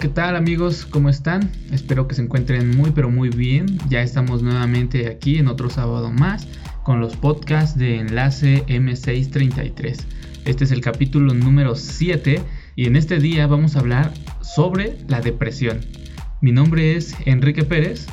¿qué 0.00 0.08
tal 0.08 0.34
amigos? 0.34 0.86
¿Cómo 0.86 1.10
están? 1.10 1.52
Espero 1.70 2.08
que 2.08 2.14
se 2.14 2.22
encuentren 2.22 2.74
muy 2.74 2.90
pero 2.90 3.10
muy 3.10 3.28
bien. 3.28 3.78
Ya 3.90 4.00
estamos 4.00 4.42
nuevamente 4.42 5.08
aquí 5.08 5.36
en 5.36 5.46
otro 5.46 5.68
sábado 5.68 6.10
más 6.10 6.48
con 6.84 7.00
los 7.00 7.16
podcasts 7.16 7.78
de 7.78 7.96
Enlace 7.96 8.64
M633. 8.66 9.98
Este 10.46 10.64
es 10.64 10.70
el 10.70 10.80
capítulo 10.80 11.34
número 11.34 11.74
7 11.74 12.40
y 12.76 12.86
en 12.86 12.96
este 12.96 13.18
día 13.18 13.46
vamos 13.46 13.76
a 13.76 13.80
hablar 13.80 14.14
sobre 14.40 14.96
la 15.06 15.20
depresión. 15.20 15.80
Mi 16.40 16.50
nombre 16.50 16.96
es 16.96 17.14
Enrique 17.26 17.64
Pérez. 17.64 18.06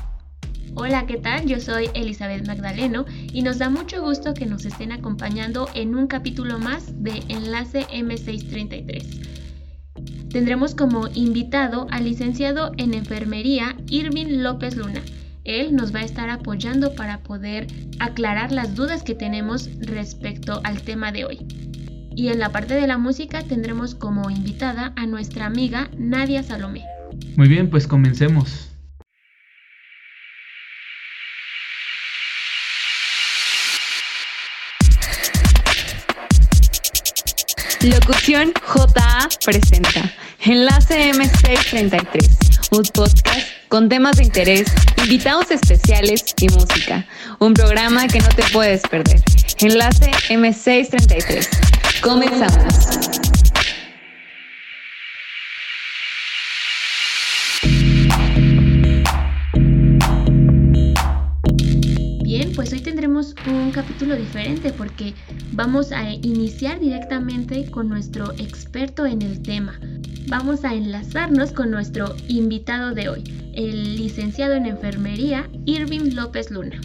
Hola, 0.75 1.05
¿qué 1.05 1.15
tal? 1.15 1.45
Yo 1.45 1.61
soy 1.61 1.89
Elizabeth 1.93 2.45
Magdaleno 2.45 3.05
y 3.31 3.43
nos 3.43 3.59
da 3.59 3.69
mucho 3.69 4.01
gusto 4.01 4.33
que 4.33 4.45
nos 4.45 4.65
estén 4.65 4.91
acompañando 4.91 5.69
en 5.73 5.95
un 5.95 6.07
capítulo 6.07 6.59
más 6.59 7.01
de 7.01 7.23
Enlace 7.29 7.87
M633 7.87 9.36
tendremos 10.29 10.75
como 10.75 11.07
invitado 11.13 11.87
al 11.91 12.05
licenciado 12.05 12.71
en 12.77 12.93
enfermería 12.93 13.75
Irving 13.87 14.41
López 14.43 14.75
Luna. 14.75 15.01
Él 15.43 15.75
nos 15.75 15.95
va 15.95 15.99
a 15.99 16.03
estar 16.03 16.29
apoyando 16.29 16.93
para 16.95 17.19
poder 17.19 17.67
aclarar 17.99 18.51
las 18.51 18.75
dudas 18.75 19.03
que 19.03 19.15
tenemos 19.15 19.69
respecto 19.79 20.59
al 20.63 20.81
tema 20.81 21.11
de 21.11 21.25
hoy. 21.25 21.45
Y 22.15 22.29
en 22.29 22.39
la 22.39 22.51
parte 22.51 22.73
de 22.73 22.87
la 22.87 22.97
música 22.97 23.43
tendremos 23.43 23.95
como 23.95 24.29
invitada 24.29 24.91
a 24.95 25.05
nuestra 25.05 25.45
amiga 25.45 25.89
Nadia 25.97 26.43
Salomé. 26.43 26.83
Muy 27.35 27.47
bien, 27.47 27.69
pues 27.69 27.87
comencemos. 27.87 28.66
Locución 37.87 38.51
JA 38.65 39.29
presenta 39.45 40.11
Enlace 40.41 41.13
M633, 41.13 42.77
un 42.77 42.83
podcast 42.83 43.47
con 43.69 43.87
temas 43.87 44.17
de 44.17 44.25
interés, 44.25 44.67
invitados 44.97 45.51
especiales 45.51 46.25
y 46.41 46.49
música. 46.49 47.05
Un 47.39 47.53
programa 47.53 48.07
que 48.07 48.19
no 48.19 48.27
te 48.27 48.43
puedes 48.51 48.81
perder. 48.81 49.21
Enlace 49.59 50.11
M633. 50.29 51.47
Comenzamos. 52.01 53.36
Un 63.17 63.71
capítulo 63.71 64.15
diferente 64.15 64.71
porque 64.71 65.15
vamos 65.51 65.91
a 65.91 66.11
iniciar 66.11 66.79
directamente 66.79 67.65
con 67.71 67.89
nuestro 67.89 68.31
experto 68.33 69.07
en 69.07 69.23
el 69.23 69.41
tema. 69.41 69.79
Vamos 70.27 70.63
a 70.63 70.75
enlazarnos 70.75 71.51
con 71.51 71.71
nuestro 71.71 72.15
invitado 72.27 72.93
de 72.93 73.09
hoy, 73.09 73.23
el 73.55 73.95
licenciado 73.95 74.53
en 74.53 74.67
enfermería 74.67 75.49
Irving 75.65 76.13
López 76.13 76.51
Luna. 76.51 76.79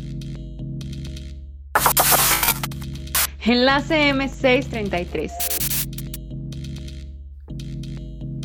Enlace 3.44 4.12
M633. 4.14 5.30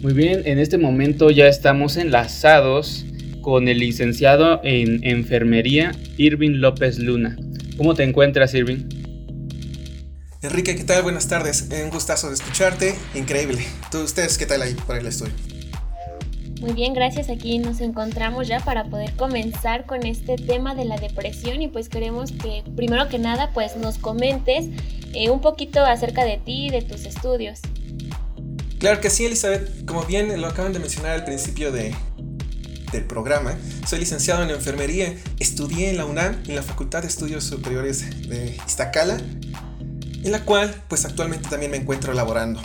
Muy 0.03 0.13
bien, 0.13 0.41
en 0.43 0.59
este 0.59 0.77
momento 0.77 1.31
ya 1.31 1.47
estamos 1.47 1.95
enlazados 1.95 3.05
con 3.41 3.69
el 3.69 3.79
licenciado 3.79 4.59
en 4.65 4.99
enfermería 5.07 5.93
Irving 6.17 6.59
López 6.59 6.99
Luna. 6.99 7.37
¿Cómo 7.77 7.93
te 7.93 8.03
encuentras, 8.03 8.55
Irving? 8.55 8.89
Enrique, 10.41 10.75
¿qué 10.75 10.83
tal? 10.83 11.03
Buenas 11.03 11.27
tardes. 11.27 11.69
Un 11.83 11.91
gustazo 11.91 12.29
de 12.29 12.33
escucharte. 12.33 12.95
Increíble. 13.13 13.65
¿Tú, 13.91 13.99
ustedes 13.99 14.39
qué 14.39 14.47
tal 14.47 14.63
ahí 14.63 14.73
por 14.73 14.97
el 14.97 15.05
estudio? 15.05 15.33
Muy 16.59 16.73
bien, 16.73 16.95
gracias. 16.95 17.29
Aquí 17.29 17.59
nos 17.59 17.79
encontramos 17.81 18.47
ya 18.47 18.61
para 18.61 18.85
poder 18.85 19.13
comenzar 19.13 19.85
con 19.85 20.07
este 20.07 20.37
tema 20.37 20.73
de 20.73 20.85
la 20.85 20.97
depresión 20.97 21.61
y 21.61 21.67
pues 21.67 21.87
queremos 21.87 22.31
que 22.31 22.63
primero 22.75 23.09
que 23.09 23.19
nada 23.19 23.51
pues 23.53 23.77
nos 23.77 23.99
comentes 23.99 24.65
eh, 25.13 25.29
un 25.29 25.41
poquito 25.41 25.85
acerca 25.85 26.25
de 26.25 26.37
ti 26.37 26.67
y 26.67 26.69
de 26.71 26.81
tus 26.81 27.05
estudios. 27.05 27.59
Claro 28.79 29.01
que 29.01 29.11
sí, 29.11 29.27
Elizabeth. 29.27 29.85
Como 29.85 30.03
bien 30.03 30.41
lo 30.41 30.47
acaban 30.47 30.73
de 30.73 30.79
mencionar 30.79 31.11
al 31.11 31.25
principio 31.25 31.71
de, 31.71 31.93
del 32.97 33.05
programa. 33.05 33.55
Soy 33.87 33.99
licenciado 33.99 34.43
en 34.43 34.49
enfermería. 34.49 35.15
Estudié 35.39 35.91
en 35.91 35.97
la 35.97 36.05
UNAM, 36.05 36.43
en 36.47 36.55
la 36.55 36.63
Facultad 36.63 37.03
de 37.03 37.07
Estudios 37.07 37.43
Superiores 37.43 38.27
de 38.27 38.57
Iztacala, 38.65 39.17
en 39.17 40.31
la 40.31 40.43
cual 40.43 40.83
pues 40.87 41.05
actualmente 41.05 41.47
también 41.49 41.71
me 41.71 41.77
encuentro 41.77 42.13
laborando. 42.13 42.59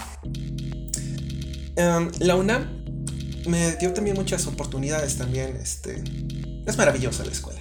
Em, 1.77 2.11
la 2.19 2.37
UNAM 2.37 2.83
me 3.47 3.77
dio 3.77 3.93
también 3.93 4.17
muchas 4.17 4.47
oportunidades 4.47 5.19
también. 5.19 5.57
Este, 5.57 6.03
es 6.67 6.77
maravillosa 6.79 7.25
la 7.25 7.33
escuela. 7.33 7.61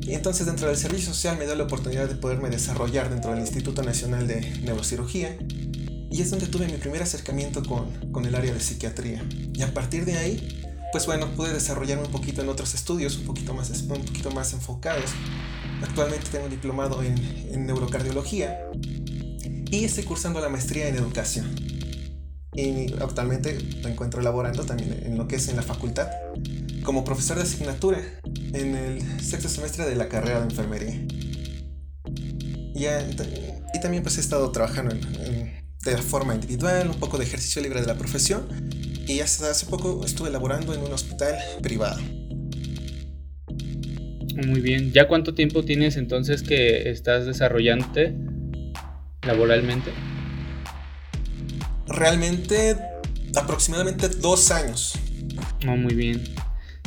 Y 0.00 0.14
entonces 0.14 0.46
dentro 0.46 0.68
del 0.68 0.76
servicio 0.76 1.12
social 1.12 1.36
me 1.36 1.46
dio 1.46 1.56
la 1.56 1.64
oportunidad 1.64 2.08
de 2.08 2.14
poderme 2.14 2.48
desarrollar 2.48 3.10
dentro 3.10 3.32
del 3.32 3.40
Instituto 3.40 3.82
Nacional 3.82 4.28
de 4.28 4.40
Neurocirugía. 4.60 5.36
Y 6.10 6.22
es 6.22 6.30
donde 6.30 6.46
tuve 6.46 6.66
mi 6.66 6.74
primer 6.74 7.02
acercamiento 7.02 7.64
con, 7.64 8.12
con 8.12 8.24
el 8.24 8.36
área 8.36 8.54
de 8.54 8.60
psiquiatría. 8.60 9.24
Y 9.52 9.62
a 9.62 9.74
partir 9.74 10.04
de 10.04 10.16
ahí 10.16 10.63
pues 10.94 11.06
bueno, 11.06 11.26
pude 11.34 11.52
desarrollarme 11.52 12.04
un 12.04 12.12
poquito 12.12 12.40
en 12.40 12.48
otros 12.48 12.72
estudios, 12.72 13.16
un 13.16 13.24
poquito 13.24 13.52
más, 13.52 13.68
un 13.68 14.04
poquito 14.04 14.30
más 14.30 14.52
enfocados. 14.52 15.10
Actualmente 15.82 16.28
tengo 16.30 16.44
un 16.44 16.52
diplomado 16.52 17.02
en, 17.02 17.66
neurocardiología 17.66 18.60
y 19.72 19.82
estoy 19.82 20.04
cursando 20.04 20.38
la 20.38 20.48
maestría 20.48 20.86
en 20.86 20.94
educación. 20.94 21.52
Y 22.52 22.92
actualmente 23.02 23.58
me 23.82 23.90
encuentro 23.90 24.22
laborando 24.22 24.64
también 24.64 25.02
en 25.04 25.18
lo 25.18 25.26
que 25.26 25.34
es 25.34 25.48
en 25.48 25.56
la 25.56 25.62
facultad 25.62 26.06
como 26.84 27.02
profesor 27.02 27.38
de 27.38 27.42
asignatura 27.42 28.00
en 28.52 28.76
el 28.76 29.20
sexto 29.20 29.48
semestre 29.48 29.86
de 29.86 29.96
la 29.96 30.08
carrera 30.08 30.42
de 30.42 30.44
enfermería. 30.44 30.94
Y 33.74 33.80
también 33.80 34.04
pues 34.04 34.18
he 34.18 34.20
estado 34.20 34.48
trabajando 34.52 34.94
de 34.94 35.96
forma 35.98 36.36
individual, 36.36 36.88
un 36.88 37.00
poco 37.00 37.18
de 37.18 37.24
ejercicio 37.24 37.60
libre 37.60 37.80
de 37.80 37.88
la 37.88 37.98
profesión 37.98 38.46
y 39.06 39.20
hasta 39.20 39.50
hace 39.50 39.66
poco 39.66 40.04
estuve 40.04 40.30
laborando 40.30 40.74
en 40.74 40.80
un 40.80 40.92
hospital 40.92 41.36
privado. 41.62 42.00
Muy 44.46 44.60
bien. 44.60 44.92
¿Ya 44.92 45.06
cuánto 45.06 45.34
tiempo 45.34 45.64
tienes 45.64 45.96
entonces 45.96 46.42
que 46.42 46.90
estás 46.90 47.26
desarrollándote 47.26 48.14
laboralmente? 49.22 49.90
Realmente 51.86 52.76
aproximadamente 53.36 54.08
dos 54.08 54.50
años. 54.50 54.94
Oh, 55.68 55.76
muy 55.76 55.94
bien. 55.94 56.22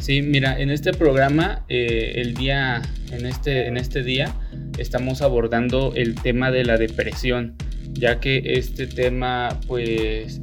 Sí, 0.01 0.22
mira, 0.22 0.59
en 0.59 0.69
este 0.69 0.94
programa, 0.94 1.66
eh, 1.69 2.13
el 2.17 2.35
día, 2.35 2.81
en 3.11 3.25
este, 3.25 3.67
en 3.67 3.78
este 3.78 4.03
día, 4.03 4.35
estamos 4.78 5.22
abordando 5.22 5.94
el 5.95 6.16
tema 6.16 6.51
de 6.51 6.63
la 6.66 6.78
depresión, 6.78 7.55
ya 7.94 8.19
que 8.19 8.41
este 8.45 8.85
tema, 8.88 9.59
pues, 9.67 10.39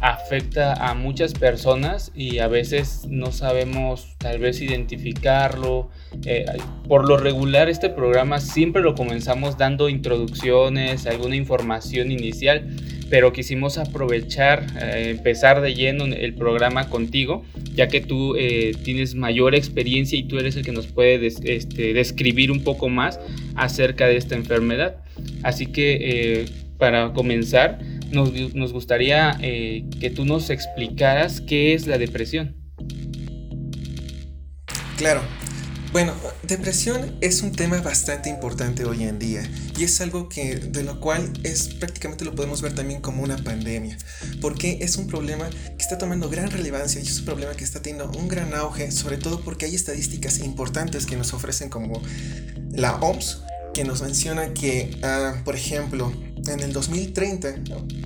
afecta 0.00 0.74
a 0.74 0.94
muchas 0.94 1.32
personas 1.32 2.12
y 2.14 2.38
a 2.38 2.48
veces 2.48 3.06
no 3.08 3.32
sabemos 3.32 4.14
tal 4.18 4.38
vez 4.38 4.60
identificarlo. 4.60 5.90
Eh, 6.24 6.44
por 6.86 7.08
lo 7.08 7.16
regular 7.16 7.68
este 7.68 7.88
programa 7.88 8.40
siempre 8.40 8.82
lo 8.82 8.94
comenzamos 8.94 9.56
dando 9.58 9.88
introducciones, 9.88 11.06
alguna 11.06 11.36
información 11.36 12.10
inicial, 12.10 12.68
pero 13.08 13.32
quisimos 13.32 13.78
aprovechar, 13.78 14.66
eh, 14.82 15.10
empezar 15.10 15.60
de 15.60 15.74
lleno 15.74 16.04
el 16.04 16.34
programa 16.34 16.88
contigo, 16.88 17.44
ya 17.74 17.88
que 17.88 18.00
tú 18.00 18.36
eh, 18.36 18.72
tienes 18.84 19.14
mayor 19.14 19.54
experiencia 19.54 20.18
y 20.18 20.24
tú 20.24 20.38
eres 20.38 20.56
el 20.56 20.64
que 20.64 20.72
nos 20.72 20.86
puede 20.86 21.26
este, 21.26 21.94
describir 21.94 22.50
un 22.50 22.64
poco 22.64 22.88
más 22.88 23.18
acerca 23.54 24.06
de 24.06 24.16
esta 24.16 24.34
enfermedad. 24.34 24.96
Así 25.42 25.66
que 25.66 26.46
para 26.78 27.12
comenzar, 27.12 27.78
nos, 28.10 28.72
gustaría 28.72 29.36
eh, 29.40 29.84
que 30.00 30.10
tú 30.10 30.24
nos 30.24 30.50
explicaras 30.50 31.40
qué 31.40 31.74
es 31.74 31.86
la 31.86 31.98
depresión. 31.98 32.56
Claro. 34.96 35.22
Bueno, 35.92 36.12
depresión 36.42 37.16
es 37.22 37.42
un 37.42 37.52
tema 37.52 37.80
bastante 37.80 38.28
importante 38.28 38.84
hoy 38.84 39.04
en 39.04 39.18
día 39.18 39.48
y 39.78 39.84
es 39.84 40.00
algo 40.00 40.28
que 40.28 40.56
de 40.56 40.82
lo 40.82 41.00
cual 41.00 41.32
es 41.42 41.68
prácticamente 41.68 42.24
lo 42.24 42.34
podemos 42.34 42.60
ver 42.60 42.74
también 42.74 43.00
como 43.00 43.22
una 43.22 43.38
pandemia, 43.38 43.96
porque 44.42 44.78
es 44.82 44.96
un 44.96 45.06
problema 45.06 45.48
que 45.48 45.82
está 45.82 45.96
tomando 45.96 46.28
gran 46.28 46.50
relevancia 46.50 47.00
y 47.00 47.06
es 47.06 47.20
un 47.20 47.24
problema 47.24 47.54
que 47.54 47.64
está 47.64 47.80
teniendo 47.80 48.10
un 48.10 48.28
gran 48.28 48.52
auge, 48.52 48.90
sobre 48.90 49.16
todo 49.16 49.40
porque 49.40 49.64
hay 49.64 49.74
estadísticas 49.74 50.40
importantes 50.40 51.06
que 51.06 51.16
nos 51.16 51.32
ofrecen 51.32 51.70
como 51.70 52.02
la 52.72 52.96
OMS, 52.96 53.42
que 53.72 53.84
nos 53.84 54.02
menciona 54.02 54.52
que, 54.52 54.98
ah, 55.02 55.40
por 55.44 55.54
ejemplo, 55.54 56.12
en 56.48 56.60
el 56.60 56.72
2030, 56.72 57.56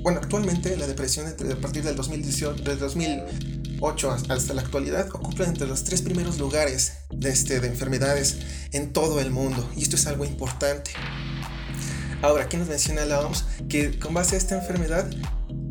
bueno, 0.02 0.20
actualmente 0.22 0.76
la 0.76 0.86
depresión 0.86 1.26
a 1.26 1.56
partir 1.56 1.82
del 1.82 1.96
2018, 1.96 2.62
del 2.62 2.78
2008 2.78 4.16
hasta 4.28 4.54
la 4.54 4.62
actualidad 4.62 5.08
ocupa 5.12 5.44
entre 5.44 5.66
los 5.66 5.84
tres 5.84 6.02
primeros 6.02 6.38
lugares 6.38 6.92
de, 7.10 7.30
este, 7.30 7.60
de 7.60 7.68
enfermedades 7.68 8.38
en 8.72 8.92
todo 8.92 9.20
el 9.20 9.30
mundo 9.30 9.68
y 9.76 9.82
esto 9.82 9.96
es 9.96 10.06
algo 10.06 10.24
importante. 10.24 10.92
Ahora, 12.22 12.44
aquí 12.44 12.56
nos 12.56 12.68
menciona 12.68 13.06
la 13.06 13.20
OMS 13.20 13.44
que 13.68 13.98
con 13.98 14.12
base 14.12 14.34
a 14.34 14.38
esta 14.38 14.56
enfermedad 14.56 15.06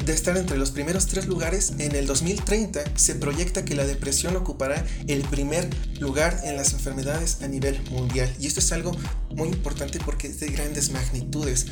de 0.09 0.13
estar 0.13 0.35
entre 0.37 0.57
los 0.57 0.71
primeros 0.71 1.05
tres 1.05 1.27
lugares, 1.27 1.73
en 1.77 1.95
el 1.95 2.07
2030 2.07 2.83
se 2.95 3.13
proyecta 3.13 3.63
que 3.63 3.75
la 3.75 3.85
depresión 3.85 4.35
ocupará 4.35 4.83
el 5.07 5.21
primer 5.21 5.69
lugar 5.99 6.39
en 6.43 6.55
las 6.57 6.73
enfermedades 6.73 7.43
a 7.43 7.47
nivel 7.47 7.79
mundial. 7.91 8.33
Y 8.39 8.47
esto 8.47 8.59
es 8.59 8.71
algo 8.71 8.91
muy 9.29 9.49
importante 9.49 9.99
porque 10.03 10.27
es 10.27 10.39
de 10.39 10.47
grandes 10.47 10.89
magnitudes. 10.91 11.67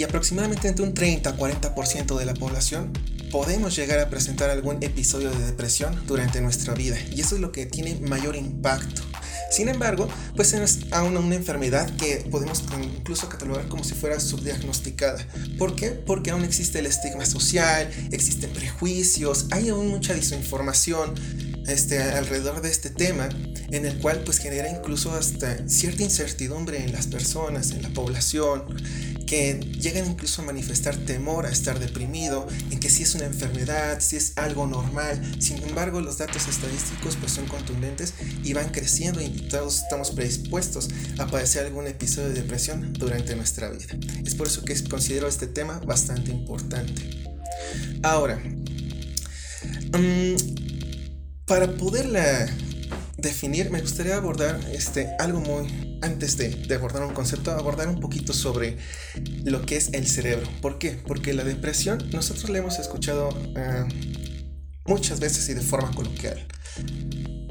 Y 0.00 0.02
aproximadamente 0.02 0.66
entre 0.66 0.82
un 0.82 0.94
30 0.94 1.28
a 1.28 1.36
40% 1.36 2.18
de 2.18 2.24
la 2.24 2.32
población 2.32 2.90
podemos 3.30 3.76
llegar 3.76 3.98
a 3.98 4.08
presentar 4.08 4.48
algún 4.48 4.82
episodio 4.82 5.30
de 5.30 5.44
depresión 5.44 6.06
durante 6.06 6.40
nuestra 6.40 6.72
vida. 6.72 6.96
Y 7.14 7.20
eso 7.20 7.34
es 7.34 7.42
lo 7.42 7.52
que 7.52 7.66
tiene 7.66 7.96
mayor 7.96 8.34
impacto. 8.34 9.02
Sin 9.50 9.68
embargo, 9.68 10.08
pues 10.36 10.54
es 10.54 10.78
aún 10.90 11.18
una 11.18 11.34
enfermedad 11.34 11.94
que 11.96 12.26
podemos 12.30 12.64
incluso 12.82 13.28
catalogar 13.28 13.68
como 13.68 13.84
si 13.84 13.92
fuera 13.92 14.18
subdiagnosticada. 14.20 15.22
¿Por 15.58 15.76
qué? 15.76 15.90
Porque 15.90 16.30
aún 16.30 16.44
existe 16.44 16.78
el 16.78 16.86
estigma 16.86 17.26
social, 17.26 17.90
existen 18.10 18.48
prejuicios, 18.54 19.48
hay 19.50 19.68
aún 19.68 19.88
mucha 19.88 20.14
desinformación 20.14 21.12
este, 21.68 22.02
alrededor 22.02 22.62
de 22.62 22.70
este 22.70 22.88
tema, 22.88 23.28
en 23.70 23.84
el 23.84 23.98
cual 23.98 24.22
pues 24.24 24.38
genera 24.38 24.70
incluso 24.70 25.12
hasta 25.12 25.68
cierta 25.68 26.02
incertidumbre 26.02 26.82
en 26.82 26.92
las 26.92 27.06
personas, 27.06 27.72
en 27.72 27.82
la 27.82 27.90
población, 27.90 28.64
que 29.30 29.60
llegan 29.78 30.10
incluso 30.10 30.42
a 30.42 30.44
manifestar 30.44 30.96
temor 30.96 31.46
a 31.46 31.50
estar 31.50 31.78
deprimido, 31.78 32.48
en 32.72 32.80
que 32.80 32.90
si 32.90 33.04
es 33.04 33.14
una 33.14 33.26
enfermedad, 33.26 34.00
si 34.00 34.16
es 34.16 34.36
algo 34.36 34.66
normal. 34.66 35.22
Sin 35.38 35.62
embargo, 35.62 36.00
los 36.00 36.18
datos 36.18 36.48
estadísticos 36.48 37.14
pues 37.14 37.30
son 37.30 37.46
contundentes 37.46 38.14
y 38.42 38.54
van 38.54 38.70
creciendo 38.70 39.20
y 39.22 39.28
todos 39.28 39.82
estamos 39.84 40.10
predispuestos 40.10 40.88
a 41.20 41.28
padecer 41.28 41.64
algún 41.64 41.86
episodio 41.86 42.30
de 42.30 42.42
depresión 42.42 42.92
durante 42.94 43.36
nuestra 43.36 43.70
vida. 43.70 43.94
Es 44.26 44.34
por 44.34 44.48
eso 44.48 44.64
que 44.64 44.74
considero 44.88 45.28
este 45.28 45.46
tema 45.46 45.78
bastante 45.78 46.32
importante. 46.32 47.00
Ahora, 48.02 48.42
mm, 49.92 50.34
para 51.46 51.70
poderla 51.76 52.48
definir, 53.16 53.70
me 53.70 53.80
gustaría 53.80 54.16
abordar 54.16 54.58
este, 54.72 55.08
algo 55.20 55.38
muy, 55.38 55.89
antes 56.02 56.36
de, 56.36 56.74
abordar 56.74 57.02
un 57.02 57.14
concepto, 57.14 57.50
abordar 57.52 57.88
un 57.88 58.00
poquito 58.00 58.32
sobre 58.32 58.78
lo 59.44 59.62
que 59.62 59.76
es 59.76 59.90
el 59.92 60.06
cerebro. 60.06 60.48
¿Por 60.60 60.78
qué? 60.78 60.92
Porque 61.06 61.32
la 61.32 61.44
depresión 61.44 61.98
nosotros 62.12 62.50
la 62.50 62.58
hemos 62.58 62.78
escuchado 62.78 63.30
ah, 63.56 63.86
muchas 64.86 65.20
veces 65.20 65.48
y 65.48 65.54
de 65.54 65.60
forma 65.60 65.90
coloquial. 65.92 66.46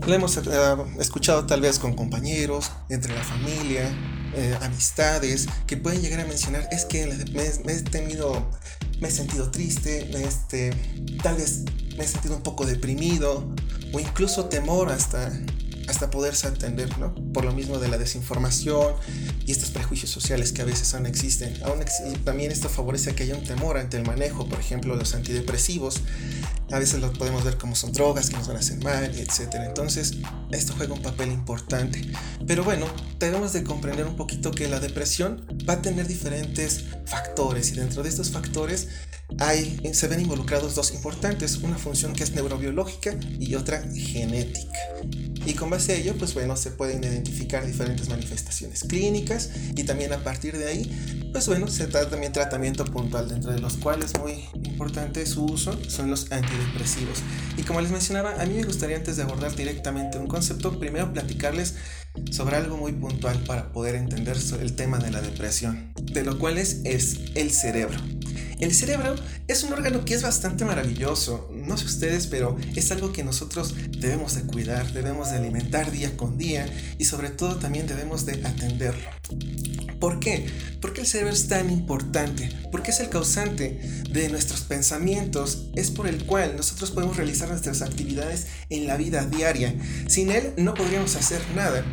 La 0.06 0.16
hemos 0.16 0.38
ah, 0.38 0.86
escuchado 1.00 1.46
tal 1.46 1.62
vez 1.62 1.80
con 1.80 1.94
compañeros, 1.94 2.72
entre 2.90 3.14
la 3.14 3.24
familia, 3.24 3.92
eh, 4.36 4.58
amistades, 4.62 5.48
que 5.66 5.78
pueden 5.78 6.02
llegar 6.02 6.20
a 6.20 6.26
mencionar, 6.26 6.68
es 6.72 6.86
que 6.86 7.08
me, 7.34 7.74
he 7.74 7.82
tenido, 7.82 8.50
me 9.00 9.08
he 9.08 9.12
sentido 9.12 9.50
triste, 9.50 10.10
este, 10.24 10.72
tal 11.24 11.36
vez 11.36 11.64
me 11.98 12.04
he 12.04 12.08
sentido 12.08 12.36
un 12.36 12.44
poco 12.44 12.66
deprimido, 12.66 13.56
o 13.92 14.00
incluso 14.00 14.46
temor 14.46 14.92
hasta 14.92 15.32
hasta 15.90 16.10
poderse 16.12 16.48
atender, 16.48 16.98
¿no? 17.00 17.14
Por 17.34 17.46
lo 17.46 17.52
mismo 17.52 17.80
de 17.80 17.88
la 17.88 17.98
desinformación 17.98 18.94
y 19.46 19.52
estos 19.52 19.72
prejuicios 19.72 20.12
sociales 20.12 20.52
que 20.52 20.62
a 20.62 20.66
veces 20.66 20.94
aún 20.94 21.08
existen. 21.08 21.58
Aún 21.64 21.84
también 22.24 22.52
esto 22.52 22.70
favorece 22.70 23.16
que 23.16 23.24
haya 23.24 23.36
un 23.36 23.44
temor 23.44 23.78
ante 23.78 23.98
el 23.98 24.06
manejo, 24.06 24.48
por 24.48 24.60
ejemplo, 24.60 24.96
los 24.96 25.16
antidepresivos. 25.16 26.02
A 26.72 26.80
veces 26.80 27.00
los 27.00 27.18
podemos 27.18 27.44
ver 27.44 27.58
como 27.58 27.76
son 27.76 27.92
drogas 27.94 28.30
que 28.30 28.38
nos 28.38 28.48
van 28.48 28.58
a 28.58 28.60
hacer 28.60 28.84
mal, 28.84 29.04
etc. 29.04 29.56
Entonces, 29.66 30.18
esto 30.52 30.74
juega 30.78 30.94
un 30.94 31.02
papel 31.02 31.32
importante. 31.32 32.02
Pero 32.46 32.64
bueno, 32.64 32.86
tenemos 33.18 33.54
de 33.54 33.64
comprender 33.64 34.06
un 34.06 34.16
poquito 34.16 34.52
que 34.52 34.68
la 34.68 34.80
depresión 34.80 35.46
va 35.68 35.74
a 35.74 35.82
tener 35.82 36.08
diferentes 36.08 36.86
factores 37.06 37.72
y 37.72 37.76
dentro 37.76 38.04
de 38.04 38.10
estos 38.10 38.32
factores 38.32 38.88
hay, 39.38 39.80
se 39.94 40.08
ven 40.08 40.22
involucrados 40.22 40.76
dos 40.76 40.92
importantes, 40.94 41.58
una 41.58 41.78
función 41.78 42.14
que 42.14 42.24
es 42.24 42.32
neurobiológica 42.34 43.16
y 43.40 43.56
otra 43.56 43.82
genética. 43.94 44.80
Y 45.46 45.54
con 45.54 45.70
base 45.70 45.94
a 45.94 45.96
ello, 45.96 46.16
pues 46.18 46.34
bueno, 46.34 46.56
se 46.58 46.72
pueden 46.72 47.04
identificar 47.04 47.66
diferentes 47.66 48.10
manifestaciones 48.10 48.84
clínicas 48.84 49.50
y 49.76 49.84
también 49.84 50.12
a 50.14 50.24
partir 50.24 50.58
de 50.58 50.68
ahí, 50.68 51.30
pues 51.32 51.48
bueno, 51.48 51.68
se 51.68 51.88
trata 51.88 52.10
también 52.10 52.34
tratamiento 52.34 52.86
puntual, 52.86 53.30
dentro 53.30 53.52
de 53.52 53.60
los 53.60 53.78
cuales 53.78 54.18
muy 54.20 54.46
importante 54.64 55.26
su 55.26 55.46
uso 55.46 55.80
son 55.88 56.10
los 56.10 56.32
antidepresivos. 56.60 57.22
Y 57.58 57.64
como 57.64 57.82
les 57.82 57.92
mencionaba, 57.92 58.42
a 58.42 58.46
mí 58.46 58.56
me 58.56 58.64
gustaría 58.64 58.98
antes 58.98 59.18
de 59.18 59.24
abordar 59.24 59.56
directamente 59.56 60.18
un 60.18 60.28
concepto, 60.28 60.80
primero 60.80 61.12
platicarles 61.12 61.76
sobre 62.32 62.58
algo 62.58 62.78
muy 62.78 62.92
puntual 62.92 63.38
para 63.44 63.72
poder 63.72 63.96
entender 63.96 64.38
el 64.62 64.76
tema 64.76 65.00
de 65.00 65.12
la 65.12 65.22
depresión, 65.22 65.94
de 66.02 66.24
lo 66.24 66.38
cual 66.40 66.58
es, 66.58 66.82
es 66.84 67.20
el 67.36 67.52
cerebro. 67.52 67.98
El 68.60 68.74
cerebro 68.74 69.16
es 69.48 69.64
un 69.64 69.72
órgano 69.72 70.04
que 70.04 70.16
es 70.16 70.22
bastante 70.22 70.66
maravilloso. 70.66 71.50
No 71.70 71.78
sé 71.78 71.86
ustedes, 71.86 72.26
pero 72.26 72.58
es 72.76 72.92
algo 72.92 73.14
que 73.14 73.24
nosotros 73.24 73.76
debemos 74.00 74.34
de 74.34 74.42
cuidar, 74.42 74.92
debemos 74.92 75.30
de 75.30 75.38
alimentar 75.38 75.92
día 75.92 76.18
con 76.18 76.36
día 76.36 76.66
y 76.98 77.06
sobre 77.06 77.30
todo 77.30 77.58
también 77.58 77.86
debemos 77.86 78.26
de 78.26 78.44
atenderlo. 78.44 79.08
¿Por 80.00 80.20
qué? 80.20 80.48
Porque 80.82 81.02
el 81.02 81.08
cerebro 81.08 81.32
es 81.32 81.48
tan 81.48 81.70
importante, 81.70 82.50
porque 82.72 82.90
es 82.90 83.00
el 83.02 83.10
causante 83.10 83.80
de 84.10 84.30
nuestros 84.30 84.62
pensamientos, 84.62 85.68
es 85.76 85.92
por 85.92 86.08
el 86.08 86.26
cual 86.26 86.56
nosotros 86.58 86.90
podemos 86.90 87.18
realizar 87.18 87.50
nuestras 87.50 87.84
actividades 87.84 88.48
en 88.72 88.88
la 88.88 88.98
vida 88.98 89.28
diaria. 89.28 89.76
Sin 90.08 90.32
él 90.32 90.54
no 90.58 90.74
podríamos 90.74 91.16
hacer 91.18 91.40
nada 91.56 91.86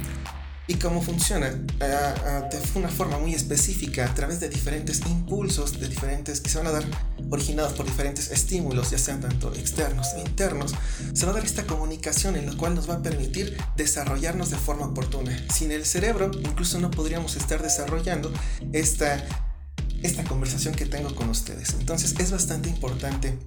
y 0.69 0.75
cómo 0.75 1.03
funciona. 1.03 1.51
De 1.51 2.59
una 2.75 2.89
forma 2.89 3.19
muy 3.19 3.35
específica 3.35 4.05
a 4.05 4.15
través 4.15 4.41
de 4.41 4.49
diferentes 4.49 5.01
impulsos 5.07 5.79
de 5.81 5.89
diferentes 5.89 6.41
que 6.41 6.49
se 6.49 6.59
van 6.59 6.67
a 6.67 6.73
dar 6.73 6.85
originados 7.31 7.73
por 7.73 7.87
diferentes 7.87 8.31
estímulos 8.31 8.91
ya 8.91 8.99
sean 8.99 9.21
tanto 9.21 9.53
externos 9.55 10.09
e 10.17 10.21
internos 10.21 10.75
se 11.13 11.27
va 11.27 11.33
a 11.33 11.35
dar 11.35 11.45
esta 11.45 11.65
comunicación 11.65 12.37
en 12.37 12.47
la 12.47 12.57
cual 12.57 12.75
nos 12.75 12.89
va 12.89 12.95
a 12.95 13.03
permitir 13.03 13.57
desarrollarnos 13.77 14.51
de 14.51 14.57
forma 14.57 14.87
oportuna. 14.87 15.37
Sin 15.53 15.71
el 15.71 15.85
cerebro 15.85 16.31
incluso 16.33 16.79
no 16.79 16.91
podríamos 16.91 17.37
estar 17.37 17.63
desarrollando 17.63 18.33
esta 18.73 19.25
esta 20.03 20.25
conversación 20.25 20.75
que 20.75 20.87
tengo 20.87 21.15
con 21.15 21.29
ustedes. 21.29 21.75
Entonces 21.79 22.15
es 22.19 22.31
bastante 22.31 22.69
importante 22.69 23.39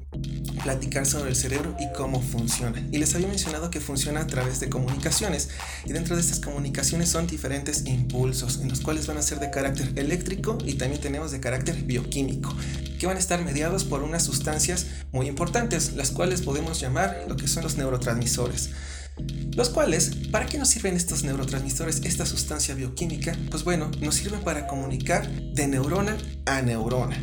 platicar 0.63 1.06
sobre 1.06 1.30
el 1.30 1.36
cerebro 1.36 1.75
y 1.80 1.92
cómo 1.96 2.22
funciona. 2.22 2.84
Y 2.92 2.98
les 2.98 3.16
había 3.16 3.28
mencionado 3.28 3.69
que 3.69 3.80
funciona 3.80 4.21
a 4.21 4.28
través 4.28 4.59
de 4.59 4.69
comunicaciones. 4.69 5.50
Y 5.85 5.94
dentro 5.94 6.16
de 6.16 6.21
estas 6.21 6.40
comunicaciones 6.40 7.09
son 7.09 7.28
diferentes 7.28 7.85
impulsos, 7.85 8.59
en 8.62 8.69
los 8.69 8.81
cuales 8.81 9.07
van 9.07 9.18
a 9.18 9.21
ser 9.21 9.40
de 9.40 9.50
carácter 9.50 9.94
eléctrico 9.95 10.57
y 10.66 10.73
también 10.73 11.02
tenemos 11.02 11.31
de 11.31 11.40
carácter 11.40 11.83
bioquímico, 11.83 12.54
que 13.00 13.07
van 13.07 13.18
a 13.18 13.19
estar 13.19 13.44
mediados 13.44 13.83
por 13.85 14.04
unas 14.04 14.23
sustancias 14.23 14.88
muy 15.12 15.28
importantes, 15.28 15.94
las 15.94 16.12
cuales 16.12 16.42
podemos 16.42 16.80
llamar 16.80 17.26
lo 17.28 17.35
que 17.38 17.47
son 17.47 17.64
los 17.64 17.78
neurotransmisores. 17.78 18.71
Los 19.56 19.69
cuales, 19.69 20.11
¿para 20.31 20.45
qué 20.45 20.57
nos 20.57 20.69
sirven 20.69 20.95
estos 20.95 21.23
neurotransmisores, 21.23 22.02
esta 22.06 22.26
sustancia 22.26 22.76
bioquímica? 22.76 23.35
Pues 23.52 23.64
bueno, 23.64 23.92
nos 23.99 24.16
sirven 24.16 24.42
para 24.42 24.68
comunicar 24.68 25.30
de 25.30 25.68
neurona 25.68 26.18
a 26.45 26.61
neurona. 26.61 27.21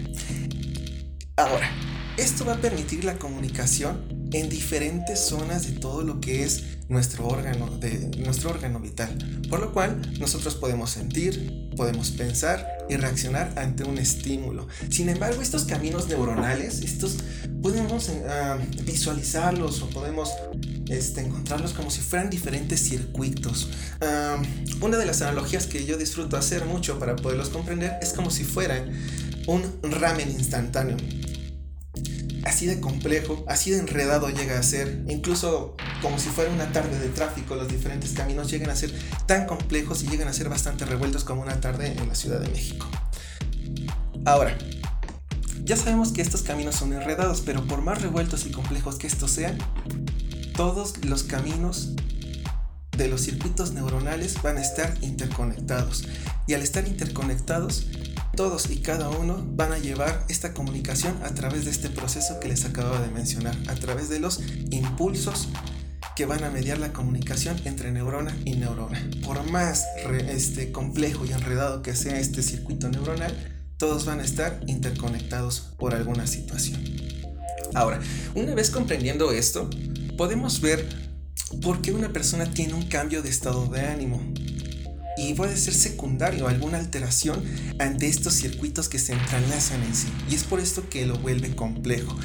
Ahora, 1.37 1.71
esto 2.17 2.45
va 2.45 2.55
a 2.55 2.61
permitir 2.61 3.05
la 3.05 3.19
comunicación 3.19 4.17
en 4.33 4.49
diferentes 4.49 5.21
zonas 5.21 5.67
de 5.67 5.73
todo 5.73 6.03
lo 6.03 6.21
que 6.21 6.45
es 6.45 6.79
nuestro 6.89 7.27
órgano, 7.27 7.69
de, 7.79 8.11
nuestro 8.19 8.51
órgano 8.51 8.81
vital. 8.81 9.17
Por 9.49 9.61
lo 9.61 9.73
cual 9.73 10.01
nosotros 10.19 10.55
podemos 10.55 10.91
sentir, 10.91 11.71
podemos 11.77 12.11
pensar 12.11 12.67
y 12.89 12.97
reaccionar 12.97 13.53
ante 13.57 13.85
un 13.85 13.99
estímulo. 13.99 14.67
Sin 14.91 15.09
embargo, 15.09 15.43
estos 15.43 15.65
caminos 15.65 16.09
neuronales, 16.09 16.81
estos 16.81 17.19
podemos 17.63 18.11
ah, 18.29 18.59
visualizarlos 18.85 19.83
o 19.83 19.91
podemos 19.91 20.31
este, 20.89 21.21
encontrarlos 21.21 21.73
como 21.73 21.91
si 21.91 22.01
fueran 22.01 22.31
diferentes 22.31 22.81
circuitos. 22.81 23.69
Una 24.81 24.97
de 24.97 25.07
las 25.07 25.23
analogías 25.23 25.67
que 25.67 25.85
yo 25.85 25.97
disfruto 25.97 26.37
hacer 26.37 26.65
mucho 26.65 26.99
para 26.99 27.17
poderlos 27.17 27.49
comprender 27.49 27.99
es 28.03 28.13
como 28.13 28.31
si 28.31 28.45
fueran 28.45 28.91
un 29.47 29.63
ramen 29.83 30.31
instantáneo 30.31 30.97
así 32.47 32.67
de 32.67 32.81
complejo, 32.81 33.45
así 33.49 33.73
de 33.73 33.79
enredado 33.79 34.31
llega 34.31 34.59
a 34.59 34.63
ser, 34.63 35.05
incluso 35.09 35.77
como 36.01 36.19
si 36.19 36.29
fuera 36.29 36.51
una 36.51 36.71
tarde 36.73 36.97
de 36.99 37.09
tráfico, 37.09 37.57
los 37.57 37.67
diferentes 37.67 38.13
caminos 38.13 38.49
llegan 38.49 38.71
a 38.71 38.77
ser 38.77 38.95
tan 39.27 39.47
complejos 39.47 40.05
y 40.05 40.09
llegan 40.09 40.29
a 40.29 40.33
ser 40.33 40.49
bastante 40.49 40.85
revueltos 40.85 41.25
como 41.25 41.43
una 41.43 41.61
tarde 41.61 41.93
en 41.99 42.09
la 42.09 42.15
Ciudad 42.15 42.41
de 42.41 42.49
México. 42.49 42.87
Ahora, 44.25 44.57
ya 45.65 45.77
sabemos 45.77 46.13
que 46.13 46.23
estos 46.23 46.43
caminos 46.43 46.77
son 46.77 46.93
enredados, 46.93 47.43
pero 47.45 47.67
por 47.67 47.83
más 47.83 48.01
revueltos 48.01 48.47
y 48.47 48.53
complejos 48.53 48.97
que 48.97 49.09
estos 49.09 49.33
sean, 49.33 49.59
todos 50.57 51.05
los 51.05 51.23
caminos 51.23 51.93
de 52.97 53.09
los 53.09 53.21
circuitos 53.21 53.73
neuronales 53.73 54.41
van 54.43 54.57
a 54.57 54.63
estar 54.63 54.97
interconectados. 55.03 56.09
Y 56.47 56.55
al 56.55 56.63
estar 56.63 56.89
interconectados, 56.89 57.89
todos 58.35 58.71
y 58.71 58.79
cada 58.79 59.11
uno 59.11 59.45
van 59.47 59.73
a 59.73 59.79
llevar 59.79 60.25
esta 60.29 60.55
comunicación 60.55 61.15
a 61.23 61.35
través 61.35 61.67
de 61.67 61.71
este 61.71 61.91
proceso 61.91 62.41
que 62.41 62.49
les 62.49 62.65
acabo 62.65 62.99
de 62.99 63.09
mencionar, 63.09 63.55
a 63.69 63.75
través 63.75 64.09
de 64.09 64.19
los 64.19 64.41
impulsos 64.71 65.49
que 66.15 66.25
van 66.25 66.43
a 66.43 66.51
mediar 66.51 66.79
la 66.79 66.95
comunicación 66.95 67.61
entre 67.67 67.93
neurona 67.93 68.35
y 68.47 68.55
neurona. 68.55 69.07
Por 69.27 69.43
más 69.51 69.85
este, 70.29 70.73
complejo 70.73 71.27
y 71.27 71.33
enredado 71.33 71.83
que 71.83 71.95
sea 71.95 72.19
este 72.19 72.43
circuito 72.43 72.89
neuronal, 72.89 73.35
todos 73.77 74.07
van 74.07 74.21
a 74.21 74.25
estar 74.25 74.63
interconectados 74.67 75.61
por 75.79 75.95
alguna 75.95 76.27
situación. 76.27 76.83
Ahora, 77.75 78.01
una 78.35 78.55
vez 78.55 78.71
comprendiendo 78.71 79.33
esto, 79.33 79.69
podemos 80.17 80.61
ver 80.61 80.89
por 81.63 81.83
qué 81.83 81.93
una 81.93 82.13
persona 82.13 82.51
tiene 82.51 82.75
un 82.75 82.87
cambio 82.87 83.23
de 83.23 83.29
estado 83.29 83.67
de 83.67 83.83
ánimo 83.83 84.21
y 85.17 85.35
puede 85.35 85.57
ser 85.57 85.75
secundario 85.75 86.47
alguna 86.47 86.79
alteración 86.79 87.43
ante 87.79 88.07
estos 88.07 88.35
circuitos 88.35 88.89
que 88.89 88.99
se 88.99 89.15
entrelazan 89.15 89.83
en 89.83 89.95
sí. 89.95 90.09
Y 90.31 90.35
es 90.35 90.45
por 90.45 90.61
esto 90.61 90.89
que 90.91 91.07
lo 91.07 91.19
vuelve 91.19 91.55
complejo. 91.57 92.17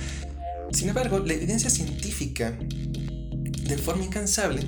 Sin 0.74 0.90
embargo, 0.90 1.20
la 1.20 1.34
evidencia 1.34 1.70
científica, 1.70 2.52
de 2.52 3.78
forma 3.78 4.04
incansable, 4.04 4.66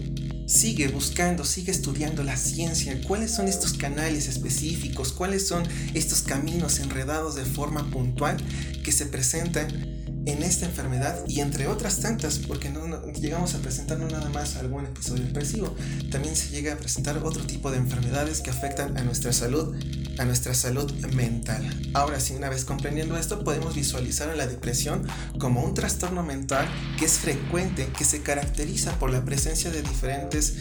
sigue 0.48 0.88
buscando, 0.88 1.44
sigue 1.44 1.72
estudiando 1.72 2.24
la 2.24 2.38
ciencia, 2.38 3.02
cuáles 3.08 3.32
son 3.32 3.48
estos 3.48 3.74
canales 3.74 4.28
específicos, 4.28 5.12
cuáles 5.12 5.48
son 5.48 5.64
estos 5.94 6.22
caminos 6.22 6.80
enredados 6.80 7.36
de 7.36 7.46
forma 7.46 7.90
puntual 7.90 8.38
que 8.84 8.92
se 8.92 9.06
presentan 9.06 9.93
en 10.26 10.44
esta 10.44 10.66
enfermedad 10.66 11.20
y 11.28 11.42
entre 11.42 11.68
otras 11.68 12.00
tantas, 12.00 12.40
porque 12.40 12.70
no, 12.70 13.12
llegamos 13.14 13.56
a 13.56 13.60
presentar 13.60 14.00
no 14.00 14.08
nada 14.08 14.30
más 14.30 14.56
algún 14.56 14.86
episodio 14.86 15.24
depresivo, 15.26 15.76
también 16.12 16.36
se 16.36 16.50
llega 16.50 16.74
a 16.74 16.78
presentar 16.78 17.18
otro 17.24 17.44
tipo 17.44 17.72
de 17.72 17.78
enfermedades 17.78 18.42
que 18.42 18.50
afectan 18.50 18.98
a 18.98 19.04
nuestra 19.04 19.34
salud, 19.34 19.76
a 20.18 20.26
nuestra 20.26 20.54
salud 20.54 20.92
mental. 21.14 21.92
Ahora, 21.94 22.20
si 22.20 22.34
una 22.34 22.50
vez 22.50 22.64
comprendiendo 22.66 23.18
esto, 23.18 23.44
podemos 23.44 23.76
visualizar 23.76 24.30
a 24.30 24.36
la 24.36 24.48
depresión 24.48 25.06
como 25.40 25.64
un 25.64 25.74
trastorno 25.74 26.24
mental 26.24 26.68
que 26.98 27.06
es 27.06 27.14
frecuente, 27.14 27.88
que 27.98 28.06
se 28.06 28.22
caracteriza 28.22 28.98
por 29.00 29.12
la 29.12 29.26
presencia 29.26 29.72
de 29.72 29.82
diferentes 29.82 30.56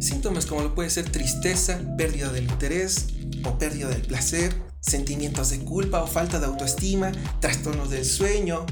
síntomas 0.00 0.46
como 0.46 0.62
lo 0.62 0.74
puede 0.74 0.90
ser 0.90 1.10
tristeza, 1.10 1.80
pérdida 1.96 2.30
del 2.32 2.44
interés 2.44 3.06
o 3.44 3.58
pérdida 3.58 3.88
del 3.88 4.02
placer, 4.02 4.54
sentimientos 4.80 5.50
de 5.50 5.60
culpa 5.60 6.02
o 6.02 6.06
falta 6.06 6.38
de 6.38 6.46
autoestima, 6.46 7.12
trastornos 7.40 7.90
del 7.90 8.04
sueño, 8.04 8.66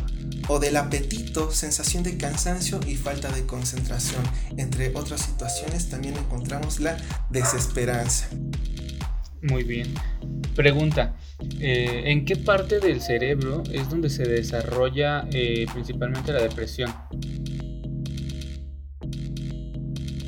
o 0.49 0.59
del 0.59 0.77
apetito, 0.77 1.51
sensación 1.51 2.03
de 2.03 2.17
cansancio 2.17 2.81
y 2.87 2.97
falta 2.97 3.31
de 3.31 3.47
concentración. 3.47 4.23
Entre 4.57 4.93
otras 4.95 5.23
situaciones 5.23 5.89
también 5.89 6.17
encontramos 6.17 6.81
la 6.81 6.97
desesperanza. 7.31 8.29
Muy 9.43 9.63
bien. 9.63 9.93
Pregunta, 10.57 11.17
eh, 11.61 12.05
¿en 12.07 12.25
qué 12.25 12.37
parte 12.37 12.81
del 12.81 13.03
cerebro 13.03 13.63
es 13.71 13.91
donde 13.91 14.09
se 14.09 14.23
desarrolla 14.25 15.29
eh, 15.33 15.67
principalmente 15.73 16.33
la 16.33 16.43
depresión? 16.43 16.91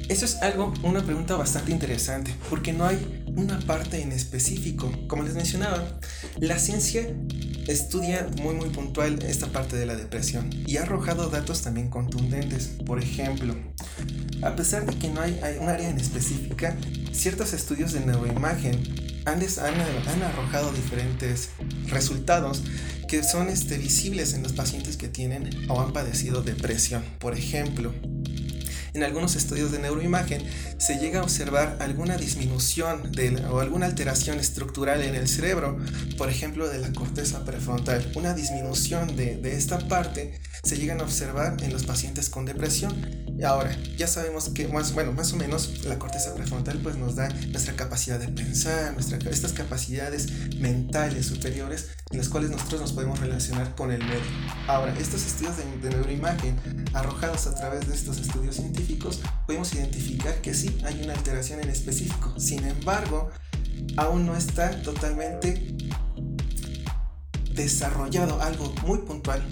Eso 0.08 0.24
es 0.24 0.36
algo, 0.42 0.72
una 0.82 1.02
pregunta 1.02 1.34
bastante 1.34 1.72
interesante, 1.72 2.32
porque 2.48 2.72
no 2.72 2.86
hay 2.86 3.24
una 3.34 3.58
parte 3.60 4.02
en 4.02 4.12
específico. 4.12 4.92
Como 5.08 5.22
les 5.22 5.34
mencionaba, 5.34 5.98
la 6.38 6.58
ciencia 6.58 7.08
estudia 7.66 8.28
muy 8.40 8.54
muy 8.54 8.68
puntual 8.70 9.22
esta 9.22 9.46
parte 9.48 9.76
de 9.76 9.86
la 9.86 9.96
depresión 9.96 10.50
y 10.66 10.76
ha 10.76 10.82
arrojado 10.82 11.28
datos 11.28 11.62
también 11.62 11.88
contundentes. 11.88 12.68
Por 12.86 13.02
ejemplo, 13.02 13.54
a 14.42 14.56
pesar 14.56 14.86
de 14.86 14.96
que 14.98 15.08
no 15.08 15.20
hay, 15.20 15.38
un 15.60 15.68
área 15.68 15.88
en 15.88 15.98
específica, 15.98 16.76
ciertos 17.12 17.52
estudios 17.52 17.92
de 17.92 18.00
neuroimagen 18.00 19.06
han, 19.24 19.40
han, 19.40 20.22
arrojado 20.22 20.72
diferentes 20.72 21.50
resultados 21.88 22.62
que 23.08 23.24
son 23.24 23.48
este, 23.48 23.76
visibles 23.76 24.34
en 24.34 24.42
los 24.42 24.52
pacientes 24.52 24.96
que 24.96 25.08
tienen 25.08 25.50
o 25.68 25.80
han 25.80 25.92
padecido 25.92 26.42
depresión. 26.42 27.02
Por 27.18 27.34
ejemplo, 27.34 27.92
en 28.96 29.04
algunos 29.04 29.36
estudios 29.36 29.72
de 29.72 29.78
neuroimagen 29.78 30.42
se 30.78 30.98
llega 30.98 31.20
a 31.20 31.22
observar 31.22 31.76
alguna 31.80 32.16
disminución 32.16 33.12
o 33.50 33.60
alguna 33.60 33.86
alteración 33.86 34.38
estructural 34.38 35.02
en 35.02 35.14
el 35.14 35.28
cerebro, 35.28 35.78
por 36.16 36.30
ejemplo 36.30 36.68
de 36.68 36.78
la 36.78 36.92
corteza 36.92 37.44
prefrontal. 37.44 38.10
Una 38.14 38.34
disminución 38.34 39.14
de, 39.16 39.36
de 39.36 39.56
esta 39.56 39.78
parte 39.86 40.40
se 40.64 40.76
llegan 40.76 41.00
a 41.00 41.04
observar 41.04 41.56
en 41.62 41.72
los 41.72 41.84
pacientes 41.84 42.28
con 42.28 42.44
depresión 42.44 43.26
Ahora, 43.44 43.76
ya 43.98 44.06
sabemos 44.06 44.48
que 44.48 44.66
más, 44.68 44.94
bueno, 44.94 45.12
más 45.12 45.32
o 45.34 45.36
menos 45.36 45.84
la 45.84 45.98
corteza 45.98 46.34
prefrontal 46.34 46.78
pues 46.78 46.96
nos 46.96 47.16
da 47.16 47.28
nuestra 47.50 47.74
capacidad 47.74 48.18
de 48.18 48.28
pensar, 48.28 48.94
nuestra, 48.94 49.18
estas 49.30 49.52
capacidades 49.52 50.54
mentales 50.58 51.26
superiores 51.26 51.88
en 52.10 52.18
las 52.18 52.30
cuales 52.30 52.50
nosotros 52.50 52.80
nos 52.80 52.92
podemos 52.92 53.20
relacionar 53.20 53.74
con 53.74 53.92
el 53.92 54.02
medio. 54.02 54.22
Ahora, 54.68 54.96
estos 54.98 55.26
estudios 55.26 55.56
de, 55.58 55.64
de 55.82 55.90
neuroimagen 55.90 56.56
arrojados 56.94 57.46
a 57.46 57.54
través 57.54 57.86
de 57.88 57.94
estos 57.94 58.18
estudios 58.18 58.56
científicos, 58.56 58.85
podemos 59.46 59.72
identificar 59.74 60.40
que 60.40 60.54
sí 60.54 60.76
hay 60.84 61.02
una 61.02 61.14
alteración 61.14 61.60
en 61.60 61.70
específico. 61.70 62.38
Sin 62.38 62.64
embargo, 62.64 63.30
aún 63.96 64.26
no 64.26 64.36
está 64.36 64.82
totalmente 64.82 65.74
desarrollado 67.54 68.40
algo 68.42 68.72
muy 68.86 68.98
puntual 68.98 69.42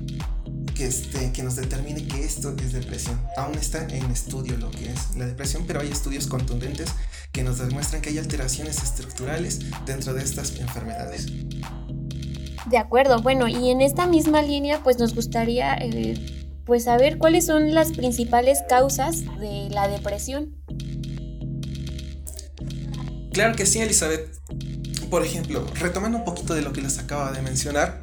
que, 0.75 0.87
este, 0.87 1.33
que 1.33 1.43
nos 1.43 1.57
determine 1.57 2.07
que 2.07 2.25
esto 2.25 2.55
es 2.59 2.73
depresión. 2.73 3.21
Aún 3.37 3.55
está 3.55 3.87
en 3.89 4.11
estudio 4.11 4.57
lo 4.57 4.71
que 4.71 4.93
es 4.93 5.17
la 5.17 5.27
depresión, 5.27 5.65
pero 5.67 5.81
hay 5.81 5.89
estudios 5.89 6.27
contundentes 6.27 6.91
que 7.33 7.43
nos 7.43 7.59
demuestran 7.59 8.03
que 8.03 8.11
hay 8.11 8.19
alteraciones 8.19 8.83
estructurales 8.83 9.61
dentro 9.87 10.15
de 10.15 10.23
estas 10.23 10.57
enfermedades. 10.59 11.27
De 12.67 12.79
acuerdo, 12.79 13.21
bueno, 13.23 13.47
y 13.47 13.71
en 13.71 13.81
esta 13.81 14.07
misma 14.07 14.43
línea 14.43 14.83
pues 14.83 14.99
nos 14.99 15.15
gustaría 15.15 15.75
eh, 15.75 16.44
pues 16.65 16.85
saber 16.85 17.19
cuáles 17.19 17.47
son 17.47 17.75
las 17.75 17.93
principales 17.93 18.61
causas 18.69 19.25
de 19.41 19.69
la 19.71 19.89
depresión. 19.89 20.57
Claro 23.33 23.57
que 23.57 23.67
sí, 23.67 23.81
Elizabeth. 23.81 24.33
Por 25.11 25.25
ejemplo, 25.25 25.67
retomando 25.75 26.19
un 26.19 26.25
poquito 26.25 26.55
de 26.55 26.63
lo 26.63 26.73
que 26.73 26.81
les 26.81 26.99
acaba 26.99 27.33
de 27.33 27.43
mencionar, 27.43 28.03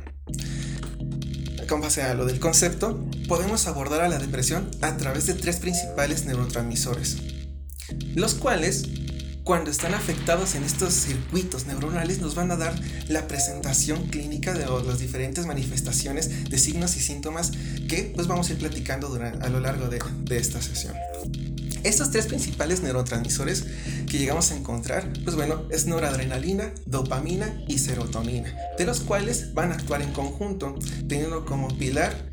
con 1.68 1.82
base 1.82 2.02
a 2.02 2.14
lo 2.14 2.26
del 2.26 2.40
concepto, 2.40 3.06
podemos 3.28 3.66
abordar 3.68 4.02
a 4.02 4.10
la 4.10 4.20
depresión 4.20 4.70
a 4.82 4.98
través 4.98 5.26
de 5.28 5.34
tres 5.34 5.58
principales 5.58 6.26
neurotransmisores, 6.26 7.18
los 8.14 8.36
cuales, 8.36 9.01
cuando 9.44 9.72
están 9.72 9.94
afectados 9.94 10.56
en 10.56 10.64
estos 10.64 10.94
circuitos 10.94 11.66
neuronales, 11.66 12.20
nos 12.20 12.36
van 12.36 12.52
a 12.52 12.58
dar 12.58 12.74
la 13.08 13.28
presentación 13.28 14.08
clínica 14.08 14.54
de 14.54 14.66
las 14.66 15.00
diferentes 15.00 15.46
manifestaciones 15.46 16.50
de 16.50 16.58
signos 16.58 16.96
y 16.96 17.00
síntomas 17.00 17.52
que 17.88 18.12
pues 18.16 18.28
vamos 18.28 18.50
a 18.50 18.54
ir 18.54 18.60
platicando 18.60 19.14
a 19.42 19.50
lo 19.50 19.60
largo 19.60 19.88
de, 19.88 20.00
de 20.24 20.38
esta 20.38 20.62
sesión. 20.62 20.96
Estos 21.84 22.12
tres 22.12 22.28
principales 22.28 22.84
neurotransmisores 22.84 23.66
que 24.08 24.20
llegamos 24.20 24.52
a 24.52 24.56
encontrar, 24.56 25.12
pues 25.24 25.36
bueno, 25.36 25.64
es 25.72 25.88
noradrenalina, 25.88 26.72
dopamina 26.86 27.64
y 27.68 27.80
serotonina, 27.80 28.56
de 28.78 28.86
los 28.86 29.00
cuales 29.00 29.56
van 29.56 29.72
a 29.72 29.76
actuar 29.76 30.04
en 30.04 30.14
conjunto, 30.14 30.78
teniendo 31.08 31.44
como 31.44 31.68
pilar 31.70 32.31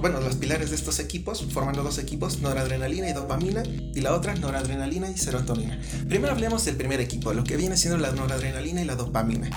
bueno, 0.00 0.20
los 0.20 0.36
pilares 0.36 0.70
de 0.70 0.76
estos 0.76 0.98
equipos, 0.98 1.44
formando 1.52 1.82
dos 1.82 1.98
equipos, 1.98 2.40
noradrenalina 2.40 3.08
y 3.10 3.12
dopamina, 3.12 3.62
y 3.64 4.00
la 4.00 4.14
otra, 4.14 4.34
noradrenalina 4.34 5.10
y 5.10 5.18
serotonina. 5.18 5.80
Primero 6.08 6.32
hablemos 6.32 6.64
del 6.64 6.76
primer 6.76 7.00
equipo, 7.00 7.32
lo 7.32 7.44
que 7.44 7.56
viene 7.56 7.76
siendo 7.76 7.98
la 7.98 8.12
noradrenalina 8.12 8.82
y 8.82 8.84
la 8.84 8.96
dopamina. 8.96 9.50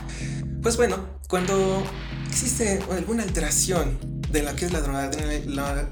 Pues 0.62 0.78
bueno, 0.78 0.98
cuando 1.28 1.84
existe 2.28 2.80
alguna 2.92 3.24
alteración 3.24 4.17
de 4.32 4.44
la 4.44 4.56
que 4.56 4.66
es 4.66 4.72
la 4.72 4.82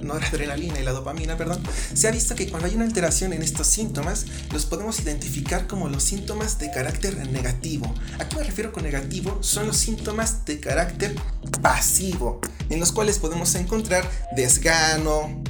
noradrenalina 0.02 0.80
y 0.80 0.84
la 0.84 0.92
dopamina, 0.92 1.38
perdón, 1.38 1.62
se 1.94 2.08
ha 2.08 2.12
visto 2.12 2.36
que 2.36 2.50
cuando 2.50 2.68
hay 2.68 2.76
una 2.76 2.86
alteración 2.86 3.34
en 3.34 3.42
estos 3.42 3.68
síntomas, 3.68 4.26
los 4.52 4.66
podemos 4.66 5.00
identificar 5.00 5.68
como 5.68 5.90
los 5.90 6.04
síntomas 6.04 6.60
de 6.60 6.72
carácter 6.72 7.16
negativo. 7.30 7.94
¿A 8.20 8.28
qué 8.28 8.36
me 8.38 8.44
refiero 8.44 8.72
con 8.72 8.84
negativo? 8.84 9.42
Son 9.42 9.68
los 9.68 9.78
síntomas 9.78 10.46
de 10.46 10.60
carácter 10.60 11.16
pasivo, 11.62 12.42
en 12.70 12.80
los 12.80 12.92
cuales 12.92 13.20
podemos 13.20 13.56
encontrar 13.56 14.10
desgano, 14.36 15.44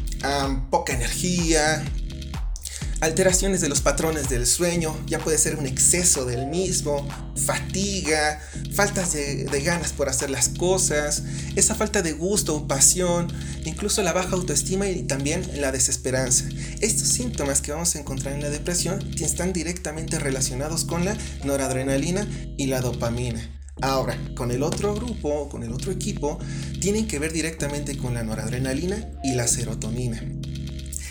poca 0.70 0.94
energía, 0.94 1.84
alteraciones 3.05 3.62
de 3.62 3.69
los 3.69 3.81
patrones 3.81 4.29
del 4.29 4.47
sueño, 4.47 4.95
ya 5.05 5.19
puede 5.19 5.38
ser 5.38 5.57
un 5.57 5.67
exceso 5.67 6.25
del 6.25 6.47
mismo, 6.47 7.07
fatiga, 7.35 8.41
faltas 8.74 9.13
de, 9.13 9.45
ganas 9.63 9.93
por 9.93 10.09
hacer 10.09 10.31
las 10.31 10.50
cosas, 10.50 11.21
esa 11.55 11.75
falta 11.75 12.01
de 12.01 12.13
gusto 12.13 12.55
o 12.55 12.67
pasión, 12.67 13.27
incluso 13.63 14.01
la 14.01 14.12
baja 14.12 14.31
autoestima 14.31 14.88
y 14.88 15.03
también 15.03 15.47
la 15.62 15.71
desesperanza. 15.71 16.45
Estos 16.81 17.07
síntomas 17.07 17.62
que 17.62 17.71
vamos 17.71 17.95
a 17.95 18.00
encontrar 18.00 18.33
en 18.33 18.41
la 18.41 18.50
depresión 18.50 19.00
están 19.19 19.53
directamente 19.53 20.17
relacionados 20.17 20.83
con 20.83 21.05
la 21.05 21.15
noradrenalina 21.43 22.27
y 22.57 22.65
la 22.67 22.81
dopamina. 22.81 23.51
Ahora, 23.81 24.17
con 24.35 24.51
el 24.51 24.63
otro 24.63 24.95
grupo, 24.95 25.47
con 25.50 25.62
el 25.62 25.74
otro 25.74 25.91
equipo, 25.91 26.39
tienen 26.81 27.07
que 27.07 27.19
ver 27.19 27.33
directamente 27.33 27.97
con 27.97 28.15
la 28.15 28.24
noradrenalina 28.24 29.09
y 29.24 29.35
la 29.35 29.47
serotonina. 29.47 30.24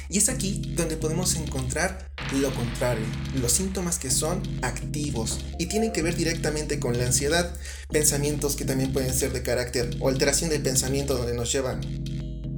Y 0.09 0.19
es 0.19 0.29
aquí 0.29 0.75
donde 0.77 0.97
podemos 0.97 1.35
encontrar 1.37 2.11
lo 2.33 2.55
contrario, 2.55 3.05
los 3.41 3.53
síntomas 3.53 3.99
que 3.99 4.11
son 4.11 4.43
activos 4.63 5.41
y 5.59 5.67
tienen 5.67 5.93
que 5.93 6.03
ver 6.03 6.17
directamente 6.17 6.81
con 6.81 6.99
la 6.99 7.07
ansiedad, 7.07 7.55
pensamientos 7.91 8.57
que 8.57 8.65
también 8.65 8.93
pueden 8.93 9.15
ser 9.15 9.33
de 9.33 9.43
carácter 9.43 9.91
o 10.01 10.09
alteración 10.09 10.51
del 10.51 10.63
pensamiento 10.63 11.17
donde 11.17 11.35
nos 11.35 11.53
llevan 11.53 11.81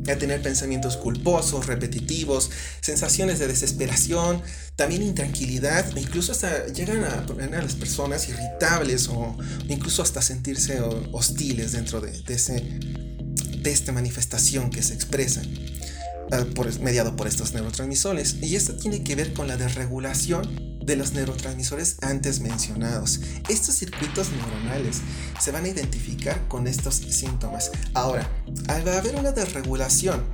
a 0.09 0.17
tener 0.17 0.41
pensamientos 0.41 0.97
culposos, 0.97 1.67
repetitivos, 1.67 2.50
sensaciones 2.81 3.41
de 3.41 3.49
desesperación, 3.49 4.41
también 4.76 5.03
intranquilidad, 5.03 5.97
incluso 5.97 6.31
hasta 6.31 6.67
llegan 6.69 7.05
a 7.05 7.26
poner 7.26 7.53
a 7.55 7.62
las 7.62 7.75
personas 7.75 8.29
irritables 8.29 9.09
o 9.09 9.37
incluso 9.69 10.03
hasta 10.03 10.23
sentirse 10.23 10.81
hostiles 11.12 11.73
dentro 11.73 12.00
de, 12.00 12.12
ese 12.29 12.61
de 12.61 13.73
esta 13.73 13.91
manifestación 13.91 14.71
que 14.71 14.83
se 14.83 14.95
expresa 14.95 15.43
por, 16.54 16.80
mediado 16.80 17.16
por 17.16 17.26
estos 17.26 17.52
neurotransmisores. 17.52 18.37
Y 18.42 18.56
esto 18.56 18.76
tiene 18.76 19.02
que 19.02 19.14
ver 19.14 19.33
con 19.33 19.49
la 19.49 19.56
desregulación 19.56 20.76
de 20.87 20.97
los 20.97 21.12
neurotransmisores 21.12 21.97
antes 22.02 22.40
mencionados. 22.40 23.21
Estos 23.49 23.75
circuitos 23.75 24.30
neuronales 24.30 25.00
se 25.40 25.50
van 25.50 25.64
a 25.64 25.68
identificar 25.68 26.47
con 26.49 26.66
estos 26.68 26.95
síntomas. 26.95 27.73
Ahora, 27.92 28.30
al 28.68 28.88
haber 28.88 29.16
una 29.16 29.33
desregulación 29.33 30.25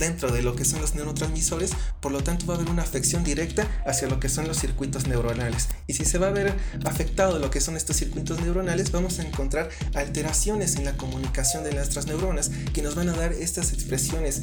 dentro 0.00 0.32
de 0.32 0.42
lo 0.42 0.56
que 0.56 0.64
son 0.64 0.80
los 0.80 0.96
neurotransmisores, 0.96 1.70
por 2.00 2.10
lo 2.10 2.24
tanto 2.24 2.46
va 2.46 2.54
a 2.54 2.56
haber 2.56 2.70
una 2.70 2.82
afección 2.82 3.22
directa 3.22 3.68
hacia 3.86 4.08
lo 4.08 4.18
que 4.18 4.28
son 4.28 4.48
los 4.48 4.58
circuitos 4.58 5.06
neuronales. 5.06 5.68
Y 5.86 5.92
si 5.92 6.04
se 6.04 6.18
va 6.18 6.28
a 6.28 6.32
ver 6.32 6.56
afectado 6.84 7.38
lo 7.38 7.50
que 7.50 7.60
son 7.60 7.76
estos 7.76 7.96
circuitos 7.96 8.40
neuronales, 8.40 8.90
vamos 8.90 9.20
a 9.20 9.22
encontrar 9.22 9.68
alteraciones 9.94 10.74
en 10.76 10.84
la 10.84 10.96
comunicación 10.96 11.62
de 11.62 11.72
nuestras 11.72 12.06
neuronas 12.06 12.50
que 12.72 12.82
nos 12.82 12.96
van 12.96 13.10
a 13.10 13.12
dar 13.12 13.32
estas 13.32 13.72
expresiones 13.72 14.42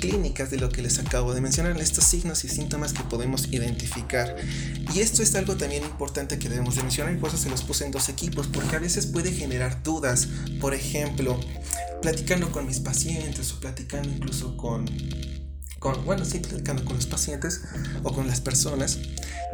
clínicas 0.00 0.50
de 0.50 0.58
lo 0.58 0.68
que 0.68 0.82
les 0.82 0.98
acabo 0.98 1.32
de 1.32 1.40
mencionar, 1.40 1.80
estos 1.80 2.04
signos 2.04 2.44
y 2.44 2.48
síntomas 2.48 2.92
que 2.92 3.02
podemos 3.04 3.48
identificar. 3.52 4.36
Y 4.94 5.00
esto 5.00 5.22
es 5.22 5.34
algo 5.36 5.56
también 5.56 5.84
importante 5.84 6.38
que 6.38 6.48
debemos 6.48 6.76
de 6.76 6.82
mencionar 6.82 7.14
y 7.14 7.16
por 7.16 7.28
eso 7.28 7.38
se 7.38 7.48
los 7.48 7.62
puse 7.62 7.84
en 7.84 7.92
dos 7.92 8.08
equipos, 8.08 8.48
porque 8.48 8.76
a 8.76 8.80
veces 8.80 9.06
puede 9.06 9.30
generar 9.30 9.82
dudas. 9.82 10.28
Por 10.60 10.74
ejemplo, 10.74 11.38
platicando 12.00 12.50
con 12.50 12.66
mis 12.66 12.80
pacientes 12.80 13.52
o 13.52 13.60
platicando 13.60 14.08
incluso 14.08 14.56
con, 14.56 14.84
con, 15.78 16.04
bueno, 16.04 16.24
sí, 16.24 16.38
platicando 16.38 16.84
con 16.84 16.96
los 16.96 17.06
pacientes 17.06 17.62
o 18.02 18.12
con 18.12 18.26
las 18.26 18.40
personas, 18.40 18.98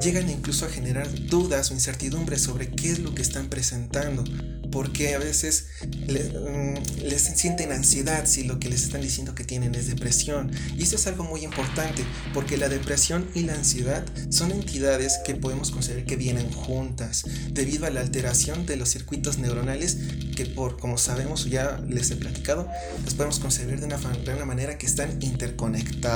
llegan 0.01 0.31
incluso 0.31 0.67
a 0.67 0.69
generar 0.69 1.09
dudas 1.27 1.71
o 1.71 1.75
incertidumbres 1.75 2.43
sobre 2.43 2.69
qué 2.69 2.91
es 2.91 2.99
lo 2.99 3.15
que 3.15 3.23
están 3.23 3.49
presentando 3.49 4.25
porque 4.73 5.15
a 5.15 5.19
veces 5.19 5.67
mm, 5.87 7.05
les, 7.05 7.23
sienten 7.23 7.71
ansiedad 7.71 8.27
si 8.27 8.43
lo 8.43 8.59
que 8.59 8.69
les 8.69 8.83
están 8.83 9.03
diciendo 9.03 9.35
que 9.35 9.45
tienen 9.45 9.75
es 9.77 9.87
depresión. 9.87 10.51
Y 10.77 10.83
eso 10.83 10.97
es 10.97 11.07
algo 11.07 11.23
muy 11.23 11.45
importante, 11.45 12.03
porque 12.35 12.57
la 12.57 12.69
depresión 12.69 13.29
y 13.35 13.43
la 13.43 13.55
ansiedad 13.55 14.05
son 14.31 14.51
entidades 14.51 15.21
que 15.25 15.35
podemos 15.35 15.71
considerar 15.71 16.07
que 16.07 16.17
vienen 16.17 16.51
juntas, 16.51 17.25
debido 17.51 17.87
a 17.87 17.91
la 17.91 18.01
alteración 18.01 18.67
de 18.67 18.77
los 18.77 18.89
circuitos 18.89 19.39
neuronales 19.39 19.99
que 20.35 20.47
por, 20.47 20.79
como 20.79 20.97
sabemos, 20.97 21.45
ya 21.45 21.79
les 21.87 22.11
he 22.11 22.17
platicado, 22.17 22.67
los 23.05 23.15
podemos 23.15 23.39
concebir 23.39 23.79
de 23.79 23.87
una, 23.87 23.99
de 23.99 24.35
una 24.35 24.47
manera 24.47 24.79
que 24.79 24.87
están 24.87 25.23
interconectados. 25.23 26.12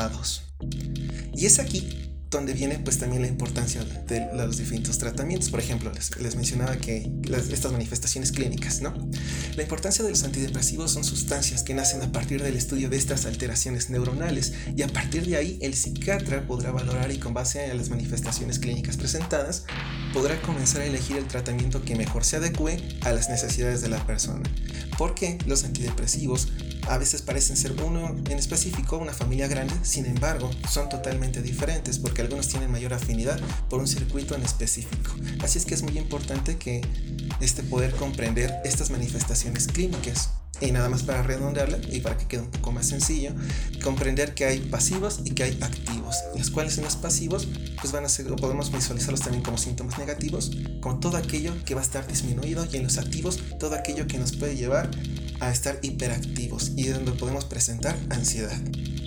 Y 1.34 1.46
es 1.46 1.58
aquí 1.58 2.06
donde 2.30 2.54
viene 2.54 2.78
pues 2.80 2.98
también 2.98 3.22
la 3.22 3.28
importancia 3.28 3.84
de 3.84 4.28
los 4.34 4.58
distintos 4.58 4.98
tratamientos. 4.98 5.48
Por 5.48 5.60
ejemplo, 5.60 5.92
les, 5.92 6.36
mencionaba 6.36 6.76
que 6.76 7.10
estas 7.30 7.72
manifestaciones 7.72 8.32
clínicas, 8.32 8.80
¿no? 8.80 8.94
La 9.54 9.62
importancia 9.62 10.04
de 10.04 10.10
los 10.10 10.24
antidepresivos 10.24 10.90
son 10.90 11.04
sustancias 11.04 11.62
que 11.62 11.72
nacen 11.74 12.02
a 12.02 12.10
partir 12.12 12.42
del 12.42 12.56
estudio 12.56 12.90
de 12.90 12.96
estas 12.96 13.26
alteraciones 13.26 13.90
neuronales 13.90 14.54
y 14.76 14.82
a 14.82 14.88
partir 14.88 15.24
de 15.26 15.36
ahí 15.36 15.58
el 15.62 15.74
psiquiatra 15.74 16.46
podrá 16.46 16.72
valorar 16.72 17.10
y 17.12 17.18
con 17.18 17.32
base 17.32 17.70
a 17.70 17.74
las 17.74 17.90
manifestaciones 17.90 18.58
clínicas 18.58 18.96
presentadas 18.96 19.64
podrá 20.12 20.40
comenzar 20.42 20.82
a 20.82 20.86
elegir 20.86 21.16
el 21.16 21.26
tratamiento 21.26 21.82
que 21.84 21.94
mejor 21.94 22.24
se 22.24 22.36
adecue 22.36 22.82
a 23.02 23.12
las 23.12 23.28
necesidades 23.28 23.82
de 23.82 23.88
la 23.88 24.04
persona. 24.04 24.42
Porque 24.98 25.38
los 25.46 25.64
antidepresivos 25.64 26.48
a 26.88 26.98
veces 26.98 27.22
parecen 27.22 27.56
ser 27.56 27.72
uno 27.82 28.08
en 28.08 28.38
específico, 28.38 28.96
una 28.98 29.12
familia 29.12 29.48
grande, 29.48 29.74
sin 29.82 30.06
embargo, 30.06 30.50
son 30.70 30.88
totalmente 30.88 31.42
diferentes 31.42 31.98
porque 31.98 32.22
algunos 32.22 32.48
tienen 32.48 32.70
mayor 32.70 32.94
afinidad 32.94 33.40
por 33.68 33.80
un 33.80 33.86
circuito 33.86 34.34
en 34.34 34.42
específico. 34.42 35.12
Así 35.42 35.58
es 35.58 35.66
que 35.66 35.74
es 35.74 35.82
muy 35.82 35.98
importante 35.98 36.56
que 36.56 36.82
este 37.40 37.62
poder 37.62 37.94
comprender 37.94 38.54
estas 38.64 38.90
manifestaciones 38.90 39.66
clínicas. 39.66 40.30
Y 40.60 40.70
nada 40.72 40.88
más 40.88 41.02
para 41.02 41.22
redondearla 41.22 41.78
y 41.90 42.00
para 42.00 42.16
que 42.16 42.26
quede 42.26 42.40
un 42.42 42.50
poco 42.50 42.72
más 42.72 42.88
sencillo, 42.88 43.32
comprender 43.82 44.34
que 44.34 44.46
hay 44.46 44.58
pasivos 44.60 45.20
y 45.24 45.30
que 45.32 45.44
hay 45.44 45.58
activos. 45.60 46.16
Los 46.36 46.50
cuales 46.50 46.78
en 46.78 46.84
los 46.84 46.96
pasivos 46.96 47.46
pues 47.80 47.92
van 47.92 48.04
a 48.04 48.08
ser, 48.08 48.26
podemos 48.36 48.72
visualizarlos 48.72 49.20
también 49.20 49.42
como 49.42 49.58
síntomas 49.58 49.98
negativos, 49.98 50.52
como 50.80 50.98
todo 50.98 51.16
aquello 51.16 51.52
que 51.64 51.74
va 51.74 51.80
a 51.80 51.84
estar 51.84 52.06
disminuido 52.06 52.66
y 52.72 52.76
en 52.76 52.84
los 52.84 52.98
activos 52.98 53.38
todo 53.58 53.74
aquello 53.74 54.06
que 54.06 54.18
nos 54.18 54.32
puede 54.32 54.56
llevar 54.56 54.90
a 55.40 55.50
estar 55.50 55.78
hiperactivos 55.82 56.72
y 56.76 56.88
donde 56.88 57.12
podemos 57.12 57.44
presentar 57.44 57.96
ansiedad. 58.10 58.56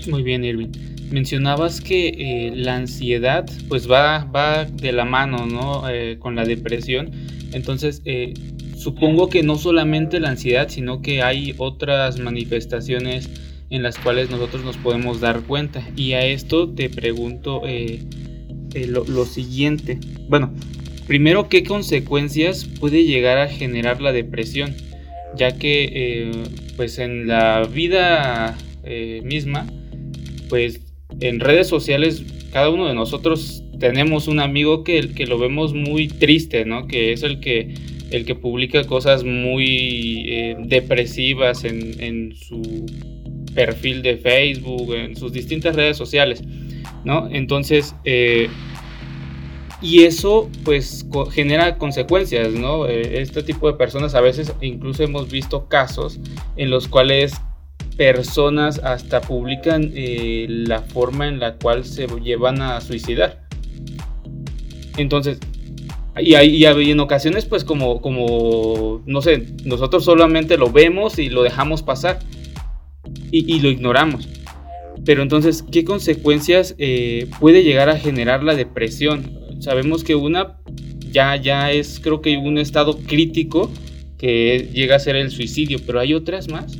Muy 0.07 0.23
bien, 0.23 0.43
Irving. 0.43 0.71
Mencionabas 1.11 1.81
que 1.81 2.09
eh, 2.09 2.51
la 2.55 2.75
ansiedad 2.75 3.49
pues 3.67 3.89
va, 3.89 4.25
va 4.25 4.65
de 4.65 4.91
la 4.91 5.05
mano 5.05 5.47
¿no? 5.47 5.89
Eh, 5.89 6.17
con 6.19 6.35
la 6.35 6.45
depresión. 6.45 7.11
Entonces, 7.51 8.01
eh, 8.05 8.33
supongo 8.79 9.29
que 9.29 9.43
no 9.43 9.57
solamente 9.57 10.19
la 10.19 10.29
ansiedad, 10.29 10.69
sino 10.69 11.01
que 11.01 11.21
hay 11.21 11.53
otras 11.57 12.19
manifestaciones 12.19 13.29
en 13.69 13.83
las 13.83 13.97
cuales 13.97 14.29
nosotros 14.31 14.63
nos 14.63 14.77
podemos 14.77 15.19
dar 15.19 15.41
cuenta. 15.41 15.87
Y 15.95 16.13
a 16.13 16.25
esto 16.25 16.69
te 16.69 16.89
pregunto 16.89 17.61
lo, 18.73 19.05
lo 19.05 19.25
siguiente. 19.25 19.99
Bueno, 20.27 20.53
primero, 21.07 21.49
¿qué 21.49 21.63
consecuencias 21.63 22.65
puede 22.65 23.05
llegar 23.05 23.37
a 23.37 23.47
generar 23.47 24.01
la 24.01 24.11
depresión? 24.11 24.73
ya 25.35 25.57
que 25.57 25.89
eh, 25.93 26.31
pues 26.75 26.99
en 26.99 27.27
la 27.27 27.67
vida 27.71 28.57
eh, 28.83 29.21
misma, 29.23 29.67
pues 30.49 30.81
en 31.19 31.39
redes 31.39 31.67
sociales 31.67 32.23
cada 32.51 32.69
uno 32.69 32.87
de 32.87 32.95
nosotros 32.95 33.63
tenemos 33.79 34.27
un 34.27 34.39
amigo 34.39 34.83
que, 34.83 35.09
que 35.09 35.27
lo 35.27 35.37
vemos 35.37 35.73
muy 35.73 36.07
triste, 36.07 36.65
¿no? 36.65 36.87
Que 36.87 37.13
es 37.13 37.23
el 37.23 37.39
que, 37.39 37.75
el 38.11 38.25
que 38.25 38.35
publica 38.35 38.83
cosas 38.85 39.23
muy 39.23 40.25
eh, 40.27 40.57
depresivas 40.59 41.63
en, 41.63 42.33
su 42.35 42.85
perfil 43.53 44.01
de 44.01 44.17
Facebook, 44.17 44.93
en 44.93 45.15
sus 45.15 45.33
distintas 45.33 45.75
redes 45.75 45.97
sociales, 45.97 46.43
¿no? 47.03 47.27
Entonces, 47.31 47.95
y 49.81 50.03
eso 50.03 50.49
pues 50.65 51.05
genera 51.31 51.77
consecuencias, 51.77 52.51
¿no? 52.53 52.85
Eh, 52.87 53.21
este 53.21 53.43
tipo 53.43 53.71
de 53.71 53.77
personas 53.77 54.13
a 54.13 54.21
veces 54.21 54.53
incluso 54.61 55.03
hemos 55.03 55.31
visto 55.31 55.67
casos 55.67 56.19
en 56.57 56.69
los 56.69 56.87
cuales 56.87 57.33
personas 57.95 58.79
hasta 58.79 59.21
publican 59.21 59.91
eh, 59.93 60.47
la 60.49 60.81
forma 60.81 61.27
en 61.27 61.39
la 61.39 61.55
cual 61.55 61.85
se 61.85 62.07
llevan 62.21 62.61
a 62.61 62.81
suicidar. 62.81 63.47
Entonces, 64.97 65.39
y, 66.21 66.35
hay, 66.35 66.91
en 66.91 66.99
ocasiones 66.99 67.45
pues 67.45 67.63
como, 67.63 68.01
como, 68.01 69.01
no 69.05 69.21
sé, 69.21 69.45
nosotros 69.65 70.05
solamente 70.05 70.57
lo 70.57 70.71
vemos 70.71 71.19
y 71.19 71.29
lo 71.29 71.43
dejamos 71.43 71.83
pasar 71.83 72.19
y, 73.31 73.59
lo 73.59 73.69
ignoramos. 73.69 74.27
Pero 75.05 75.21
entonces, 75.21 75.63
¿qué 75.63 75.85
consecuencias 75.85 76.75
eh, 76.77 77.27
puede 77.39 77.63
llegar 77.63 77.89
a 77.89 77.97
generar 77.97 78.43
la 78.43 78.55
depresión? 78.55 79.31
Sabemos 79.59 80.03
que 80.03 80.15
una 80.15 80.57
ya, 81.11 81.35
ya 81.35 81.71
es 81.71 81.99
creo 81.99 82.21
que 82.21 82.37
un 82.37 82.57
estado 82.57 82.97
crítico 82.97 83.71
que 84.17 84.69
llega 84.73 84.95
a 84.95 84.99
ser 84.99 85.15
el 85.15 85.31
suicidio, 85.31 85.79
pero 85.85 85.99
hay 85.99 86.13
otras 86.13 86.49
más. 86.49 86.77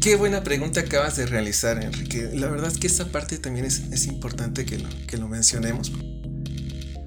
Qué 0.00 0.16
buena 0.16 0.42
pregunta 0.42 0.80
acabas 0.80 1.16
de 1.16 1.26
realizar, 1.26 1.82
Enrique. 1.84 2.30
La 2.32 2.48
verdad 2.48 2.72
es 2.72 2.78
que 2.78 2.86
esa 2.86 3.12
parte 3.12 3.36
también 3.36 3.66
es, 3.66 4.06
importante 4.06 4.64
que 4.64 4.78
lo, 5.18 5.28
mencionemos. 5.28 5.92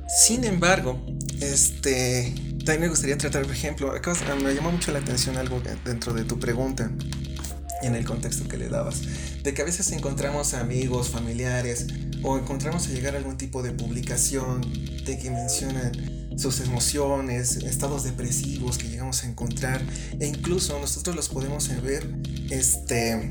Sin 0.07 0.43
embargo, 0.43 1.03
este, 1.41 2.35
también 2.59 2.81
me 2.81 2.87
gustaría 2.89 3.17
tratar, 3.17 3.43
por 3.43 3.51
ejemplo, 3.51 3.91
acabas, 3.91 4.19
me 4.43 4.53
llamó 4.53 4.71
mucho 4.71 4.91
la 4.91 4.99
atención 4.99 5.37
algo 5.37 5.59
dentro 5.83 6.13
de 6.13 6.23
tu 6.23 6.39
pregunta 6.39 6.91
en 7.81 7.95
el 7.95 8.05
contexto 8.05 8.47
que 8.47 8.57
le 8.57 8.69
dabas, 8.69 9.01
de 9.41 9.55
que 9.55 9.63
a 9.63 9.65
veces 9.65 9.91
encontramos 9.91 10.53
amigos, 10.53 11.09
familiares 11.09 11.87
o 12.21 12.37
encontramos 12.37 12.87
a 12.87 12.91
llegar 12.91 13.15
a 13.15 13.17
algún 13.17 13.37
tipo 13.37 13.63
de 13.63 13.71
publicación 13.71 14.61
de 15.03 15.17
que 15.17 15.31
mencionan 15.31 16.22
sus 16.37 16.59
emociones, 16.61 17.57
estados 17.57 18.03
depresivos 18.03 18.77
que 18.77 18.89
llegamos 18.89 19.23
a 19.23 19.27
encontrar 19.27 19.81
e 20.19 20.27
incluso 20.27 20.79
nosotros 20.79 21.15
los 21.15 21.29
podemos 21.29 21.69
ver, 21.81 22.07
este, 22.49 23.29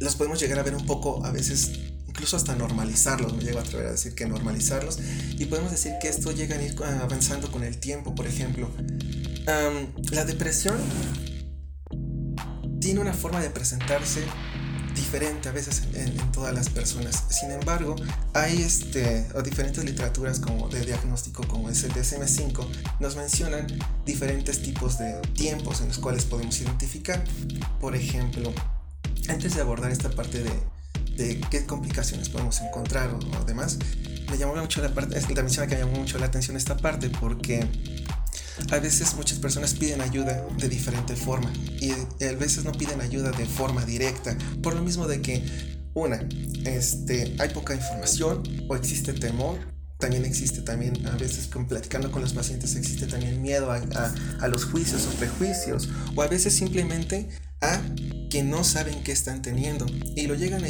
los 0.00 0.16
podemos 0.16 0.40
llegar 0.40 0.58
a 0.58 0.62
ver 0.62 0.74
un 0.74 0.86
poco 0.86 1.24
a 1.24 1.30
veces 1.30 1.72
incluso 2.06 2.36
hasta 2.36 2.54
normalizarlos, 2.54 3.34
me 3.36 3.42
llego 3.42 3.58
a 3.58 3.62
atrever 3.62 3.88
a 3.88 3.90
decir 3.92 4.14
que 4.14 4.26
normalizarlos 4.26 4.98
y 5.38 5.44
podemos 5.44 5.70
decir 5.70 5.92
que 6.00 6.08
esto 6.08 6.32
llega 6.32 6.56
a 6.56 6.62
ir 6.62 6.74
avanzando 6.82 7.52
con 7.52 7.62
el 7.62 7.76
tiempo, 7.76 8.14
por 8.14 8.26
ejemplo. 8.26 8.70
la 10.12 10.24
depresión 10.24 10.78
tiene 12.80 13.00
una 13.00 13.12
forma 13.12 13.40
de 13.40 13.50
presentarse 13.50 14.22
diferente 14.96 15.48
a 15.48 15.52
veces 15.52 15.82
en, 15.94 16.16
todas 16.32 16.52
las 16.52 16.68
personas. 16.68 17.24
Sin 17.28 17.50
embargo, 17.50 17.94
hay 18.34 18.62
este, 18.62 19.26
o 19.34 19.42
diferentes 19.42 19.84
literaturas 19.84 20.40
como 20.40 20.68
de 20.68 20.84
diagnóstico 20.84 21.46
como 21.46 21.70
es 21.70 21.84
el 21.84 21.92
DSM5 21.92 22.66
nos 23.00 23.16
mencionan 23.16 23.66
diferentes 24.04 24.62
tipos 24.62 24.98
de 24.98 25.20
tiempos 25.34 25.80
en 25.80 25.88
los 25.88 25.98
cuales 25.98 26.24
podemos 26.24 26.60
identificar. 26.60 27.22
Por 27.80 27.94
ejemplo, 27.94 28.52
antes 29.28 29.54
de 29.54 29.60
abordar 29.60 29.92
esta 29.92 30.10
parte 30.10 30.42
de, 30.42 30.50
de 31.16 31.40
qué 31.50 31.64
complicaciones 31.66 32.28
podemos 32.28 32.60
encontrar 32.60 33.10
o, 33.10 33.44
demás, 33.44 33.78
me 34.30 34.38
llamó 34.38 34.56
mucho 34.56 34.82
la 34.82 34.92
parte, 34.92 35.18
es 35.18 35.26
que 35.26 35.34
también 35.34 35.54
se 35.54 35.66
me 35.66 35.76
llamó 35.76 35.92
mucho 35.92 36.18
la 36.18 36.26
atención 36.26 36.56
esta 36.56 36.76
parte 36.76 37.10
porque 37.10 37.66
a 38.70 38.78
veces 38.78 39.14
muchas 39.14 39.38
personas 39.38 39.74
piden 39.74 40.00
ayuda 40.00 40.44
de 40.58 40.68
diferente 40.68 41.16
forma 41.16 41.52
y 41.80 41.92
a 41.92 42.32
veces 42.32 42.64
no 42.64 42.72
piden 42.72 43.00
ayuda 43.00 43.30
de 43.30 43.46
forma 43.46 43.84
directa, 43.84 44.36
por 44.62 44.74
lo 44.74 44.82
mismo 44.82 45.06
de 45.06 45.20
que, 45.20 45.44
una, 45.94 46.26
este, 46.64 47.34
hay 47.38 47.48
poca 47.50 47.74
información 47.74 48.42
o 48.68 48.76
existe 48.76 49.12
temor. 49.12 49.58
También 49.98 50.26
existe 50.26 50.60
también 50.60 51.06
a 51.06 51.16
veces 51.16 51.48
platicando 51.66 52.12
con 52.12 52.20
los 52.20 52.34
pacientes 52.34 52.76
existe 52.76 53.06
también 53.06 53.40
miedo 53.40 53.72
a, 53.72 53.80
a, 54.40 54.48
los 54.48 54.66
juicios 54.66 55.06
o 55.06 55.16
prejuicios 55.16 55.88
o 56.14 56.20
a 56.20 56.26
veces 56.26 56.52
simplemente 56.52 57.30
a 57.60 57.80
que 58.30 58.42
no 58.42 58.64
saben 58.64 59.02
qué 59.02 59.12
están 59.12 59.42
teniendo. 59.42 59.86
Y 60.14 60.26
lo 60.26 60.34
llegan 60.34 60.64
a, 60.64 60.68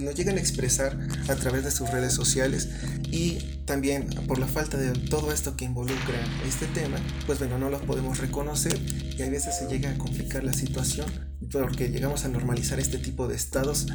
lo 0.00 0.12
llegan 0.12 0.36
a 0.36 0.40
expresar 0.40 0.98
a 1.28 1.34
través 1.36 1.64
de 1.64 1.70
sus 1.70 1.90
redes 1.90 2.12
sociales 2.14 2.68
y 3.10 3.62
también 3.66 4.06
por 4.26 4.38
la 4.38 4.46
falta 4.46 4.76
de 4.76 4.92
todo 4.92 5.32
esto 5.32 5.56
que 5.56 5.64
involucra 5.64 6.24
este 6.46 6.66
tema, 6.66 6.96
pues 7.26 7.38
bueno, 7.38 7.58
no 7.58 7.70
lo 7.70 7.80
podemos 7.82 8.18
reconocer 8.18 8.78
y 9.16 9.22
a 9.22 9.28
veces 9.28 9.56
se 9.58 9.68
llega 9.68 9.90
a 9.90 9.98
complicar 9.98 10.44
la 10.44 10.52
situación 10.52 11.06
porque 11.50 11.88
llegamos 11.88 12.24
a 12.24 12.28
normalizar 12.28 12.80
este 12.80 12.98
tipo 12.98 13.28
de 13.28 13.36
estados 13.36 13.86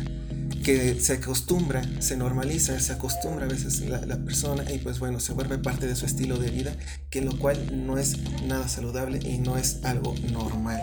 que 0.67 0.99
se 0.99 1.13
acostumbra, 1.13 1.81
se 1.99 2.17
normaliza, 2.17 2.77
se 2.81 2.91
acostumbra 2.91 3.45
a 3.45 3.47
veces 3.47 3.79
la, 3.87 4.05
la, 4.05 4.17
persona 4.17 4.69
y 4.69 4.79
pues 4.79 4.99
bueno, 4.99 5.21
se 5.21 5.31
vuelve 5.31 5.57
parte 5.59 5.87
de 5.87 5.95
su 5.95 6.05
estilo 6.05 6.37
de 6.39 6.51
vida, 6.51 6.75
que 7.09 7.21
lo 7.21 7.39
cual 7.39 7.85
no 7.87 7.97
es 7.97 8.17
nada 8.43 8.67
saludable 8.67 9.19
y 9.23 9.37
no 9.37 9.55
es 9.55 9.85
algo 9.85 10.13
normal. 10.29 10.81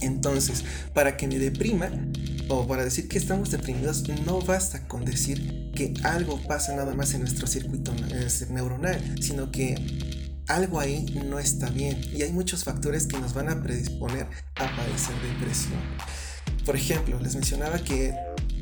Entonces, 0.00 0.64
para 0.94 1.18
que 1.18 1.28
me 1.28 1.38
deprima 1.38 1.90
o 2.48 2.66
para 2.66 2.84
decir 2.84 3.06
que 3.06 3.18
estamos 3.18 3.50
deprimidos, 3.50 4.02
no 4.24 4.40
basta 4.40 4.88
con 4.88 5.04
decir 5.04 5.72
que 5.74 5.92
algo 6.02 6.40
pasa 6.48 6.74
nada 6.74 6.94
más 6.94 7.12
en 7.12 7.20
nuestro 7.20 7.46
circuito 7.46 7.92
neuronal, 8.48 8.98
sino 9.20 9.50
que 9.50 9.74
algo 10.48 10.80
ahí 10.80 11.04
no 11.28 11.38
está 11.38 11.68
bien 11.68 12.00
y 12.14 12.22
hay 12.22 12.32
muchos 12.32 12.64
factores 12.64 13.06
que 13.06 13.18
nos 13.18 13.34
van 13.34 13.50
a 13.50 13.62
predisponer 13.62 14.26
a 14.54 14.74
padecer 14.74 15.14
depresión. 15.20 15.82
Por 16.64 16.76
ejemplo, 16.76 17.20
les 17.20 17.34
mencionaba 17.34 17.78
que 17.78 18.14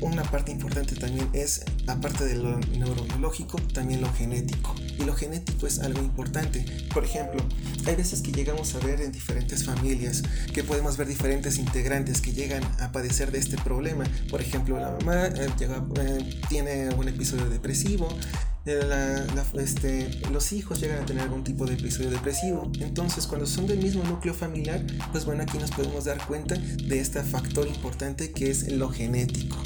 una 0.05 0.23
parte 0.23 0.51
importante 0.51 0.95
también 0.95 1.29
es, 1.33 1.63
aparte 1.87 2.25
de 2.25 2.35
lo 2.35 2.59
neurobiológico, 2.59 3.57
también 3.73 4.01
lo 4.01 4.11
genético. 4.13 4.75
Y 4.99 5.03
lo 5.03 5.13
genético 5.13 5.67
es 5.67 5.79
algo 5.79 6.01
importante. 6.01 6.65
Por 6.93 7.03
ejemplo, 7.03 7.43
hay 7.85 7.95
veces 7.95 8.21
que 8.21 8.31
llegamos 8.31 8.75
a 8.75 8.79
ver 8.79 9.01
en 9.01 9.11
diferentes 9.11 9.65
familias 9.65 10.23
que 10.53 10.63
podemos 10.63 10.97
ver 10.97 11.07
diferentes 11.07 11.57
integrantes 11.57 12.21
que 12.21 12.33
llegan 12.33 12.63
a 12.79 12.91
padecer 12.91 13.31
de 13.31 13.39
este 13.39 13.57
problema. 13.57 14.05
Por 14.29 14.41
ejemplo, 14.41 14.79
la 14.79 14.91
mamá 14.91 15.27
eh, 15.27 15.47
eh, 15.59 16.39
tiene 16.49 16.89
un 16.95 17.07
episodio 17.07 17.49
depresivo, 17.49 18.07
eh, 18.67 19.27
este, 19.59 20.09
los 20.31 20.51
hijos 20.51 20.81
llegan 20.81 21.03
a 21.03 21.05
tener 21.05 21.23
algún 21.23 21.43
tipo 21.43 21.65
de 21.65 21.75
episodio 21.75 22.09
depresivo. 22.09 22.71
Entonces, 22.79 23.27
cuando 23.27 23.45
son 23.45 23.67
del 23.67 23.79
mismo 23.79 24.03
núcleo 24.03 24.33
familiar, 24.33 24.81
pues 25.11 25.25
bueno, 25.25 25.43
aquí 25.43 25.57
nos 25.57 25.71
podemos 25.71 26.05
dar 26.05 26.17
cuenta 26.25 26.55
de 26.55 26.99
este 26.99 27.21
factor 27.21 27.67
importante 27.67 28.31
que 28.31 28.49
es 28.49 28.71
lo 28.71 28.89
genético. 28.89 29.57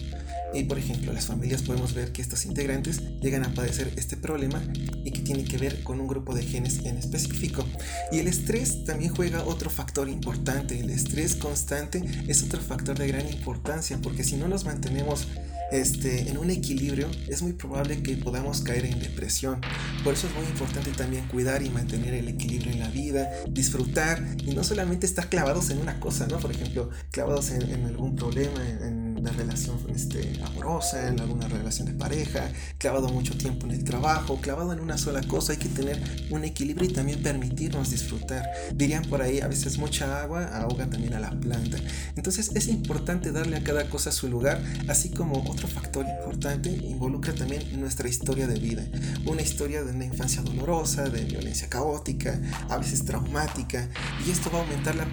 Y 0.54 0.64
por 0.64 0.80
ejemplo, 0.80 1.14
las 1.14 1.26
familias 1.26 1.62
podemos 1.62 1.94
ver 1.94 2.12
que 2.12 2.22
estos 2.22 2.46
integrantes 2.46 3.02
llegan 3.22 3.44
a 3.44 3.54
padecer 3.54 3.94
este 3.98 4.18
problema 4.18 4.62
y 5.04 5.12
que 5.12 5.22
tiene 5.22 5.44
que 5.44 5.58
ver 5.58 5.84
con 5.84 6.00
un 6.00 6.08
grupo 6.08 6.34
de 6.34 6.44
genes 6.44 6.86
en 6.86 6.98
específico. 6.98 7.66
Y 8.12 8.20
el 8.20 8.28
estrés 8.28 8.84
también 8.86 9.14
juega 9.14 9.44
otro 9.44 9.70
factor 9.70 10.10
importante. 10.10 10.80
El 10.80 10.90
estrés 10.90 11.36
constante 11.36 12.04
es 12.28 12.44
otro 12.44 12.62
factor 12.62 12.98
de 12.98 13.08
gran 13.08 13.30
importancia 13.30 14.00
porque 14.02 14.24
si 14.24 14.36
no 14.38 14.48
nos 14.48 14.66
mantenemos 14.66 15.28
este, 15.72 16.30
en 16.30 16.38
un 16.38 16.50
equilibrio, 16.50 17.08
es 17.28 17.42
muy 17.42 17.54
probable 17.54 18.02
que 18.02 18.18
podamos 18.18 18.62
caer 18.62 18.86
en 18.86 19.00
depresión. 19.00 19.62
Por 20.04 20.16
eso 20.16 20.28
es 20.28 20.34
muy 20.34 20.46
importante 20.46 20.92
también 20.92 21.28
cuidar 21.28 21.62
y 21.62 21.70
mantener 21.70 22.16
el 22.16 22.28
equilibrio 22.28 22.72
en 22.72 22.80
la 22.80 22.90
vida, 22.90 23.30
disfrutar 23.48 24.24
y 24.44 24.56
no 24.56 24.64
solamente 24.64 25.06
estar 25.06 25.30
clavados 25.30 25.70
en 25.70 25.78
una 25.78 26.00
cosa, 26.00 26.28
¿no? 26.28 26.40
Por 26.40 26.52
ejemplo, 26.52 26.90
clavados 27.12 27.52
en, 27.52 27.86
algún 27.86 28.16
problema, 28.16 28.68
en 28.68 29.09
una 29.20 29.32
relación 29.32 29.78
este, 29.94 30.40
amorosa, 30.44 31.08
en 31.08 31.20
alguna 31.20 31.48
relación 31.48 31.88
de 31.88 31.94
pareja, 31.94 32.52
clavado 32.78 33.10
mucho 33.10 33.38
tiempo 33.38 33.66
en 33.68 33.74
el 33.74 33.84
trabajo, 33.84 34.40
clavado 34.42 34.74
en 34.74 34.80
una 34.80 34.98
sola 34.98 35.22
cosa, 35.24 35.54
hay 35.54 35.58
que 35.58 35.70
tener 35.70 36.02
un 36.30 36.44
equilibrio 36.44 36.90
y 36.90 36.94
también 36.94 37.22
permitirnos 37.22 37.92
disfrutar. 37.92 38.46
Dirían 38.74 39.04
por 39.04 39.22
ahí, 39.22 39.42
a 39.42 39.48
veces 39.48 39.78
mucha 39.78 40.22
agua 40.22 40.46
ahoga 40.46 40.90
también 40.90 41.14
a 41.14 41.20
la 41.20 41.32
planta. 41.32 41.78
Entonces 42.16 42.52
es 42.56 42.68
importante 42.68 43.32
darle 43.32 43.58
a 43.58 43.64
cada 43.64 43.90
cosa 43.90 44.12
su 44.12 44.30
lugar, 44.30 44.64
así 44.88 45.10
como 45.10 45.44
otro 45.50 45.68
factor 45.68 46.06
importante 46.08 46.70
involucra 46.70 47.34
también 47.34 47.80
nuestra 47.80 48.08
historia 48.08 48.48
de 48.48 48.60
vida. 48.60 48.86
Una 49.26 49.42
historia 49.42 49.84
de 49.84 49.92
una 49.92 50.06
infancia 50.06 50.42
dolorosa, 50.42 51.10
de 51.10 51.26
violencia 51.26 51.70
caótica, 51.70 52.40
a 52.70 52.78
veces 52.78 53.04
traumática, 53.06 53.90
y 54.26 54.32
esto 54.32 54.50
va 54.52 54.60
a 54.60 54.62
aumentar 54.62 54.96
la, 54.96 55.08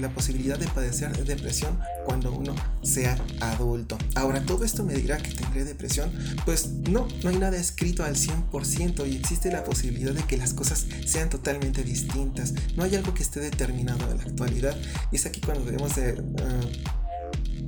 la 0.00 0.14
posibilidad 0.14 0.58
de 0.58 0.66
padecer 0.68 1.12
depresión 1.24 1.78
cuando 2.04 2.32
uno 2.32 2.54
sea 2.82 3.16
adulto. 3.50 3.98
Ahora, 4.14 4.44
¿todo 4.44 4.64
esto 4.64 4.84
me 4.84 4.94
dirá 4.94 5.18
que 5.18 5.30
tendré 5.30 5.64
depresión? 5.64 6.12
Pues 6.44 6.68
no, 6.68 7.08
no 7.22 7.30
hay 7.30 7.36
nada 7.36 7.56
escrito 7.56 8.04
al 8.04 8.14
100% 8.14 9.10
y 9.10 9.16
existe 9.16 9.50
la 9.50 9.64
posibilidad 9.64 10.12
de 10.12 10.22
que 10.22 10.36
las 10.36 10.54
cosas 10.54 10.86
sean 11.06 11.30
totalmente 11.30 11.82
distintas. 11.82 12.54
No 12.76 12.84
hay 12.84 12.94
algo 12.94 13.14
que 13.14 13.22
esté 13.22 13.40
determinado 13.40 14.10
en 14.10 14.18
la 14.18 14.24
actualidad 14.24 14.76
y 15.10 15.16
es 15.16 15.26
aquí 15.26 15.40
cuando 15.40 15.64
debemos 15.64 15.96
de... 15.96 16.22
Ah, 16.42 16.60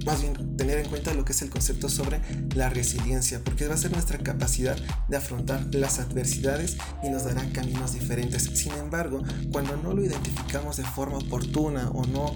más 0.04 0.20
bien 0.20 0.56
tener 0.56 0.78
en 0.78 0.88
cuenta 0.88 1.14
lo 1.14 1.24
que 1.24 1.32
es 1.32 1.42
el 1.42 1.50
concepto 1.50 1.88
sobre 1.88 2.20
la 2.54 2.68
resiliencia, 2.68 3.40
porque 3.42 3.66
va 3.66 3.74
a 3.74 3.78
ser 3.78 3.92
nuestra 3.92 4.18
capacidad 4.18 4.76
de 5.08 5.16
afrontar 5.16 5.66
las 5.74 5.98
adversidades 5.98 6.76
y 7.02 7.08
nos 7.08 7.24
dará 7.24 7.42
caminos 7.52 7.94
diferentes. 7.94 8.42
Sin 8.42 8.72
embargo, 8.72 9.22
cuando 9.50 9.76
no 9.76 9.94
lo 9.94 10.04
identificamos 10.04 10.76
de 10.76 10.84
forma 10.84 11.18
oportuna 11.18 11.90
o 11.90 12.06
no, 12.06 12.34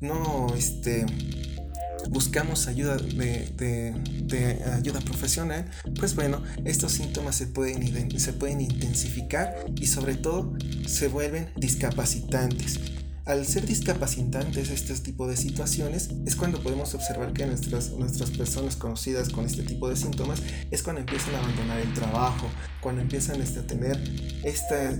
no, 0.00 0.54
este, 0.56 1.06
buscamos 2.10 2.66
ayuda 2.68 2.96
de, 2.96 4.62
ayuda 4.72 5.00
profesional, 5.00 5.70
pues 5.98 6.14
bueno, 6.14 6.42
estos 6.64 6.92
síntomas 6.92 7.36
se 7.36 7.46
pueden, 7.46 8.18
se 8.18 8.32
pueden 8.32 8.60
intensificar 8.60 9.54
y 9.76 9.86
sobre 9.86 10.14
todo 10.14 10.56
se 10.86 11.08
vuelven 11.08 11.50
discapacitantes. 11.56 12.80
Al 13.28 13.46
ser 13.46 13.66
discapacitantes 13.66 14.70
este 14.70 14.94
tipo 14.94 15.28
de 15.28 15.36
situaciones 15.36 16.08
es 16.24 16.34
cuando 16.34 16.62
podemos 16.62 16.94
observar 16.94 17.34
que 17.34 17.44
nuestras, 17.44 17.90
nuestras 17.90 18.30
personas 18.30 18.74
conocidas 18.76 19.28
con 19.28 19.44
este 19.44 19.64
tipo 19.64 19.86
de 19.90 19.96
síntomas 19.96 20.40
es 20.70 20.82
cuando 20.82 21.00
empiezan 21.00 21.34
a 21.34 21.40
abandonar 21.40 21.78
el 21.78 21.92
trabajo, 21.92 22.46
cuando 22.80 23.02
empiezan 23.02 23.42
este, 23.42 23.60
a 23.60 23.66
tener 23.66 24.02
estas 24.44 24.96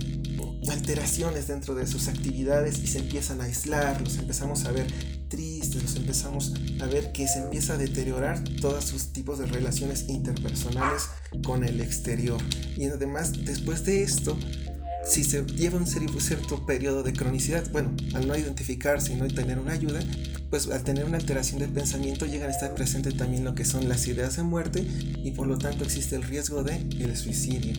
alteraciones 0.70 1.48
dentro 1.48 1.74
de 1.74 1.86
sus 1.86 2.08
actividades 2.08 2.80
y 2.80 2.86
se 2.86 2.98
empiezan 2.98 3.40
a 3.40 3.44
aislar, 3.44 3.98
los 4.02 4.18
empezamos 4.18 4.66
a 4.66 4.72
ver 4.72 4.86
tristes, 5.28 5.57
los 5.76 5.96
empezamos 5.96 6.54
a 6.80 6.86
ver 6.86 7.12
que 7.12 7.28
se 7.28 7.40
empieza 7.40 7.74
a 7.74 7.76
deteriorar 7.76 8.42
todos 8.60 8.84
sus 8.84 9.12
tipos 9.12 9.38
de 9.38 9.46
relaciones 9.46 10.08
interpersonales 10.08 11.08
con 11.44 11.64
el 11.64 11.80
exterior. 11.80 12.40
Y 12.76 12.86
además, 12.86 13.32
después 13.44 13.84
de 13.84 14.02
esto, 14.02 14.36
si 15.04 15.24
se 15.24 15.44
lleva 15.46 15.78
un 15.78 15.86
cierto 15.86 16.66
periodo 16.66 17.02
de 17.02 17.12
cronicidad, 17.12 17.70
bueno, 17.72 17.94
al 18.14 18.28
no 18.28 18.36
identificarse 18.36 19.12
y 19.12 19.16
no 19.16 19.26
tener 19.28 19.58
una 19.58 19.72
ayuda, 19.72 20.00
pues 20.50 20.68
al 20.68 20.84
tener 20.84 21.04
una 21.04 21.18
alteración 21.18 21.60
del 21.60 21.70
pensamiento 21.70 22.26
llegan 22.26 22.48
a 22.48 22.52
estar 22.52 22.74
presente 22.74 23.12
también 23.12 23.44
lo 23.44 23.54
que 23.54 23.64
son 23.64 23.88
las 23.88 24.06
ideas 24.06 24.36
de 24.36 24.42
muerte 24.42 24.86
y 25.22 25.30
por 25.32 25.46
lo 25.46 25.58
tanto 25.58 25.84
existe 25.84 26.16
el 26.16 26.22
riesgo 26.22 26.62
de 26.62 26.76
el 26.76 27.16
suicidio. 27.16 27.74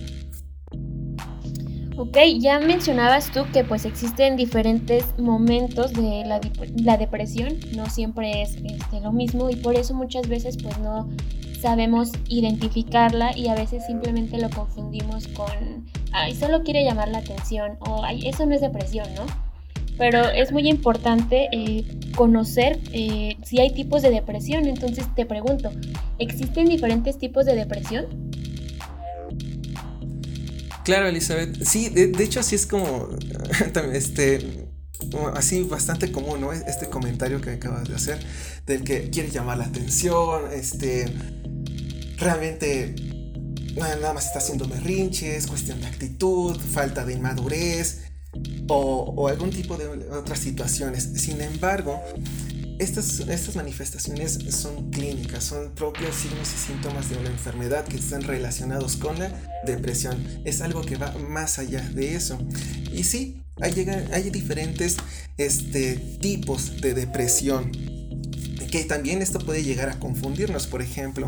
Ok, 2.01 2.17
ya 2.39 2.61
mencionabas 2.61 3.29
tú 3.29 3.41
que 3.51 3.65
pues 3.65 3.83
existen 3.83 4.37
diferentes 4.37 5.03
momentos 5.17 5.91
de 5.91 6.23
la, 6.25 6.39
la 6.81 6.95
depresión, 6.95 7.57
no 7.75 7.89
siempre 7.89 8.41
es 8.41 8.55
este, 8.55 9.01
lo 9.01 9.11
mismo 9.11 9.49
y 9.49 9.57
por 9.57 9.75
eso 9.75 9.93
muchas 9.93 10.29
veces 10.29 10.55
pues 10.63 10.77
no 10.79 11.09
sabemos 11.59 12.13
identificarla 12.29 13.35
y 13.35 13.49
a 13.49 13.53
veces 13.53 13.85
simplemente 13.85 14.39
lo 14.39 14.49
confundimos 14.49 15.27
con, 15.27 15.89
ay, 16.13 16.33
solo 16.35 16.63
quiere 16.63 16.85
llamar 16.85 17.09
la 17.09 17.17
atención 17.17 17.75
o, 17.81 18.01
ay, 18.01 18.29
eso 18.29 18.45
no 18.45 18.55
es 18.55 18.61
depresión, 18.61 19.13
¿no? 19.15 19.25
Pero 19.97 20.23
es 20.29 20.53
muy 20.53 20.69
importante 20.69 21.49
eh, 21.51 21.83
conocer 22.15 22.79
eh, 22.93 23.35
si 23.43 23.59
hay 23.59 23.71
tipos 23.71 24.01
de 24.03 24.09
depresión. 24.09 24.65
Entonces 24.67 25.05
te 25.15 25.25
pregunto, 25.25 25.69
¿existen 26.17 26.67
diferentes 26.69 27.17
tipos 27.17 27.45
de 27.45 27.55
depresión? 27.55 28.05
Claro, 30.89 31.07
Elizabeth. 31.07 31.63
Sí, 31.63 31.89
de, 31.89 32.23
hecho 32.23 32.39
así 32.39 32.55
es 32.55 32.65
como, 32.65 33.09
este, 33.93 34.67
así 35.35 35.61
bastante 35.61 36.11
común, 36.11 36.41
¿no? 36.41 36.51
Este 36.51 36.87
comentario 36.89 37.39
que 37.41 37.51
acabas 37.51 37.87
de 37.87 37.93
hacer, 37.93 38.17
del 38.65 38.83
que 38.83 39.11
quiere 39.11 39.29
llamar 39.29 39.59
la 39.59 39.65
atención, 39.65 40.51
este, 40.51 41.05
realmente 42.17 42.95
nada 43.77 44.13
más 44.13 44.25
está 44.25 44.39
haciendo 44.39 44.67
berrinches, 44.67 45.45
cuestión 45.45 45.79
de 45.79 45.85
actitud, 45.85 46.59
falta 46.59 47.05
de 47.05 47.13
inmadurez 47.13 48.05
o, 48.67 49.13
o 49.15 49.27
algún 49.27 49.51
tipo 49.51 49.77
de 49.77 49.89
otras 50.09 50.39
situaciones. 50.39 51.03
Sin 51.03 51.39
embargo, 51.39 52.01
estas, 52.79 53.19
estas 53.19 53.55
manifestaciones 53.55 54.39
son 54.49 54.89
clínicas, 54.89 55.43
son 55.43 55.71
propios 55.75 56.15
signos 56.15 56.51
y 56.53 56.57
síntomas 56.57 57.09
de 57.09 57.17
una 57.17 57.29
enfermedad 57.29 57.85
que 57.85 57.97
están 57.97 58.21
relacionados 58.23 58.95
con 58.95 59.19
la 59.19 59.31
depresión. 59.65 60.17
Es 60.45 60.61
algo 60.61 60.81
que 60.81 60.95
va 60.95 61.13
más 61.29 61.59
allá 61.59 61.81
de 61.89 62.15
eso. 62.15 62.39
Y 62.91 63.03
sí, 63.03 63.43
Hay, 63.61 63.73
hay 64.13 64.29
diferentes 64.29 64.95
este, 65.37 65.97
tipos 66.21 66.79
de 66.79 66.93
depresión 66.93 67.71
que 68.71 68.85
también 68.85 69.21
esto 69.21 69.39
puede 69.39 69.63
llegar 69.63 69.89
a 69.89 69.99
confundirnos. 69.99 70.67
Por 70.67 70.81
ejemplo, 70.81 71.27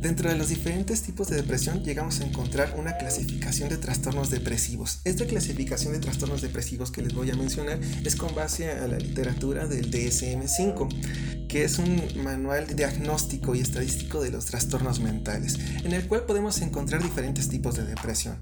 dentro 0.00 0.28
de 0.28 0.36
los 0.36 0.48
diferentes 0.48 1.02
tipos 1.02 1.28
de 1.28 1.36
depresión 1.36 1.82
llegamos 1.82 2.20
a 2.20 2.24
encontrar 2.24 2.74
una 2.78 2.96
clasificación 2.96 3.68
de 3.68 3.76
trastornos 3.76 4.30
depresivos. 4.30 5.00
Esta 5.04 5.26
clasificación 5.26 5.92
de 5.92 6.00
trastornos 6.00 6.42
depresivos 6.42 6.90
que 6.90 7.02
les 7.02 7.14
voy 7.14 7.30
a 7.30 7.36
mencionar 7.36 7.80
es 8.04 8.16
con 8.16 8.34
base 8.34 8.70
a 8.70 8.86
la 8.86 8.98
literatura 8.98 9.66
del 9.66 9.90
DSM5, 9.90 11.46
que 11.48 11.64
es 11.64 11.78
un 11.78 12.02
manual 12.22 12.74
diagnóstico 12.76 13.54
y 13.54 13.60
estadístico 13.60 14.20
de 14.20 14.30
los 14.30 14.46
trastornos 14.46 15.00
mentales, 15.00 15.58
en 15.84 15.92
el 15.92 16.06
cual 16.06 16.22
podemos 16.22 16.60
encontrar 16.60 17.02
diferentes 17.02 17.48
tipos 17.48 17.76
de 17.76 17.84
depresión, 17.84 18.36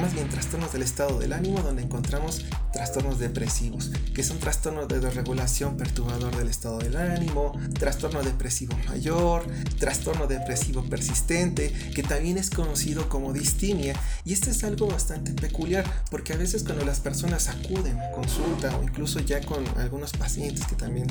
más 0.00 0.14
bien 0.14 0.28
trastornos 0.28 0.72
del 0.72 0.82
estado 0.82 1.18
del 1.18 1.32
ánimo, 1.32 1.60
donde 1.60 1.82
encontramos 1.82 2.44
trastornos 2.72 3.18
depresivos, 3.18 3.90
que 4.14 4.22
son 4.22 4.38
trastornos 4.38 4.88
de 4.88 5.00
desregulación 5.00 5.76
perturbador 5.76 6.36
del 6.36 6.48
estado 6.48 6.78
del 6.78 6.96
ánimo, 6.96 7.52
trastorno 7.78 8.22
depresivo 8.22 8.76
mayor, 8.88 9.44
trastorno 9.78 10.26
depresivo 10.26 10.59
persistente, 10.88 11.72
que 11.94 12.02
también 12.02 12.38
es 12.38 12.50
conocido 12.50 13.08
como 13.08 13.32
distimia. 13.32 13.94
Y 14.24 14.32
esto 14.32 14.50
es 14.50 14.64
algo 14.64 14.86
bastante 14.86 15.32
peculiar, 15.32 15.84
porque 16.10 16.32
a 16.32 16.36
veces 16.36 16.62
cuando 16.62 16.84
las 16.84 17.00
personas 17.00 17.48
acuden 17.48 17.98
a 17.98 18.10
consulta 18.10 18.76
o 18.76 18.82
incluso 18.82 19.20
ya 19.20 19.40
con 19.40 19.66
algunos 19.78 20.12
pacientes 20.12 20.66
que 20.66 20.76
también 20.76 21.06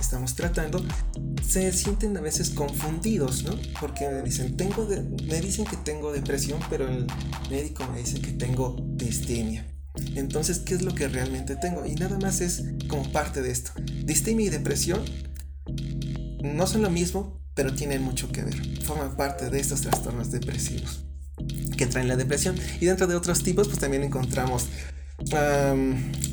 estamos 0.00 0.34
tratando, 0.34 0.84
se 1.46 1.72
sienten 1.72 2.16
a 2.16 2.20
veces 2.20 2.50
confundidos, 2.50 3.44
¿no? 3.44 3.58
Porque 3.80 4.08
me 4.08 4.22
dicen, 4.22 4.56
tengo 4.56 4.86
me 5.28 5.40
dicen 5.40 5.64
que 5.64 5.76
tengo 5.78 6.12
depresión, 6.12 6.60
pero 6.70 6.88
el 6.88 7.06
médico 7.50 7.86
me 7.92 8.00
dice 8.00 8.20
que 8.20 8.32
tengo 8.32 8.76
distimia. 8.80 9.66
Entonces, 10.14 10.60
¿qué 10.60 10.74
es 10.74 10.82
lo 10.82 10.94
que 10.94 11.08
realmente 11.08 11.56
tengo? 11.56 11.84
Y 11.86 11.94
nada 11.94 12.18
más 12.18 12.40
es 12.40 12.64
como 12.88 13.10
parte 13.10 13.42
de 13.42 13.50
esto. 13.50 13.72
Distimia 14.04 14.46
y 14.46 14.50
depresión 14.50 15.02
no 16.42 16.66
son 16.66 16.82
lo 16.82 16.90
mismo, 16.90 17.40
pero 17.58 17.74
tienen 17.74 18.02
mucho 18.02 18.30
que 18.30 18.42
ver. 18.42 18.54
Forman 18.84 19.16
parte 19.16 19.50
de 19.50 19.58
estos 19.58 19.80
trastornos 19.80 20.30
depresivos 20.30 21.00
que 21.76 21.86
traen 21.86 22.06
la 22.06 22.14
depresión. 22.14 22.54
Y 22.80 22.86
dentro 22.86 23.08
de 23.08 23.16
otros 23.16 23.42
tipos, 23.42 23.66
pues 23.66 23.80
también 23.80 24.04
encontramos 24.04 24.68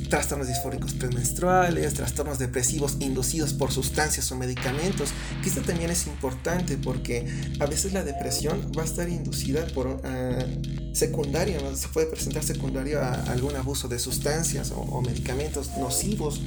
trastornos 0.08 0.48
disfóricos 0.48 0.94
premenstruales, 0.94 1.96
trastornos 1.96 2.38
depresivos 2.38 2.98
inducidos 3.00 3.54
por 3.54 3.72
sustancias 3.72 4.32
o 4.32 4.36
medicamentos, 4.36 5.10
que 5.42 5.50
esto 5.50 5.62
también 5.62 5.90
es 5.90 6.06
importante 6.06 6.78
porque 6.78 7.26
a 7.60 7.66
veces 7.66 7.94
la 7.94 8.04
depresión 8.04 8.72
va 8.78 8.84
a 8.84 8.86
estar 8.86 9.10
inducida 9.10 9.66
por 9.74 9.88
uh, 9.88 10.94
secundaria, 10.94 11.60
se 11.76 11.88
puede 11.88 12.06
presentar 12.06 12.44
secundario 12.44 13.02
a 13.02 13.14
algún 13.32 13.56
abuso 13.56 13.88
de 13.88 13.98
sustancias 13.98 14.72
o 14.76 15.02
medicamentos 15.02 15.72
nocivos 15.80 16.40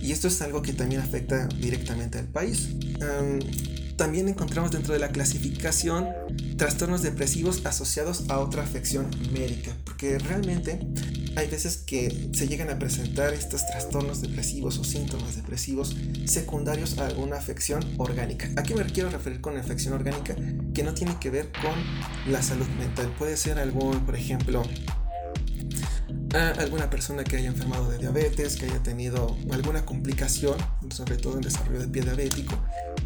y 0.00 0.12
esto 0.12 0.28
es 0.28 0.40
algo 0.42 0.62
que 0.62 0.72
también 0.72 1.00
afecta 1.00 1.46
directamente 1.46 2.18
al 2.18 2.26
país. 2.26 2.70
también 3.96 4.28
encontramos 4.28 4.70
dentro 4.70 4.94
de 4.94 5.00
la 5.00 5.10
clasificación 5.10 6.08
trastornos 6.56 7.02
depresivos 7.02 7.66
asociados 7.66 8.30
a 8.30 8.38
otra 8.38 8.62
afección 8.62 9.10
médica, 9.30 9.76
porque 9.84 10.18
realmente 10.18 10.80
hay 11.36 11.48
veces 11.48 11.76
que 11.78 12.30
se 12.32 12.48
llegan 12.48 12.70
a 12.70 12.78
presentar 12.78 13.34
estos 13.34 13.66
trastornos 13.66 14.20
depresivos 14.20 14.78
o 14.78 14.84
síntomas 14.84 15.36
depresivos 15.36 15.94
secundarios 16.24 16.98
a 16.98 17.06
alguna 17.06 17.36
afección 17.36 17.84
orgánica. 17.98 18.50
¿A 18.56 18.62
qué 18.62 18.74
me 18.74 18.84
quiero 18.84 19.10
referir 19.10 19.40
con 19.40 19.56
afección 19.56 19.94
orgánica? 19.94 20.34
Que 20.74 20.82
no 20.82 20.94
tiene 20.94 21.16
que 21.20 21.30
ver 21.30 21.52
con 21.52 22.32
la 22.32 22.42
salud 22.42 22.66
mental. 22.78 23.14
Puede 23.18 23.36
ser 23.36 23.58
algún, 23.58 24.04
por 24.06 24.16
ejemplo, 24.16 24.62
a 26.34 26.50
alguna 26.60 26.88
persona 26.88 27.24
que 27.24 27.36
haya 27.36 27.48
enfermado 27.48 27.90
de 27.90 27.98
diabetes, 27.98 28.56
que 28.56 28.66
haya 28.66 28.82
tenido 28.82 29.36
alguna 29.50 29.84
complicación, 29.84 30.56
sobre 30.90 31.16
todo 31.16 31.36
en 31.36 31.42
desarrollo 31.42 31.80
de 31.80 31.88
pie 31.88 32.02
diabético, 32.02 32.54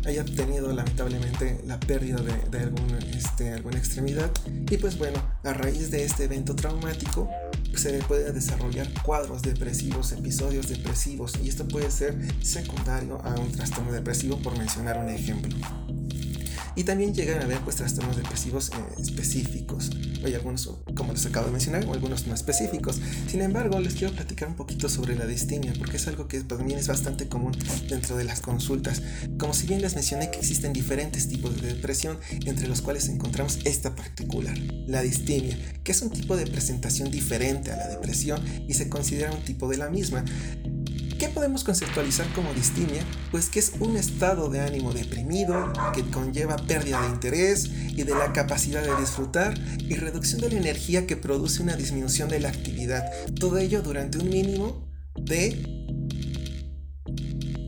haya 0.06 0.24
tenido 0.24 0.72
lamentablemente 0.72 1.60
la 1.66 1.80
pérdida 1.80 2.18
de, 2.20 2.58
alguna, 2.58 2.98
este, 3.16 3.52
alguna 3.52 3.78
extremidad 3.78 4.30
y 4.70 4.76
pues 4.76 4.98
bueno, 4.98 5.22
a 5.42 5.52
raíz 5.54 5.90
de 5.90 6.04
este 6.04 6.24
evento 6.24 6.54
traumático 6.54 7.30
se 7.74 7.98
puede 8.00 8.32
desarrollar 8.32 8.88
cuadros 9.02 9.42
depresivos, 9.42 10.12
episodios 10.12 10.68
depresivos 10.68 11.32
y 11.42 11.48
esto 11.48 11.66
puede 11.66 11.90
ser 11.90 12.16
secundario 12.42 13.20
a 13.22 13.34
un 13.38 13.50
trastorno 13.50 13.92
depresivo 13.92 14.38
por 14.38 14.56
mencionar 14.58 14.98
un 14.98 15.08
ejemplo. 15.08 15.56
Y 16.76 16.84
también 16.84 17.14
llegan 17.14 17.40
a 17.40 17.44
haber 17.44 17.60
pues 17.60 17.76
trastornos 17.76 18.16
depresivos 18.16 18.70
eh, 18.70 19.00
específicos. 19.00 19.90
Hay 20.24 20.34
algunos, 20.34 20.70
como 20.94 21.12
les 21.12 21.26
acabo 21.26 21.46
de 21.46 21.52
mencionar, 21.52 21.84
o 21.87 21.92
algunos 21.92 22.26
no 22.26 22.34
específicos. 22.34 23.00
Sin 23.28 23.42
embargo, 23.42 23.78
les 23.80 23.94
quiero 23.94 24.14
platicar 24.14 24.48
un 24.48 24.56
poquito 24.56 24.88
sobre 24.88 25.14
la 25.14 25.26
distimia, 25.26 25.72
porque 25.78 25.96
es 25.96 26.08
algo 26.08 26.28
que 26.28 26.40
también 26.40 26.78
es 26.78 26.88
bastante 26.88 27.28
común 27.28 27.56
dentro 27.88 28.16
de 28.16 28.24
las 28.24 28.40
consultas. 28.40 29.02
Como 29.38 29.54
si 29.54 29.66
bien 29.66 29.82
les 29.82 29.94
mencioné 29.94 30.30
que 30.30 30.38
existen 30.38 30.72
diferentes 30.72 31.28
tipos 31.28 31.60
de 31.60 31.68
depresión, 31.74 32.18
entre 32.44 32.66
los 32.68 32.82
cuales 32.82 33.08
encontramos 33.08 33.58
esta 33.64 33.94
particular, 33.94 34.56
la 34.87 35.02
distimia, 35.02 35.56
que 35.82 35.92
es 35.92 36.02
un 36.02 36.10
tipo 36.10 36.37
de 36.37 36.46
presentación 36.46 37.10
diferente 37.10 37.70
a 37.70 37.76
la 37.76 37.88
depresión 37.88 38.42
y 38.68 38.74
se 38.74 38.88
considera 38.88 39.32
un 39.32 39.44
tipo 39.44 39.68
de 39.68 39.76
la 39.76 39.90
misma. 39.90 40.24
¿Qué 41.24 41.30
podemos 41.30 41.64
conceptualizar 41.64 42.30
como 42.34 42.52
distimia? 42.52 43.02
Pues 43.30 43.48
que 43.48 43.58
es 43.58 43.72
un 43.80 43.96
estado 43.96 44.50
de 44.50 44.60
ánimo 44.60 44.92
deprimido 44.92 45.72
que 45.94 46.02
conlleva 46.10 46.56
pérdida 46.56 47.00
de 47.00 47.08
interés 47.08 47.64
y 47.64 48.02
de 48.02 48.14
la 48.14 48.34
capacidad 48.34 48.82
de 48.82 48.94
disfrutar 49.00 49.54
y 49.78 49.94
reducción 49.94 50.42
de 50.42 50.50
la 50.50 50.58
energía 50.58 51.06
que 51.06 51.16
produce 51.16 51.62
una 51.62 51.76
disminución 51.76 52.28
de 52.28 52.40
la 52.40 52.50
actividad. 52.50 53.10
Todo 53.40 53.56
ello 53.56 53.80
durante 53.80 54.18
un 54.18 54.28
mínimo 54.28 54.87
de 55.18 55.96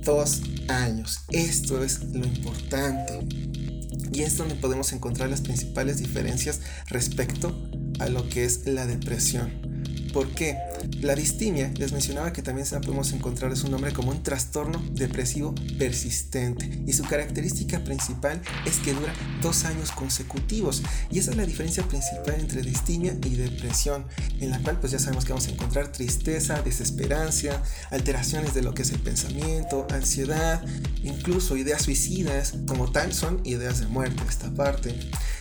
dos 0.05 0.43
años. 0.69 1.21
Esto 1.31 1.83
es 1.83 2.05
lo 2.13 2.27
importante. 2.27 3.27
Y 4.13 4.21
es 4.21 4.37
donde 4.37 4.57
podemos 4.57 4.93
encontrar 4.93 5.31
las 5.31 5.41
principales 5.41 5.97
diferencias 5.97 6.61
respecto 6.89 7.57
a 8.01 8.11
lo 8.11 8.29
que 8.29 8.45
es 8.45 8.67
la 8.67 8.85
depresión. 8.85 9.51
¿Por 10.13 10.29
qué? 10.35 10.59
La 11.01 11.15
distimia, 11.15 11.73
les 11.77 11.93
mencionaba 11.93 12.33
que 12.33 12.43
también 12.43 12.67
podemos 12.81 13.13
encontrar 13.13 13.53
es 13.53 13.65
un 13.65 13.71
nombre 13.71 13.93
como 13.93 14.11
un 14.11 14.23
trastorno 14.23 14.83
depresivo 14.93 15.55
persistente. 15.79 16.83
Y 16.87 16.93
su 16.93 17.05
característica 17.05 17.83
principal 17.85 18.41
es 18.65 18.79
que 18.79 18.93
dura 18.93 19.13
dos 19.43 19.65
años 19.65 19.91
consecutivos. 19.93 20.83
Y 21.11 21.19
esa 21.19 21.31
es 21.31 21.37
la 21.37 21.47
diferencia 21.47 21.87
principal 21.87 22.37
entre 22.39 22.63
distimia 22.63 23.17
y 23.25 23.37
depresión 23.37 24.07
en 24.41 24.51
la 24.51 24.59
cual 24.61 24.79
pues 24.81 24.93
ya 24.93 24.99
sabemos 24.99 25.25
que 25.25 25.33
vamos 25.33 25.47
a 25.49 25.51
encontrar 25.51 25.93
tristeza, 25.93 26.63
desesperanza, 26.63 27.63
alteraciones 27.91 28.55
de 28.55 28.63
lo 28.63 28.75
que 28.75 28.83
es 28.83 28.91
el 28.91 29.01
pensamiento, 29.01 29.87
ansiedad, 29.91 30.65
incluso 31.03 31.57
ideas 31.57 31.83
suicidas, 31.83 32.55
como 32.67 32.91
tal 32.91 33.13
son 33.13 33.41
ideas 33.45 33.81
de 33.81 33.87
muerte 33.87 34.23
esta 34.29 34.51
parte. 34.53 34.95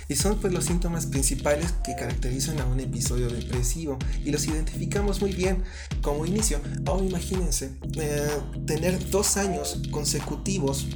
Y 0.08 0.16
son 0.16 0.40
pues 0.40 0.54
los 0.54 0.66
síntomas 0.66 1.08
principales 1.08 1.74
que 1.84 1.96
caracterizan 1.96 2.60
a 2.60 2.66
un 2.66 2.80
episodio 2.80 3.28
depresivo 3.28 3.98
y 4.24 4.32
los 4.32 4.46
identificamos 4.46 5.20
muy 5.22 5.25
bien 5.34 5.64
como 6.02 6.26
inicio. 6.26 6.60
Ahora 6.86 7.06
imagínense 7.06 7.78
eh, 7.98 8.30
tener 8.66 9.10
dos 9.10 9.38
años 9.38 9.82
consecutivos 9.92 10.88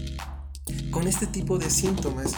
con 0.92 1.08
este 1.08 1.28
tipo 1.28 1.58
de 1.58 1.70
síntomas 1.70 2.34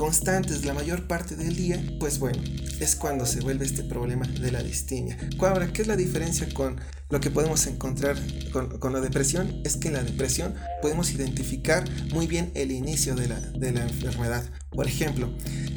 constantes 0.00 0.64
la 0.64 0.72
mayor 0.72 1.06
parte 1.06 1.36
del 1.36 1.54
día, 1.54 1.78
pues 1.98 2.18
bueno, 2.18 2.42
es 2.80 2.96
cuando 2.96 3.26
se 3.26 3.40
vuelve 3.40 3.66
este 3.66 3.84
problema 3.84 4.26
de 4.26 4.50
la 4.50 4.62
distimia. 4.62 5.18
Ahora, 5.38 5.74
¿qué 5.74 5.82
es 5.82 5.88
la 5.88 5.96
diferencia 5.96 6.48
con 6.54 6.80
lo 7.10 7.20
que 7.20 7.30
podemos 7.30 7.66
encontrar 7.66 8.16
con, 8.50 8.92
la 8.94 9.00
depresión? 9.00 9.60
Es 9.62 9.76
que 9.76 9.88
en 9.88 9.94
la 9.94 10.02
depresión 10.02 10.54
podemos 10.80 11.12
identificar 11.12 11.84
muy 12.14 12.26
bien 12.26 12.50
el 12.54 12.70
inicio 12.70 13.14
de 13.14 13.28
la, 13.28 13.40
de 13.40 13.72
la 13.72 13.82
enfermedad. 13.82 14.42
Por 14.70 14.86
ejemplo, 14.86 15.28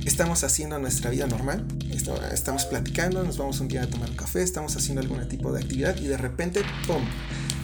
estamos 0.05 0.45
haciendo 0.45 0.79
nuestra 0.79 1.09
vida 1.09 1.27
normal, 1.27 1.67
estamos 2.31 2.65
platicando, 2.65 3.23
nos 3.23 3.37
vamos 3.37 3.59
un 3.59 3.67
día 3.67 3.83
a 3.83 3.87
tomar 3.87 4.09
un 4.09 4.15
café, 4.15 4.43
estamos 4.43 4.75
haciendo 4.75 5.01
algún 5.01 5.27
tipo 5.27 5.51
de 5.51 5.61
actividad 5.61 5.95
y 5.97 6.07
de 6.07 6.17
repente, 6.17 6.61
¡pum! 6.87 7.03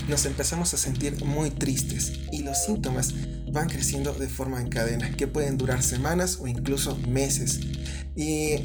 Nos 0.08 0.26
empezamos 0.26 0.74
a 0.74 0.78
sentir 0.78 1.24
muy 1.24 1.52
tristes 1.52 2.14
y 2.32 2.44
los 2.44 2.64
síntomas 2.64 3.14
van 3.52 3.70
creciendo 3.70 4.14
de 4.14 4.28
forma 4.28 4.60
en 4.62 4.70
cadena, 4.70 5.12
que 5.12 5.28
pueden 5.28 5.58
durar 5.58 5.84
semanas 5.84 6.40
o 6.42 6.48
incluso 6.48 6.98
meses. 7.08 7.60
Y, 8.16 8.56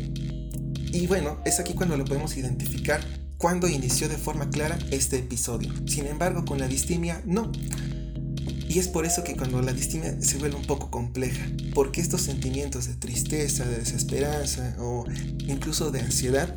y 0.92 1.06
bueno, 1.06 1.40
es 1.44 1.60
aquí 1.60 1.74
cuando 1.74 1.96
lo 1.96 2.04
podemos 2.04 2.36
identificar 2.36 3.00
cuando 3.36 3.68
inició 3.68 4.08
de 4.08 4.16
forma 4.16 4.48
clara 4.48 4.78
este 4.90 5.18
episodio. 5.18 5.70
Sin 5.86 6.06
embargo, 6.06 6.44
con 6.44 6.58
la 6.58 6.66
distimia 6.66 7.20
no. 7.26 7.52
Y 8.74 8.80
es 8.80 8.88
por 8.88 9.06
eso 9.06 9.22
que 9.22 9.36
cuando 9.36 9.62
la 9.62 9.72
distimia 9.72 10.20
se 10.20 10.36
vuelve 10.36 10.56
un 10.56 10.64
poco 10.64 10.90
compleja, 10.90 11.46
porque 11.74 12.00
estos 12.00 12.22
sentimientos 12.22 12.88
de 12.88 12.94
tristeza, 12.94 13.64
de 13.64 13.78
desesperanza 13.78 14.74
o 14.80 15.04
incluso 15.46 15.92
de 15.92 16.00
ansiedad 16.00 16.52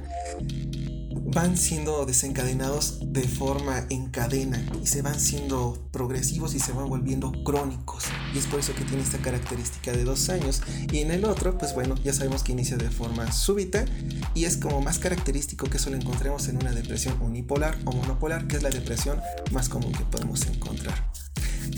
van 1.13 1.57
siendo 1.57 2.07
desencadenados 2.07 2.97
de 3.13 3.21
forma 3.21 3.85
en 3.91 4.09
cadena 4.09 4.65
y 4.81 4.87
se 4.87 5.03
van 5.03 5.19
siendo 5.19 5.87
progresivos 5.91 6.55
y 6.55 6.59
se 6.59 6.71
van 6.71 6.89
volviendo 6.89 7.31
crónicos. 7.43 8.05
Y 8.33 8.39
es 8.39 8.47
por 8.47 8.61
eso 8.61 8.73
que 8.73 8.83
tiene 8.83 9.03
esta 9.03 9.19
característica 9.19 9.91
de 9.91 10.03
dos 10.03 10.29
años. 10.29 10.63
Y 10.91 11.01
en 11.01 11.11
el 11.11 11.23
otro, 11.23 11.55
pues 11.59 11.75
bueno, 11.75 11.93
ya 12.03 12.13
sabemos 12.13 12.41
que 12.41 12.53
inicia 12.53 12.77
de 12.77 12.89
forma 12.89 13.31
súbita 13.31 13.85
y 14.33 14.45
es 14.45 14.57
como 14.57 14.81
más 14.81 14.97
característico 14.97 15.69
que 15.69 15.77
eso 15.77 15.91
lo 15.91 15.97
encontremos 15.97 16.47
en 16.47 16.55
una 16.55 16.71
depresión 16.71 17.21
unipolar 17.21 17.77
o 17.85 17.91
monopolar, 17.91 18.47
que 18.47 18.57
es 18.57 18.63
la 18.63 18.71
depresión 18.71 19.21
más 19.51 19.69
común 19.69 19.91
que 19.91 20.03
podemos 20.05 20.47
encontrar. 20.47 21.26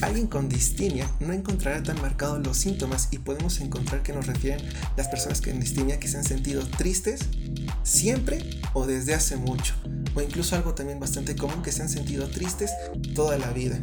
Alguien 0.02 0.28
con 0.28 0.50
distimia 0.50 1.10
no 1.20 1.34
encontrará 1.34 1.84
tan 1.84 2.02
marcados 2.02 2.46
los 2.46 2.58
síntomas 2.58 3.10
y 3.12 3.20
podemos 3.20 3.60
encontrar 3.60 4.04
que 4.04 4.14
nos 4.14 4.28
refieren 4.28 4.66
las 4.96 5.08
personas 5.08 5.42
con 5.42 5.60
distimia 5.60 6.00
que 6.00 6.08
se 6.08 6.18
han 6.18 6.24
sentido 6.24 6.66
tristes 6.66 7.22
siempre 7.84 8.44
o 8.74 8.86
desde 8.86 9.14
hace 9.14 9.36
mucho, 9.36 9.76
o 10.16 10.22
incluso 10.22 10.56
algo 10.56 10.74
también 10.74 11.00
bastante 11.00 11.36
común 11.36 11.62
que 11.62 11.72
se 11.72 11.82
han 11.82 11.90
sentido 11.90 12.28
tristes 12.30 12.72
toda 13.14 13.38
la 13.38 13.52
vida. 13.52 13.80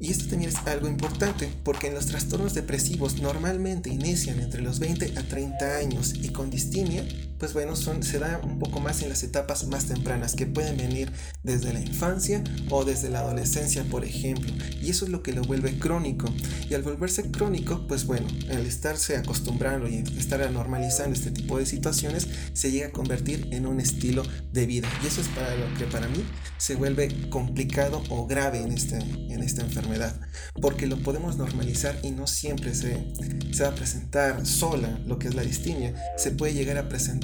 Y 0.00 0.10
esto 0.10 0.28
también 0.28 0.50
es 0.50 0.58
algo 0.66 0.88
importante 0.88 1.48
porque 1.62 1.86
en 1.86 1.94
los 1.94 2.06
trastornos 2.06 2.52
depresivos 2.52 3.22
normalmente 3.22 3.90
inician 3.90 4.40
entre 4.40 4.60
los 4.60 4.78
20 4.78 5.18
a 5.18 5.22
30 5.22 5.76
años 5.76 6.14
y 6.14 6.28
con 6.28 6.50
distimia 6.50 7.04
pues 7.38 7.52
bueno, 7.52 7.76
son, 7.76 8.02
se 8.02 8.18
da 8.18 8.40
un 8.42 8.58
poco 8.58 8.80
más 8.80 9.02
en 9.02 9.08
las 9.08 9.22
etapas 9.22 9.66
más 9.66 9.86
tempranas, 9.86 10.34
que 10.34 10.46
pueden 10.46 10.76
venir 10.76 11.12
desde 11.42 11.72
la 11.72 11.80
infancia 11.80 12.42
o 12.70 12.84
desde 12.84 13.10
la 13.10 13.20
adolescencia, 13.20 13.84
por 13.84 14.04
ejemplo. 14.04 14.52
Y 14.80 14.90
eso 14.90 15.04
es 15.04 15.10
lo 15.10 15.22
que 15.22 15.32
lo 15.32 15.42
vuelve 15.42 15.78
crónico. 15.78 16.32
Y 16.68 16.74
al 16.74 16.82
volverse 16.82 17.30
crónico, 17.30 17.86
pues 17.86 18.06
bueno, 18.06 18.26
al 18.50 18.66
estarse 18.66 19.16
acostumbrando 19.16 19.88
y 19.88 19.96
estar 20.16 20.50
normalizando 20.50 21.14
este 21.14 21.30
tipo 21.30 21.58
de 21.58 21.66
situaciones, 21.66 22.28
se 22.52 22.70
llega 22.70 22.88
a 22.88 22.92
convertir 22.92 23.48
en 23.52 23.66
un 23.66 23.80
estilo 23.80 24.22
de 24.52 24.66
vida. 24.66 24.88
Y 25.02 25.06
eso 25.06 25.20
es 25.20 25.28
para 25.28 25.54
lo 25.56 25.72
que 25.76 25.84
para 25.84 26.08
mí 26.08 26.24
se 26.58 26.76
vuelve 26.76 27.28
complicado 27.30 28.02
o 28.10 28.26
grave 28.26 28.60
en, 28.60 28.72
este, 28.72 28.98
en 28.98 29.42
esta 29.42 29.62
enfermedad. 29.62 30.20
Porque 30.60 30.86
lo 30.86 31.02
podemos 31.02 31.36
normalizar 31.36 31.98
y 32.02 32.10
no 32.10 32.26
siempre 32.26 32.74
se, 32.74 33.12
se 33.52 33.62
va 33.62 33.70
a 33.70 33.74
presentar 33.74 34.46
sola 34.46 35.00
lo 35.06 35.18
que 35.18 35.28
es 35.28 35.34
la 35.34 35.42
distimia. 35.42 35.94
Se 36.16 36.30
puede 36.30 36.54
llegar 36.54 36.78
a 36.78 36.88
presentar 36.88 37.23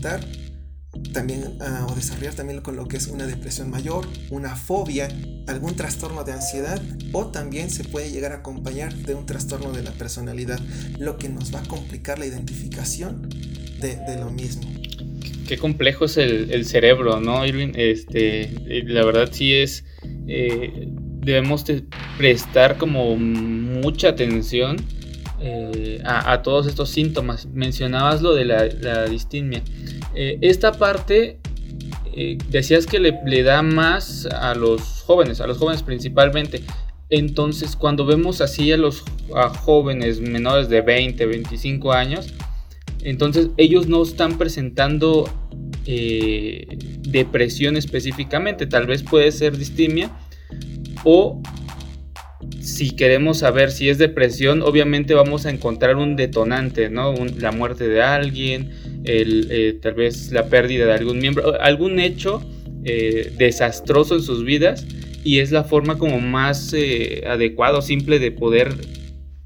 también 1.12 1.56
ah, 1.60 1.86
o 1.88 1.94
desarrollar 1.94 2.34
también 2.34 2.60
con 2.60 2.76
lo 2.76 2.88
que 2.88 2.96
es 2.96 3.06
una 3.06 3.26
depresión 3.26 3.70
mayor, 3.70 4.06
una 4.30 4.56
fobia, 4.56 5.08
algún 5.46 5.76
trastorno 5.76 6.24
de 6.24 6.32
ansiedad 6.32 6.80
o 7.12 7.26
también 7.26 7.70
se 7.70 7.84
puede 7.84 8.10
llegar 8.10 8.32
a 8.32 8.36
acompañar 8.36 8.92
de 8.94 9.14
un 9.14 9.26
trastorno 9.26 9.72
de 9.72 9.82
la 9.82 9.92
personalidad, 9.92 10.60
lo 10.98 11.16
que 11.16 11.28
nos 11.28 11.54
va 11.54 11.60
a 11.60 11.62
complicar 11.64 12.18
la 12.18 12.26
identificación 12.26 13.28
de, 13.80 13.98
lo 14.18 14.30
mismo. 14.30 14.62
Qué 15.48 15.56
complejo 15.56 16.04
es 16.04 16.16
el, 16.16 16.64
cerebro, 16.66 17.20
¿no, 17.20 17.44
Irving? 17.46 17.72
Este, 17.74 18.52
la 18.84 19.04
verdad 19.04 19.30
sí 19.32 19.54
es, 19.54 19.84
eh, 20.28 20.88
debemos 21.20 21.64
prestar 22.18 22.76
como 22.76 23.16
mucha 23.16 24.10
atención 24.10 24.76
eh, 25.42 26.02
a, 26.04 26.42
todos 26.42 26.66
estos 26.66 26.90
síntomas. 26.90 27.46
Mencionabas 27.46 28.20
lo 28.20 28.34
de 28.34 28.44
la, 28.44 29.06
distimia. 29.06 29.62
Eh, 30.14 30.38
esta 30.42 30.72
parte 30.72 31.38
eh, 32.14 32.36
decías 32.50 32.84
que 32.86 32.98
le, 32.98 33.42
da 33.42 33.62
más 33.62 34.26
a 34.26 34.54
los 34.54 34.82
jóvenes, 35.06 35.40
a 35.40 35.46
los 35.46 35.56
jóvenes 35.56 35.82
principalmente. 35.82 36.62
Entonces, 37.08 37.74
cuando 37.74 38.04
vemos 38.04 38.42
así 38.42 38.70
a 38.70 38.76
los 38.76 39.02
jóvenes 39.60 40.20
menores 40.20 40.68
de 40.68 40.82
20, 40.82 41.24
25 41.24 41.92
años, 41.92 42.34
entonces 43.02 43.48
ellos 43.56 43.88
no 43.88 44.02
están 44.02 44.36
presentando 44.36 45.28
depresión 47.02 47.76
específicamente. 47.76 48.66
Tal 48.66 48.86
vez 48.86 49.02
puede 49.02 49.32
ser 49.32 49.56
distimia 49.56 50.10
o 51.02 51.40
si 52.60 52.90
queremos 52.90 53.38
saber 53.38 53.70
si 53.70 53.88
es 53.88 53.98
depresión, 53.98 54.62
obviamente 54.62 55.14
vamos 55.14 55.46
a 55.46 55.50
encontrar 55.50 55.96
un 55.96 56.14
detonante, 56.16 56.90
¿no? 56.90 57.14
la 57.38 57.52
muerte 57.52 57.88
de 57.88 58.02
alguien, 58.02 58.70
eh, 59.04 59.78
tal 59.80 59.94
vez 59.94 60.30
la 60.30 60.46
pérdida 60.46 60.86
de 60.86 60.92
algún 60.92 61.18
miembro, 61.18 61.60
algún 61.60 61.98
hecho 61.98 62.42
eh, 62.84 63.32
desastroso 63.36 64.14
en 64.14 64.22
sus 64.22 64.44
vidas 64.44 64.86
y 65.24 65.40
es 65.40 65.50
la 65.52 65.64
forma 65.64 65.98
como 65.98 66.20
más 66.20 66.72
eh, 66.72 67.24
adecuada 67.26 67.78
o 67.78 67.82
simple 67.82 68.18
de 68.18 68.30
poder 68.30 68.74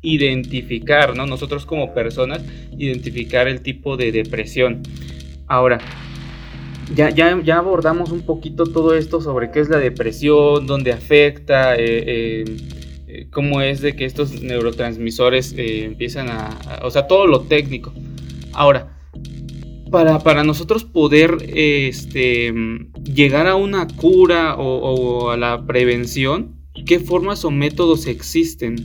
identificar, 0.02 1.16
¿no? 1.16 1.26
Nosotros 1.26 1.66
como 1.66 1.94
personas, 1.94 2.42
identificar 2.76 3.48
el 3.48 3.60
tipo 3.60 3.96
de 3.96 4.12
depresión. 4.12 4.82
Ahora, 5.46 5.78
ya, 6.94 7.10
ya, 7.10 7.40
ya 7.42 7.58
abordamos 7.58 8.10
un 8.12 8.22
poquito 8.22 8.64
todo 8.64 8.94
esto 8.94 9.20
sobre 9.20 9.50
qué 9.50 9.60
es 9.60 9.68
la 9.68 9.78
depresión, 9.78 10.66
dónde 10.66 10.92
afecta, 10.92 11.74
eh, 11.76 12.44
cómo 13.30 13.60
es 13.60 13.80
de 13.80 13.94
que 13.96 14.04
estos 14.04 14.42
neurotransmisores 14.42 15.52
eh, 15.56 15.84
empiezan 15.84 16.28
a, 16.30 16.80
O 16.82 16.90
sea, 16.90 17.06
todo 17.06 17.26
lo 17.26 17.42
técnico. 17.42 17.92
Ahora, 18.52 18.96
para, 19.90 20.42
nosotros 20.42 20.84
poder 20.84 21.36
este, 21.54 22.52
llegar 23.04 23.46
a 23.46 23.54
una 23.54 23.86
cura 23.86 24.56
o, 24.56 25.30
a 25.30 25.36
la 25.36 25.64
prevención, 25.66 26.56
¿qué 26.86 26.98
formas 26.98 27.44
o 27.44 27.50
métodos 27.50 28.06
existen? 28.06 28.76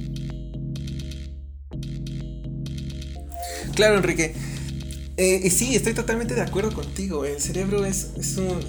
Claro, 3.76 3.98
Enrique. 3.98 4.34
Eh, 5.18 5.50
sí, 5.50 5.76
estoy 5.76 5.94
totalmente 5.94 6.36
de 6.36 6.42
acuerdo 6.42 6.72
contigo. 6.72 7.26
El 7.26 7.40
cerebro 7.42 7.86
es, 7.86 8.14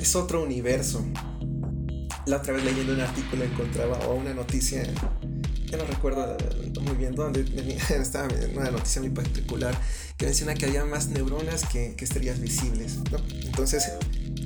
es 0.01 0.17
otro 0.17 0.43
universo. 0.43 1.05
La 2.27 2.37
otra 2.39 2.55
vez 2.55 2.65
leyendo 2.65 2.93
un 2.93 3.01
artículo 3.01 3.45
encontraba 3.45 3.99
o 4.09 4.15
una 4.15 4.35
noticia 4.35 4.83
ya 5.71 5.79
no 5.79 5.85
recuerdo 5.85 6.37
muy 6.83 6.97
bien 6.97 7.15
dónde, 7.15 7.45
estaba 7.91 8.29
una 8.55 8.71
noticia 8.71 9.01
muy 9.01 9.11
particular 9.11 9.75
que 10.17 10.27
menciona 10.27 10.55
que 10.55 10.67
había 10.67 10.85
más 10.85 11.09
neuronas 11.09 11.65
que, 11.65 11.95
estrellas 11.99 12.41
visibles, 12.41 12.99
Entonces, 13.45 13.85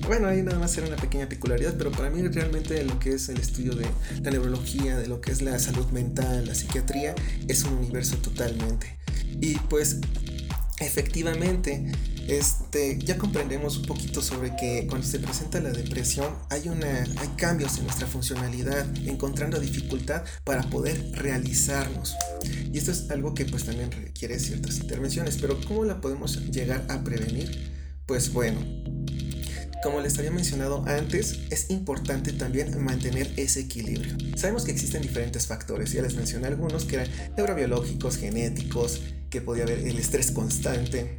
bueno, 0.06 0.28
ahí 0.28 0.42
nada 0.42 0.58
más 0.58 0.76
era 0.76 0.86
una 0.86 0.96
pequeña 0.96 1.28
peculiaridad, 1.28 1.74
pero 1.78 1.90
para 1.90 2.10
mí 2.10 2.26
realmente 2.28 2.82
lo 2.84 2.98
que 2.98 3.14
es 3.14 3.28
el 3.28 3.38
estudio 3.38 3.74
de 3.74 3.86
la 4.22 4.30
neurología, 4.30 4.98
de 4.98 5.06
lo 5.06 5.20
que 5.20 5.32
es 5.32 5.40
la 5.40 5.58
salud 5.58 5.86
mental, 5.86 6.46
la 6.46 6.54
psiquiatría, 6.54 7.14
es 7.48 7.64
un 7.64 7.74
universo 7.74 8.16
totalmente. 8.18 8.98
Y 9.40 9.54
pues, 9.70 9.98
efectivamente, 10.84 11.92
este, 12.28 12.98
ya 12.98 13.18
comprendemos 13.18 13.76
un 13.76 13.84
poquito 13.84 14.22
sobre 14.22 14.56
que 14.56 14.86
cuando 14.88 15.06
se 15.06 15.18
presenta 15.18 15.60
la 15.60 15.70
depresión 15.70 16.34
hay, 16.50 16.68
una, 16.68 17.02
hay 17.18 17.28
cambios 17.36 17.78
en 17.78 17.84
nuestra 17.84 18.06
funcionalidad, 18.06 18.86
encontrando 19.06 19.60
dificultad 19.60 20.24
para 20.44 20.62
poder 20.70 21.10
realizarnos. 21.12 22.14
Y 22.72 22.78
esto 22.78 22.92
es 22.92 23.10
algo 23.10 23.34
que 23.34 23.44
pues 23.44 23.64
también 23.64 23.90
requiere 23.92 24.38
ciertas 24.38 24.78
intervenciones, 24.78 25.38
pero 25.40 25.60
¿cómo 25.66 25.84
la 25.84 26.00
podemos 26.00 26.50
llegar 26.50 26.84
a 26.88 27.02
prevenir? 27.04 27.72
Pues 28.06 28.32
bueno, 28.32 28.60
como 29.84 30.00
les 30.00 30.18
había 30.18 30.30
mencionado 30.30 30.82
antes, 30.86 31.40
es 31.50 31.68
importante 31.68 32.32
también 32.32 32.82
mantener 32.82 33.30
ese 33.36 33.60
equilibrio. 33.60 34.16
Sabemos 34.34 34.64
que 34.64 34.72
existen 34.72 35.02
diferentes 35.02 35.46
factores, 35.46 35.92
ya 35.92 36.00
les 36.00 36.14
mencioné 36.14 36.46
algunos 36.46 36.86
que 36.86 36.96
eran 36.96 37.08
neurobiológicos, 37.36 38.16
genéticos, 38.16 39.02
que 39.34 39.40
podía 39.40 39.64
haber 39.64 39.80
el 39.80 39.98
estrés 39.98 40.30
constante, 40.30 41.18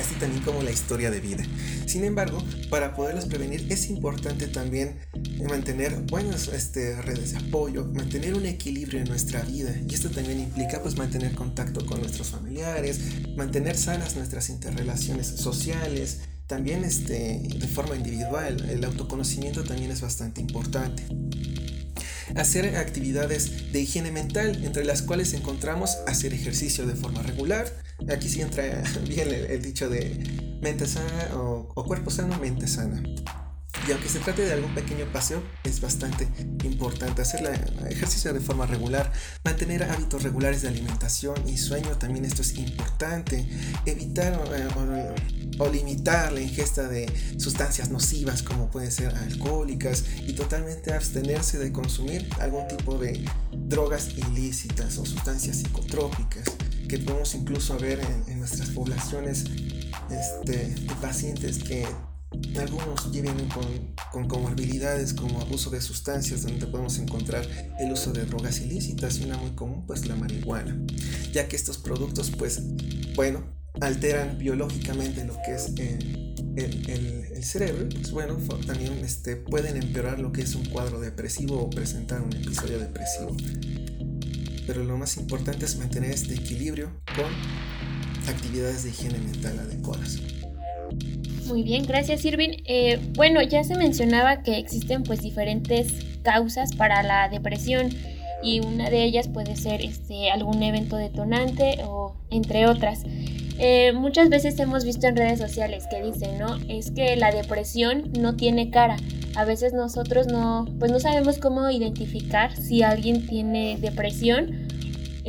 así 0.00 0.16
también 0.16 0.42
como 0.42 0.64
la 0.64 0.72
historia 0.72 1.12
de 1.12 1.20
vida. 1.20 1.44
Sin 1.86 2.02
embargo, 2.02 2.42
para 2.70 2.96
poderlos 2.96 3.26
prevenir 3.26 3.68
es 3.70 3.88
importante 3.88 4.48
también 4.48 4.96
mantener 5.48 5.94
buenas 6.10 6.48
este, 6.48 7.00
redes 7.02 7.30
de 7.30 7.38
apoyo, 7.38 7.84
mantener 7.94 8.34
un 8.34 8.46
equilibrio 8.46 8.98
en 8.98 9.06
nuestra 9.06 9.42
vida. 9.42 9.72
Y 9.88 9.94
esto 9.94 10.10
también 10.10 10.40
implica 10.40 10.82
pues 10.82 10.96
mantener 10.96 11.36
contacto 11.36 11.86
con 11.86 12.00
nuestros 12.00 12.30
familiares, 12.30 12.98
mantener 13.36 13.76
sanas 13.76 14.16
nuestras 14.16 14.50
interrelaciones 14.50 15.28
sociales, 15.28 16.22
también 16.48 16.82
este, 16.82 17.42
de 17.44 17.68
forma 17.68 17.94
individual, 17.94 18.68
el 18.68 18.84
autoconocimiento 18.84 19.62
también 19.62 19.92
es 19.92 20.00
bastante 20.00 20.40
importante 20.40 21.04
hacer 22.36 22.76
actividades 22.76 23.72
de 23.72 23.80
higiene 23.80 24.12
mental, 24.12 24.64
entre 24.64 24.84
las 24.84 25.02
cuales 25.02 25.32
encontramos 25.34 25.98
hacer 26.06 26.32
ejercicio 26.32 26.86
de 26.86 26.94
forma 26.94 27.22
regular. 27.22 27.66
Aquí 28.12 28.28
sí 28.28 28.40
entra 28.40 28.82
bien 29.08 29.28
el, 29.28 29.62
dicho 29.62 29.88
de 29.88 30.58
mente 30.60 30.86
sana 30.86 31.34
o, 31.34 31.84
cuerpo 31.86 32.10
sano, 32.10 32.38
mente 32.38 32.66
sana. 32.66 33.02
Y 33.88 33.92
aunque 33.92 34.08
se 34.08 34.18
trate 34.18 34.42
de 34.42 34.52
algún 34.52 34.74
pequeño 34.74 35.06
paseo, 35.12 35.42
es 35.64 35.80
bastante 35.80 36.28
importante 36.64 37.22
hacer 37.22 37.40
ejercicio 37.88 38.32
de 38.32 38.40
forma 38.40 38.66
regular, 38.66 39.12
mantener 39.44 39.84
hábitos 39.84 40.22
regulares 40.22 40.62
de 40.62 40.68
alimentación 40.68 41.36
y 41.48 41.56
sueño, 41.56 41.96
también 41.96 42.24
esto 42.24 42.42
es 42.42 42.54
importante, 42.56 43.46
evitar 43.86 44.34
eh, 44.54 45.14
o, 45.58 45.68
limitar 45.68 46.32
la 46.32 46.40
ingesta 46.40 46.88
de 46.88 47.10
sustancias 47.38 47.90
nocivas 47.90 48.42
como 48.42 48.70
pueden 48.70 48.90
ser 48.90 49.14
alcohólicas 49.14 50.04
y 50.26 50.32
totalmente 50.32 50.92
abstenerse 50.92 51.58
de 51.58 51.72
consumir 51.72 52.28
algún 52.40 52.66
tipo 52.68 52.98
de 52.98 53.24
drogas 53.52 54.10
ilícitas 54.16 54.98
o 54.98 55.06
sustancias 55.06 55.58
psicotrópicas 55.58 56.44
que 56.88 56.98
podemos 56.98 57.34
incluso 57.34 57.78
ver 57.78 58.00
en, 58.26 58.40
nuestras 58.40 58.70
poblaciones 58.70 59.44
este, 60.10 60.74
de 60.74 60.94
pacientes 61.00 61.58
que 61.58 61.86
algunos 62.58 63.10
vienen 63.10 63.48
con, 63.48 63.94
con, 64.12 64.28
comorbilidades 64.28 65.14
como 65.14 65.40
abuso 65.40 65.70
de 65.70 65.80
sustancias, 65.80 66.42
donde 66.42 66.66
podemos 66.66 66.98
encontrar 66.98 67.46
el 67.78 67.92
uso 67.92 68.12
de 68.12 68.24
drogas 68.24 68.60
ilícitas 68.60 69.18
y 69.18 69.24
una 69.24 69.36
muy 69.36 69.50
común, 69.50 69.84
pues 69.86 70.06
la 70.06 70.14
marihuana, 70.16 70.76
ya 71.32 71.48
que 71.48 71.56
estos 71.56 71.78
productos, 71.78 72.30
pues, 72.30 72.62
bueno, 73.14 73.42
alteran 73.80 74.38
biológicamente 74.38 75.24
lo 75.24 75.36
que 75.44 75.54
es 75.54 75.72
el, 75.76 76.30
el, 76.56 77.44
cerebro, 77.44 77.88
pues 77.88 78.10
bueno, 78.10 78.36
también 78.66 78.92
este, 78.98 79.36
pueden 79.36 79.76
empeorar 79.82 80.18
lo 80.18 80.30
que 80.30 80.42
es 80.42 80.54
un 80.54 80.66
cuadro 80.66 81.00
depresivo 81.00 81.58
o 81.58 81.70
presentar 81.70 82.20
un 82.20 82.34
episodio 82.34 82.78
depresivo. 82.78 83.34
Pero 84.66 84.84
lo 84.84 84.98
más 84.98 85.16
importante 85.16 85.64
es 85.64 85.76
mantener 85.78 86.10
este 86.10 86.34
equilibrio 86.34 86.92
con 87.16 87.32
actividades 88.28 88.84
de 88.84 88.90
higiene 88.90 89.18
mental 89.18 89.58
adecuadas. 89.58 90.18
Muy 91.50 91.64
bien, 91.64 91.84
gracias 91.84 92.24
Irving. 92.24 92.62
Eh, 92.64 93.00
bueno, 93.16 93.42
ya 93.42 93.64
se 93.64 93.74
mencionaba 93.74 94.44
que 94.44 94.56
existen 94.56 95.02
pues 95.02 95.20
diferentes 95.20 95.92
causas 96.22 96.76
para 96.76 97.02
la 97.02 97.28
depresión 97.28 97.90
y 98.40 98.60
una 98.60 98.88
de 98.88 99.02
ellas 99.02 99.26
puede 99.26 99.56
ser 99.56 99.80
este, 99.80 100.30
algún 100.30 100.62
evento 100.62 100.96
detonante 100.96 101.80
o 101.84 102.14
entre 102.30 102.68
otras. 102.68 103.02
Eh, 103.58 103.92
muchas 103.92 104.28
veces 104.28 104.60
hemos 104.60 104.84
visto 104.84 105.08
en 105.08 105.16
redes 105.16 105.40
sociales 105.40 105.86
que 105.90 106.00
dicen, 106.00 106.38
¿no? 106.38 106.56
Es 106.68 106.92
que 106.92 107.16
la 107.16 107.32
depresión 107.32 108.12
no 108.16 108.36
tiene 108.36 108.70
cara. 108.70 108.96
A 109.34 109.44
veces 109.44 109.72
nosotros 109.72 110.28
no, 110.28 110.68
pues 110.78 110.92
no 110.92 111.00
sabemos 111.00 111.38
cómo 111.38 111.68
identificar 111.68 112.56
si 112.56 112.84
alguien 112.84 113.26
tiene 113.26 113.76
depresión 113.80 114.68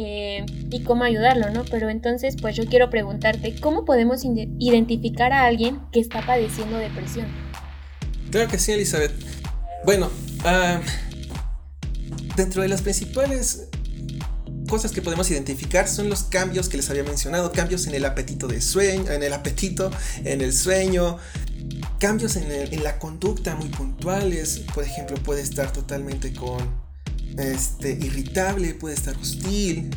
eh, 0.06 0.46
y 0.70 0.84
cómo 0.84 1.04
ayudarlo, 1.04 1.50
¿no? 1.52 1.66
Pero 1.66 1.90
entonces, 1.90 2.36
pues 2.40 2.56
yo 2.56 2.66
quiero 2.66 2.90
preguntarte, 2.90 3.56
¿cómo 3.60 3.86
podemos 3.86 4.24
identificar 4.24 5.34
a 5.34 5.46
alguien 5.46 5.80
que 5.92 6.00
está 6.00 6.26
padeciendo 6.26 6.78
depresión? 6.78 7.28
Claro 8.32 8.50
que 8.50 8.58
sí, 8.58 8.72
Elizabeth. 8.72 9.12
Bueno, 9.84 10.10
ah, 10.46 10.80
dentro 12.36 12.62
de 12.62 12.70
las 12.70 12.82
principales 12.82 13.68
cosas 14.70 14.92
que 14.94 15.02
podemos 15.02 15.30
identificar 15.30 15.88
son 15.88 16.10
los 16.10 16.24
cambios 16.24 16.70
que 16.70 16.78
les 16.78 16.90
había 16.90 17.04
mencionado, 17.04 17.52
cambios 17.52 17.88
en 17.88 17.96
el 17.96 18.06
apetito 18.06 18.48
de 18.48 18.62
sueño, 18.62 19.12
en 19.12 19.22
el 19.22 19.34
apetito, 19.34 19.92
en 20.24 20.40
el 20.40 20.54
sueño, 20.54 21.18
cambios 22.00 22.38
en, 22.38 22.50
en 22.50 22.84
la 22.84 22.98
conducta 22.98 23.56
muy 23.56 23.68
puntuales, 23.68 24.62
por 24.74 24.86
ejemplo, 24.86 25.18
puede 25.18 25.42
estar 25.42 25.74
totalmente 25.74 26.34
con 26.34 26.91
este, 27.38 27.92
irritable, 27.92 28.74
puede 28.76 28.96
estar 28.96 29.16
hostil, 29.18 29.90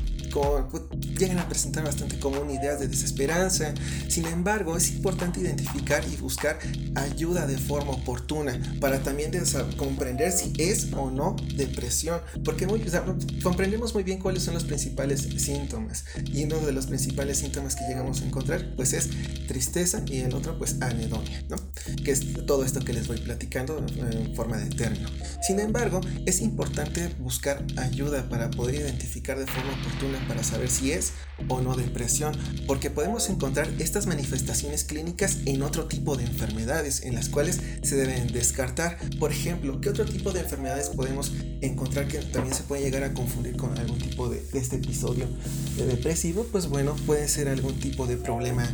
llegan 1.18 1.38
a 1.38 1.48
presentar 1.48 1.84
bastante 1.84 2.18
común 2.18 2.50
ideas 2.50 2.80
de 2.80 2.88
desesperanza. 2.88 3.74
Sin 4.08 4.26
embargo, 4.26 4.76
es 4.76 4.90
importante 4.92 5.40
identificar 5.40 6.04
y 6.12 6.16
buscar 6.16 6.58
ayuda 6.94 7.46
de 7.46 7.58
forma 7.58 7.92
oportuna 7.92 8.60
para 8.80 9.02
también 9.02 9.32
comprender 9.76 10.32
si 10.32 10.52
es 10.58 10.92
o 10.92 11.10
no 11.10 11.36
depresión, 11.56 12.20
porque 12.44 12.66
comprendemos 13.42 13.94
muy 13.94 14.02
bien 14.02 14.18
cuáles 14.18 14.42
son 14.42 14.54
los 14.54 14.64
principales 14.64 15.20
síntomas. 15.20 16.04
Y 16.24 16.44
uno 16.44 16.58
de 16.58 16.72
los 16.72 16.86
principales 16.86 17.38
síntomas 17.38 17.76
que 17.76 17.86
llegamos 17.86 18.22
a 18.22 18.26
encontrar, 18.26 18.74
pues 18.76 18.92
es 18.92 19.10
tristeza 19.46 20.02
y 20.06 20.18
el 20.18 20.34
otro, 20.34 20.58
pues 20.58 20.80
anedonia, 20.80 21.44
¿no? 21.48 21.56
Que 22.04 22.10
es 22.10 22.46
todo 22.46 22.64
esto 22.64 22.80
que 22.80 22.92
les 22.92 23.06
voy 23.06 23.18
platicando 23.18 23.84
en 23.96 24.34
forma 24.34 24.56
de 24.58 24.70
término. 24.74 25.08
Sin 25.46 25.60
embargo, 25.60 26.00
es 26.26 26.40
importante 26.40 27.08
buscar 27.18 27.64
ayuda 27.76 28.28
para 28.28 28.50
poder 28.50 28.76
identificar 28.76 29.38
de 29.38 29.46
forma 29.46 29.72
oportuna 29.80 30.23
para 30.26 30.42
saber 30.42 30.70
si 30.70 30.92
es 30.92 31.12
o 31.48 31.60
no 31.60 31.74
depresión, 31.74 32.36
porque 32.66 32.90
podemos 32.90 33.28
encontrar 33.28 33.68
estas 33.78 34.06
manifestaciones 34.06 34.84
clínicas 34.84 35.38
en 35.46 35.62
otro 35.62 35.86
tipo 35.86 36.16
de 36.16 36.24
enfermedades 36.24 37.02
en 37.02 37.14
las 37.14 37.28
cuales 37.28 37.60
se 37.82 37.96
deben 37.96 38.28
descartar. 38.28 38.98
Por 39.18 39.32
ejemplo, 39.32 39.80
¿qué 39.80 39.90
otro 39.90 40.04
tipo 40.04 40.32
de 40.32 40.40
enfermedades 40.40 40.90
podemos 40.90 41.32
encontrar 41.60 42.08
que 42.08 42.18
también 42.18 42.54
se 42.54 42.62
puede 42.62 42.82
llegar 42.82 43.02
a 43.02 43.14
confundir 43.14 43.56
con 43.56 43.76
algún 43.78 43.98
tipo 43.98 44.28
de, 44.28 44.42
este 44.52 44.76
episodio 44.76 45.26
de 45.76 45.86
depresivo? 45.86 46.46
Pues 46.50 46.68
bueno, 46.68 46.94
puede 47.06 47.28
ser 47.28 47.48
algún 47.48 47.78
tipo 47.78 48.06
de 48.06 48.16
problema 48.16 48.68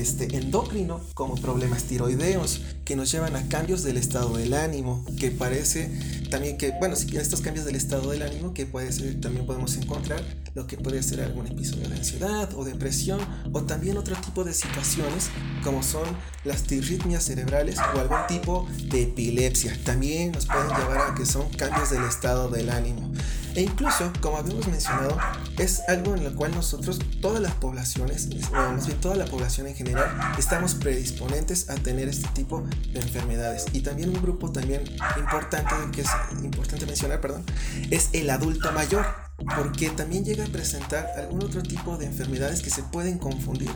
este, 0.00 0.36
endocrino 0.36 1.00
como 1.14 1.34
problemas 1.36 1.84
tiroideos 1.84 2.62
que 2.84 2.96
nos 2.96 3.10
llevan 3.10 3.36
a 3.36 3.48
cambios 3.48 3.82
del 3.82 3.96
estado 3.96 4.36
del 4.36 4.54
ánimo 4.54 5.04
que 5.18 5.30
parece 5.30 5.90
también 6.30 6.58
que 6.58 6.72
bueno 6.78 6.96
si 6.96 7.16
estos 7.16 7.40
cambios 7.40 7.64
del 7.66 7.76
estado 7.76 8.10
del 8.10 8.22
ánimo 8.22 8.54
que 8.54 8.66
puede 8.66 8.92
ser 8.92 9.20
también 9.20 9.46
podemos 9.46 9.76
encontrar 9.76 10.22
lo 10.54 10.66
que 10.66 10.76
puede 10.76 11.02
ser 11.02 11.20
algún 11.20 11.46
episodio 11.46 11.88
de 11.88 11.96
ansiedad 11.96 12.48
o 12.54 12.64
depresión 12.64 13.20
o 13.52 13.62
también 13.62 13.98
otro 13.98 14.16
tipo 14.16 14.42
de 14.42 14.54
situaciones 14.54 15.28
como 15.62 15.82
son 15.82 16.04
las 16.44 16.62
tirritmias 16.62 17.24
cerebrales 17.24 17.76
o 17.94 17.98
algún 17.98 18.26
tipo 18.28 18.66
de 18.90 19.02
epilepsia. 19.02 19.78
También 19.84 20.32
nos 20.32 20.46
pueden 20.46 20.68
llevar 20.68 21.10
a 21.10 21.14
que 21.14 21.26
son 21.26 21.48
cambios 21.50 21.90
del 21.90 22.04
estado 22.04 22.48
del 22.48 22.70
ánimo 22.70 23.12
e 23.56 23.62
incluso, 23.62 24.12
como 24.20 24.36
habíamos 24.36 24.66
mencionado, 24.68 25.16
es 25.58 25.82
algo 25.88 26.14
en 26.14 26.24
lo 26.24 26.34
cual 26.34 26.54
nosotros, 26.54 26.98
todas 27.20 27.40
las 27.40 27.54
poblaciones, 27.54 28.28
o 28.50 28.52
más 28.52 28.86
bien 28.86 29.00
toda 29.00 29.16
la 29.16 29.24
población 29.24 29.66
en 29.66 29.74
general, 29.74 30.08
estamos 30.38 30.74
predisponentes 30.74 31.70
a 31.70 31.74
tener 31.74 32.08
este 32.08 32.28
tipo 32.28 32.66
de 32.92 33.00
enfermedades. 33.00 33.64
Y 33.72 33.80
también 33.80 34.10
un 34.10 34.20
grupo 34.20 34.52
también 34.52 34.84
importante, 35.16 35.74
que 35.92 36.02
es 36.02 36.08
importante 36.42 36.84
mencionar, 36.84 37.20
perdón, 37.20 37.44
es 37.90 38.10
el 38.12 38.28
adulto 38.28 38.70
mayor 38.72 39.25
porque 39.44 39.90
también 39.90 40.24
llega 40.24 40.44
a 40.44 40.48
presentar 40.48 41.10
algún 41.16 41.44
otro 41.44 41.62
tipo 41.62 41.96
de 41.98 42.06
enfermedades 42.06 42.62
que 42.62 42.70
se 42.70 42.82
pueden 42.82 43.18
confundir 43.18 43.70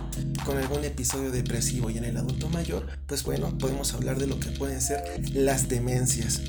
con 0.45 0.57
algún 0.57 0.85
episodio 0.85 1.31
depresivo 1.31 1.91
y 1.91 1.99
en 1.99 2.05
el 2.05 2.17
adulto 2.17 2.49
mayor, 2.49 2.87
pues 3.07 3.23
bueno, 3.25 3.57
podemos 3.59 3.93
hablar 3.93 4.19
de 4.19 4.27
lo 4.27 4.41
que 4.41 4.51
pueden 4.53 4.81
ser 4.81 5.23
las 5.35 5.69
demencias. 5.69 6.41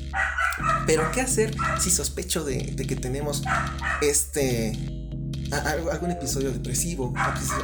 Pero 0.86 1.10
¿qué 1.12 1.20
hacer 1.20 1.54
si 1.78 1.90
sospecho 1.90 2.44
de, 2.44 2.74
que 2.74 2.96
tenemos 2.96 3.42
este 4.00 4.72
algún 5.90 6.10
episodio 6.10 6.50
depresivo 6.50 7.12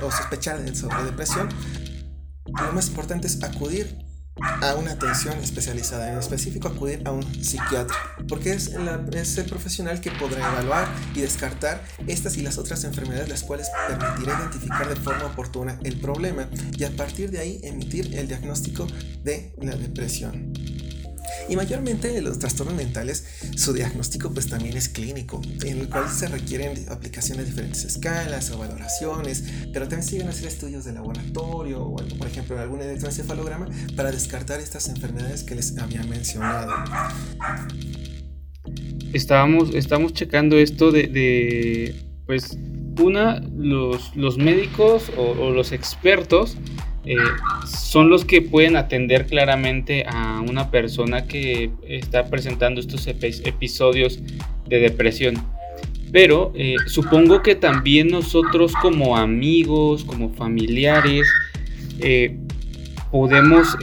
o, 0.03 0.11
sospechar 0.11 0.61
sobre 0.76 1.03
depresión? 1.05 1.49
Lo 2.46 2.72
más 2.72 2.88
importante 2.88 3.26
es 3.26 3.42
acudir 3.42 4.07
a 4.41 4.74
una 4.74 4.93
atención 4.93 5.39
especializada, 5.39 6.12
en 6.12 6.18
específico 6.18 6.68
acudir 6.68 7.03
a 7.05 7.12
un 7.12 7.22
psiquiatra, 7.22 7.97
porque 8.28 8.53
es, 8.53 8.74
es, 9.12 9.39
el 9.39 9.47
profesional 9.47 10.01
que 10.01 10.11
podrá 10.11 10.49
evaluar 10.53 10.89
y 11.14 11.20
descartar 11.20 11.82
estas 12.07 12.36
y 12.36 12.43
las 12.43 12.59
otras 12.59 12.84
enfermedades, 12.84 13.28
las 13.28 13.43
cuales 13.43 13.68
permitirá 13.86 14.39
identificar 14.39 14.89
de 14.89 14.97
forma 14.97 15.26
oportuna 15.26 15.78
el 15.84 15.99
problema 16.01 16.49
y 16.76 16.84
a 16.84 16.91
partir 16.91 17.30
de 17.30 17.39
ahí 17.41 17.61
emitir 17.62 18.14
el 18.14 18.28
diagnóstico 18.28 18.86
de 19.24 19.53
la 19.61 19.76
depresión. 19.76 20.53
Y 21.49 21.57
mayormente 21.57 22.20
los 22.20 22.38
trastornos 22.38 22.74
mentales, 22.74 23.24
su 23.57 23.72
diagnóstico 23.72 24.30
pues 24.30 24.49
también 24.49 24.76
es 24.76 24.88
clínico, 24.88 25.40
en 25.64 25.80
el 25.80 25.88
cual 25.88 26.09
se 26.11 26.28
requieren 26.28 26.84
aplicaciones 26.90 27.46
de 27.46 27.51
diferentes 27.51 27.84
escalas 27.84 28.51
o 28.51 28.59
valoraciones, 28.59 29.44
pero 29.72 29.88
también 29.88 30.07
siguen 30.07 30.26
a 30.26 30.30
hacer 30.30 30.46
estudios 30.46 30.84
de 30.84 30.92
laboratorio 30.92 31.82
o 31.82 31.96
por 31.96 32.26
ejemplo 32.26 32.59
algún 32.59 32.82
electroencefalograma 32.82 33.66
para 33.96 34.11
descartar 34.11 34.61
estas 34.61 34.88
enfermedades 34.88 35.42
que 35.42 35.55
les 35.55 35.76
había 35.78 36.03
mencionado. 36.03 36.72
Estábamos, 39.14 39.74
estamos 39.74 40.12
checando 40.12 40.59
esto 40.59 40.92
de, 40.92 41.94
pues, 42.26 42.59
una, 43.01 43.40
los, 43.57 44.14
los 44.16 44.36
médicos 44.36 45.11
o 45.16 45.51
los 45.51 45.72
expertos 45.72 46.59
eh, 47.11 47.16
son 47.66 48.11
los 48.11 48.26
que 48.26 48.42
pueden 48.42 48.76
atender 48.76 49.24
claramente 49.24 50.04
a 50.06 50.42
una 50.46 50.70
persona 50.70 51.24
que 51.24 51.70
está 51.86 52.26
presentando 52.26 52.82
estos 52.82 53.06
episodios 53.06 54.20
de 54.66 54.78
depresión. 54.78 55.42
Pero 56.12 56.52
eh, 56.54 56.76
supongo 56.86 57.42
que 57.42 57.54
también 57.54 58.09
nosotros 58.09 58.74
como 58.82 59.16
amigos, 59.16 60.04
como 60.04 60.34
familiares, 60.34 61.26
eh, 62.00 62.36
podemos 63.11 63.78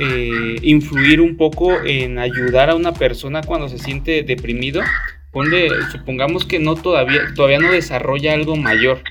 influir 0.61 1.19
un 1.19 1.36
poco 1.36 1.82
en 1.84 2.19
ayudar 2.19 2.69
a 2.69 2.76
una 2.76 2.93
persona 2.93 3.41
cuando 3.41 3.69
se 3.69 3.80
siente 3.80 4.21
deprimido. 4.21 4.84
supongamos 5.91 6.45
que 6.45 6.59
no 6.59 6.76
todavía, 6.76 7.21
todavía 7.36 7.57
no 7.57 7.71
desarrolla 7.71 8.36
algo 8.36 8.55
mayor 8.55 9.01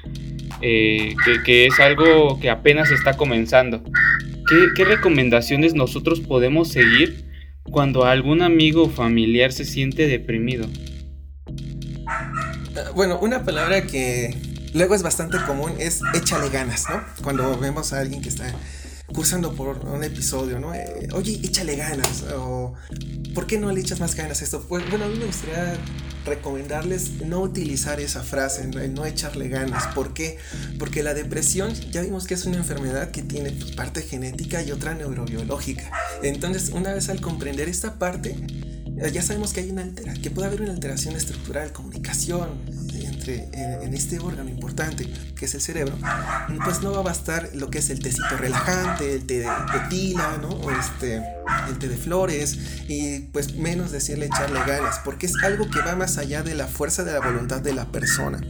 eh, 0.61 1.15
que, 1.45 1.67
es 1.67 1.81
algo 1.81 2.39
que 2.41 2.51
apenas 2.51 2.91
está 2.91 3.17
comenzando. 3.17 3.83
¿Qué, 4.77 4.85
recomendaciones 4.85 5.75
nosotros 5.75 6.21
podemos 6.21 6.69
seguir 6.69 7.25
cuando 7.65 8.05
algún 8.05 8.43
amigo 8.43 8.85
o 8.85 8.91
familiar 8.91 9.53
se 9.53 9.65
siente 9.65 10.07
deprimido? 10.07 10.69
Ah, 12.07 12.33
bueno, 12.95 13.19
una 13.21 13.45
palabra 13.45 13.87
que 13.87 14.35
luego 14.75 14.95
es 14.95 15.03
bastante 15.03 15.39
común 15.47 15.73
es 15.79 16.01
échale 16.15 16.51
ganas, 16.51 16.87
¿no? 16.91 17.03
Cuando 17.23 17.59
vemos 17.59 17.93
a 17.93 18.01
alguien 18.01 18.21
que 18.21 18.29
está 18.29 18.53
cursando 19.15 19.55
por 19.55 19.79
un 19.87 20.03
episodio, 20.05 20.59
¿no? 20.59 20.75
Eh, 20.75 21.09
Oye, 21.13 21.41
échale 21.43 21.77
ganas, 21.77 22.25
o 22.37 22.75
¿por 23.35 23.47
qué 23.47 23.59
no 23.59 23.73
le 23.73 23.81
echas 23.81 24.01
más 24.01 24.15
ganas 24.15 24.41
a 24.41 24.45
esto? 24.45 24.65
Pues, 24.69 24.89
bueno, 24.91 25.07
a 25.07 25.09
mí 25.09 25.19
me 25.19 25.27
gustaría 25.27 25.77
recomendarles 26.25 27.23
no 27.25 27.41
utilizar 27.41 28.01
esa 28.01 28.23
frase, 28.23 28.67
no 28.67 29.05
echarle 29.05 29.49
ganas. 29.49 29.87
¿Por 29.95 30.15
qué? 30.15 30.39
Porque 30.79 31.03
la 31.03 31.15
depresión 31.15 31.73
ya 31.91 32.03
vimos 32.03 32.27
que 32.27 32.35
es 32.35 32.45
una 32.47 32.57
enfermedad 32.57 33.11
que 33.11 33.23
tiene 33.23 33.53
pues, 33.53 33.73
parte 33.73 34.03
genética 34.03 34.63
y 34.63 34.73
otra 34.73 34.95
neurobiológica. 34.95 35.91
Entonces, 36.23 36.71
una 36.71 36.95
vez 36.95 37.09
al 37.09 37.21
comprender 37.21 37.69
esta 37.69 37.99
parte, 37.99 38.37
ya 39.13 39.23
sabemos 39.23 39.53
que 39.53 39.61
hay 39.61 39.71
una 39.71 39.83
altera, 39.83 40.15
que 40.15 40.31
puede 40.31 40.49
haber 40.49 40.63
una 40.63 40.73
alteración 40.73 41.17
estructural, 41.17 41.73
comunicación, 41.73 42.49
entre, 43.25 43.85
en, 43.85 43.95
este 43.95 44.19
órgano 44.19 44.51
importante 44.51 45.09
que 45.37 45.47
es 45.47 45.55
el 45.55 45.61
cerebro, 45.61 45.97
pues 46.65 46.83
no 46.83 46.93
va 46.93 46.99
a 46.99 47.03
bastar 47.03 47.51
lo 47.55 47.71
que 47.71 47.79
es 47.79 47.91
el 47.91 48.01
tecito 48.01 48.37
relajante, 48.37 49.15
el 49.15 49.27
té 49.27 49.41
de, 49.41 49.49
tila, 49.89 50.39
¿no? 50.41 50.49
O 50.49 50.71
este, 50.71 51.23
el 51.69 51.79
té 51.79 51.89
de 51.89 51.97
flores, 51.97 52.59
y 52.89 53.21
pues 53.33 53.55
menos 53.55 53.93
decirle 53.93 54.27
echarle 54.27 54.61
ganas, 54.67 55.01
porque 55.05 55.27
es 55.27 55.35
algo 55.43 55.71
que 55.71 55.81
va 55.81 55.97
más 55.97 56.19
allá 56.19 56.43
de 56.43 56.55
la 56.55 56.67
fuerza 56.67 57.05
de 57.05 57.13
la 57.13 57.21
voluntad 57.21 57.61
de 57.61 57.75
la 57.75 57.87
persona. 57.87 58.41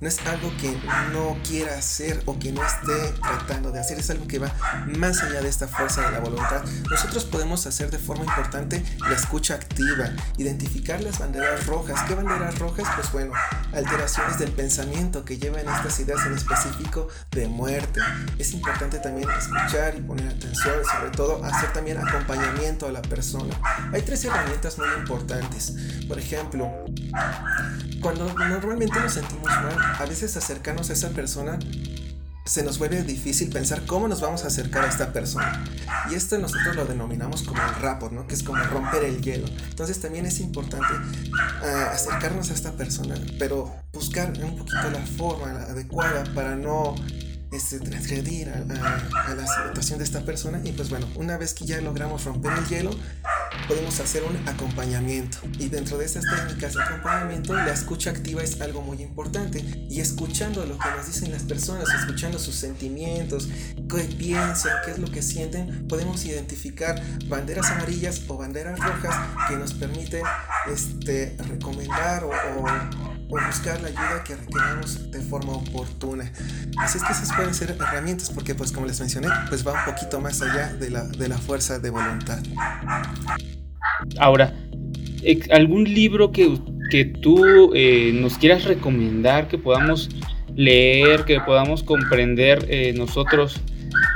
No 0.00 0.08
es 0.08 0.18
algo 0.26 0.50
que 0.58 0.74
no 1.12 1.36
quiera 1.46 1.76
hacer 1.76 2.22
o 2.24 2.38
que 2.38 2.52
no 2.52 2.62
esté 2.64 3.12
tratando 3.20 3.70
de 3.70 3.80
hacer, 3.80 3.98
es 3.98 4.08
algo 4.10 4.26
que 4.26 4.38
va 4.38 4.54
más 4.86 5.22
allá 5.22 5.42
de 5.42 5.48
esta 5.48 5.68
fuerza 5.68 6.02
de 6.02 6.12
la 6.12 6.20
voluntad. 6.20 6.62
Nosotros 6.90 7.24
podemos 7.24 7.66
hacer 7.66 7.90
de 7.90 7.98
forma 7.98 8.24
importante 8.24 8.82
la 9.00 9.14
escucha 9.14 9.54
activa, 9.54 10.10
identificar 10.38 11.02
las 11.02 11.18
banderas 11.18 11.66
rojas. 11.66 12.02
¿Qué 12.08 12.14
banderas 12.14 12.58
rojas? 12.58 12.88
Pues 12.96 13.12
bueno, 13.12 13.32
del 14.38 14.52
pensamiento 14.52 15.24
que 15.24 15.38
llevan 15.38 15.68
estas 15.68 15.98
ideas 16.00 16.24
en 16.26 16.34
específico 16.34 17.08
de 17.30 17.48
muerte. 17.48 18.00
Es 18.38 18.52
importante 18.52 18.98
también 18.98 19.28
escuchar 19.30 19.94
y 19.96 20.00
poner 20.00 20.28
atención, 20.28 20.74
sobre 20.84 21.10
todo 21.10 21.44
hacer 21.44 21.72
también 21.72 21.98
acompañamiento 21.98 22.86
a 22.86 22.92
la 22.92 23.02
persona. 23.02 23.54
Hay 23.92 24.02
tres 24.02 24.24
herramientas 24.24 24.78
muy 24.78 24.88
importantes. 24.98 25.74
Por 26.06 26.18
ejemplo, 26.18 26.70
cuando 28.00 28.32
normalmente 28.34 28.98
nos 29.00 29.12
sentimos 29.12 29.48
mal, 29.48 29.76
a 29.98 30.04
veces 30.06 30.36
acercarnos 30.36 30.90
a 30.90 30.92
esa 30.92 31.10
persona 31.10 31.58
se 32.50 32.64
nos 32.64 32.80
vuelve 32.80 33.04
difícil 33.04 33.48
pensar 33.48 33.86
cómo 33.86 34.08
nos 34.08 34.20
vamos 34.20 34.42
a 34.42 34.48
acercar 34.48 34.84
a 34.84 34.88
esta 34.88 35.12
persona. 35.12 35.64
Y 36.10 36.16
esto 36.16 36.36
nosotros 36.36 36.74
lo 36.74 36.84
denominamos 36.84 37.44
como 37.44 37.62
el 37.62 37.74
rapport, 37.76 38.12
¿no? 38.12 38.26
Que 38.26 38.34
es 38.34 38.42
como 38.42 38.60
romper 38.64 39.04
el 39.04 39.22
hielo. 39.22 39.46
Entonces 39.68 40.00
también 40.00 40.26
es 40.26 40.40
importante 40.40 40.92
ah, 41.62 41.90
acercarnos 41.92 42.50
a 42.50 42.54
esta 42.54 42.72
persona, 42.72 43.14
pero 43.38 43.72
buscar 43.92 44.32
un 44.42 44.58
poquito 44.58 44.90
la 44.90 45.06
forma 45.16 45.50
adecuada 45.62 46.24
para 46.34 46.56
no 46.56 46.96
este, 47.52 47.80
transgredir 47.80 48.48
a, 48.48 48.64
la 49.34 49.46
situación 49.46 49.98
de 49.98 50.04
esta 50.04 50.24
persona. 50.24 50.60
Y 50.64 50.72
pues 50.72 50.90
bueno, 50.90 51.08
una 51.16 51.36
vez 51.36 51.54
que 51.54 51.64
ya 51.64 51.80
logramos 51.80 52.24
romper 52.24 52.52
el 52.52 52.66
hielo, 52.66 52.90
podemos 53.68 53.98
hacer 54.00 54.22
un 54.24 54.36
acompañamiento. 54.48 55.38
Y 55.58 55.68
dentro 55.68 55.98
de 55.98 56.06
estas 56.06 56.24
técnicas 56.24 56.74
de 56.74 56.82
acompañamiento, 56.82 57.54
la 57.54 57.72
escucha 57.72 58.10
activa 58.10 58.42
es 58.42 58.60
algo 58.60 58.82
muy 58.82 59.02
importante. 59.02 59.64
Y 59.88 60.00
escuchando 60.00 60.64
lo 60.64 60.78
que 60.78 60.88
nos 60.96 61.06
dicen 61.06 61.30
las 61.30 61.42
personas, 61.42 61.88
escuchando 62.00 62.38
sus 62.38 62.54
sentimientos, 62.54 63.48
qué 63.88 64.04
piensan, 64.16 64.72
qué 64.84 64.92
es 64.92 64.98
lo 64.98 65.10
que 65.10 65.22
sienten, 65.22 65.86
podemos 65.88 66.24
identificar 66.24 67.02
banderas 67.26 67.70
amarillas 67.70 68.22
o 68.28 68.36
banderas 68.36 68.78
rojas 68.78 69.14
que 69.48 69.56
nos 69.56 69.74
permiten 69.74 70.22
este, 70.72 71.36
recomendar 71.48 72.24
o 72.24 72.30
o 72.30 73.19
buscar 73.30 73.80
la 73.80 73.88
ayuda 73.88 74.24
que 74.24 74.34
requerimos 74.34 75.10
de 75.10 75.20
forma 75.20 75.52
oportuna. 75.52 76.30
Así 76.78 76.98
es 76.98 77.04
que 77.04 77.12
esas 77.12 77.32
pueden 77.34 77.54
ser 77.54 77.70
herramientas 77.70 78.30
porque 78.30 78.54
pues 78.54 78.72
como 78.72 78.86
les 78.86 78.98
mencioné, 79.00 79.28
pues 79.48 79.66
va 79.66 79.72
un 79.72 79.92
poquito 79.92 80.20
más 80.20 80.42
allá 80.42 80.72
de 80.74 80.90
la, 80.90 81.04
de 81.04 81.28
la 81.28 81.38
fuerza 81.38 81.78
de 81.78 81.90
voluntad. 81.90 82.38
Ahora, 84.18 84.52
¿algún 85.52 85.84
libro 85.84 86.32
que, 86.32 86.58
que 86.90 87.04
tú 87.04 87.72
eh, 87.74 88.10
nos 88.14 88.38
quieras 88.38 88.64
recomendar, 88.64 89.48
que 89.48 89.58
podamos 89.58 90.08
leer, 90.56 91.24
que 91.24 91.40
podamos 91.40 91.82
comprender 91.82 92.66
eh, 92.68 92.92
nosotros, 92.96 93.60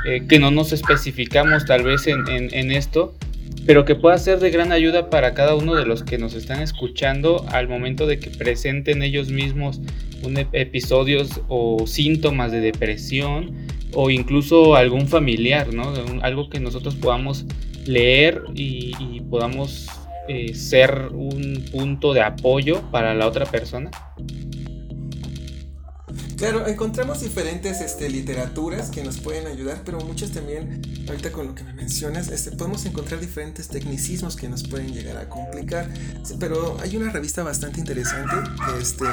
eh, 0.05 0.25
que 0.27 0.39
no 0.39 0.51
nos 0.51 0.73
especificamos 0.73 1.65
tal 1.65 1.83
vez 1.83 2.07
en, 2.07 2.27
en, 2.27 2.53
en 2.53 2.71
esto? 2.71 3.15
Pero 3.65 3.83
que 3.85 3.95
pueda 3.95 4.17
ser 4.17 4.39
de 4.39 4.51
gran 4.51 4.71
ayuda 4.71 5.09
para 5.09 5.33
cada 5.33 5.55
uno 5.55 5.75
de 5.75 5.85
los 5.85 6.03
que 6.03 6.17
nos 6.17 6.33
están 6.35 6.61
escuchando 6.61 7.45
al 7.49 7.67
momento 7.67 8.05
de 8.05 8.19
que 8.19 8.29
presenten 8.29 9.01
ellos 9.01 9.29
mismos 9.29 9.81
un 10.23 10.37
episodios 10.53 11.41
o 11.47 11.85
síntomas 11.87 12.51
de 12.51 12.59
depresión 12.59 13.55
o 13.93 14.09
incluso 14.09 14.75
algún 14.75 15.07
familiar, 15.07 15.73
¿no? 15.73 15.93
Algo 16.21 16.49
que 16.49 16.59
nosotros 16.59 16.95
podamos 16.95 17.45
leer 17.85 18.43
y, 18.53 19.21
podamos 19.29 19.87
eh, 20.27 20.53
ser 20.53 21.09
un 21.11 21.65
punto 21.71 22.13
de 22.13 22.21
apoyo 22.21 22.81
para 22.91 23.13
la 23.13 23.27
otra 23.27 23.45
persona. 23.45 23.91
Claro, 26.37 26.67
encontramos 26.67 27.21
diferentes 27.21 27.79
este, 27.79 28.09
literaturas 28.09 28.89
que 28.89 29.03
nos 29.03 29.19
pueden 29.19 29.47
ayudar, 29.47 29.81
pero 29.85 29.99
muchas 30.01 30.31
también, 30.31 30.81
ahorita 31.07 31.31
con 31.31 31.47
lo 31.47 31.55
que 31.55 31.63
me 31.63 31.73
mencionas, 31.73 32.27
este, 32.27 32.51
podemos 32.51 32.85
encontrar 32.85 33.21
diferentes 33.21 33.69
tecnicismos 33.69 34.35
que 34.35 34.49
nos 34.49 34.67
pueden 34.67 34.93
llegar 34.93 35.17
a 35.17 35.29
complicar. 35.29 35.89
pero 36.39 36.77
hay 36.81 36.97
una 36.97 37.11
revista 37.11 37.41
bastante 37.43 37.79
interesante 37.79 38.35
que, 38.65 38.81
este, 38.81 39.05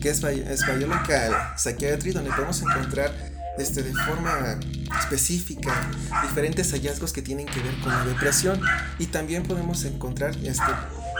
que 0.00 0.08
es, 0.08 0.24
es 0.24 0.66
Biological 0.66 1.34
Psychiatry, 1.56 2.12
donde 2.12 2.30
podemos 2.30 2.62
encontrar 2.62 3.12
este, 3.58 3.82
de 3.82 3.92
forma 3.92 4.58
específica 5.00 5.90
diferentes 6.22 6.72
hallazgos 6.72 7.12
que 7.12 7.20
tienen 7.20 7.46
que 7.46 7.60
ver 7.60 7.78
con 7.80 7.92
la 7.92 8.04
depresión 8.06 8.60
y 8.98 9.06
también 9.06 9.42
podemos 9.42 9.84
encontrar 9.84 10.34
este, 10.42 10.72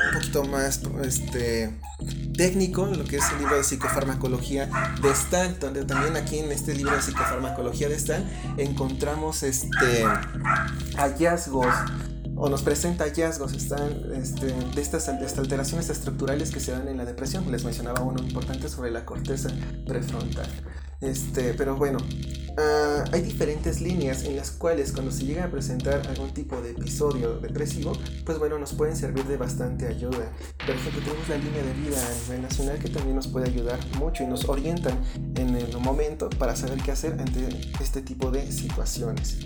un 0.07 0.14
poquito 0.14 0.44
más 0.44 0.80
este, 1.05 1.70
técnico, 2.36 2.86
lo 2.86 3.05
que 3.05 3.16
es 3.16 3.24
el 3.32 3.38
libro 3.38 3.57
de 3.57 3.64
psicofarmacología 3.64 4.68
de 5.03 5.11
Stan, 5.11 5.57
donde 5.61 5.84
también 5.84 6.16
aquí 6.16 6.38
en 6.38 6.51
este 6.53 6.74
libro 6.74 6.94
de 6.94 7.03
psicofarmacología 7.03 7.88
de 7.88 7.96
Stan 7.96 8.24
encontramos 8.57 9.42
este, 9.42 10.05
hallazgos 10.96 11.74
o 12.43 12.49
nos 12.49 12.62
presenta 12.62 13.05
hallazgos 13.05 13.53
están, 13.53 14.14
este, 14.14 14.47
de 14.47 14.80
estas, 14.80 15.11
alteraciones 15.11 15.91
estructurales 15.91 16.51
que 16.51 16.59
se 16.59 16.72
dan 16.72 16.88
en 16.88 16.97
la 16.97 17.05
depresión. 17.05 17.53
Les 17.53 17.64
mencionaba 17.64 18.01
uno 18.01 18.22
importante 18.22 18.70
sobre 18.70 18.91
la 18.91 19.05
corteza 19.05 19.51
prefrontal. 19.86 20.49
Este, 21.03 21.53
pero 21.53 21.76
bueno, 21.76 21.99
ah, 22.57 23.05
hay 23.12 23.20
diferentes 23.20 23.82
líneas 23.82 24.24
en 24.24 24.36
las 24.36 24.53
cuales 24.53 24.93
cuando 24.93 25.12
se 25.12 25.26
llega 25.26 25.45
a 25.45 25.51
presentar 25.51 26.01
algún 26.09 26.30
tipo 26.32 26.62
de 26.62 26.70
episodio 26.70 27.38
depresivo, 27.41 27.93
pues 28.24 28.38
bueno, 28.38 28.59
nos 28.59 28.72
pueden 28.72 28.97
servir 28.97 29.26
de 29.26 29.36
bastante 29.36 29.86
ayuda. 29.86 30.32
Por 30.64 30.76
ejemplo, 30.76 31.03
tenemos 31.03 31.28
la 31.28 31.36
línea 31.36 31.62
de 31.62 31.74
vida 31.74 31.99
a 31.99 32.22
nivel 32.24 32.41
nacional 32.41 32.78
que 32.78 32.88
también 32.88 33.16
nos 33.16 33.28
puede 33.28 33.51
ayudar 33.51 33.78
mucho 33.99 34.24
y 34.24 34.26
nos 34.26 34.49
orientan 34.49 34.99
en 35.36 35.57
el 35.57 35.76
momento 35.76 36.30
para 36.30 36.57
saber 36.57 36.78
qué 36.82 36.93
hacer 36.93 37.20
ante 37.20 37.70
este 37.80 38.01
tipo 38.01 38.30
de 38.30 38.51
situaciones. 38.51 39.36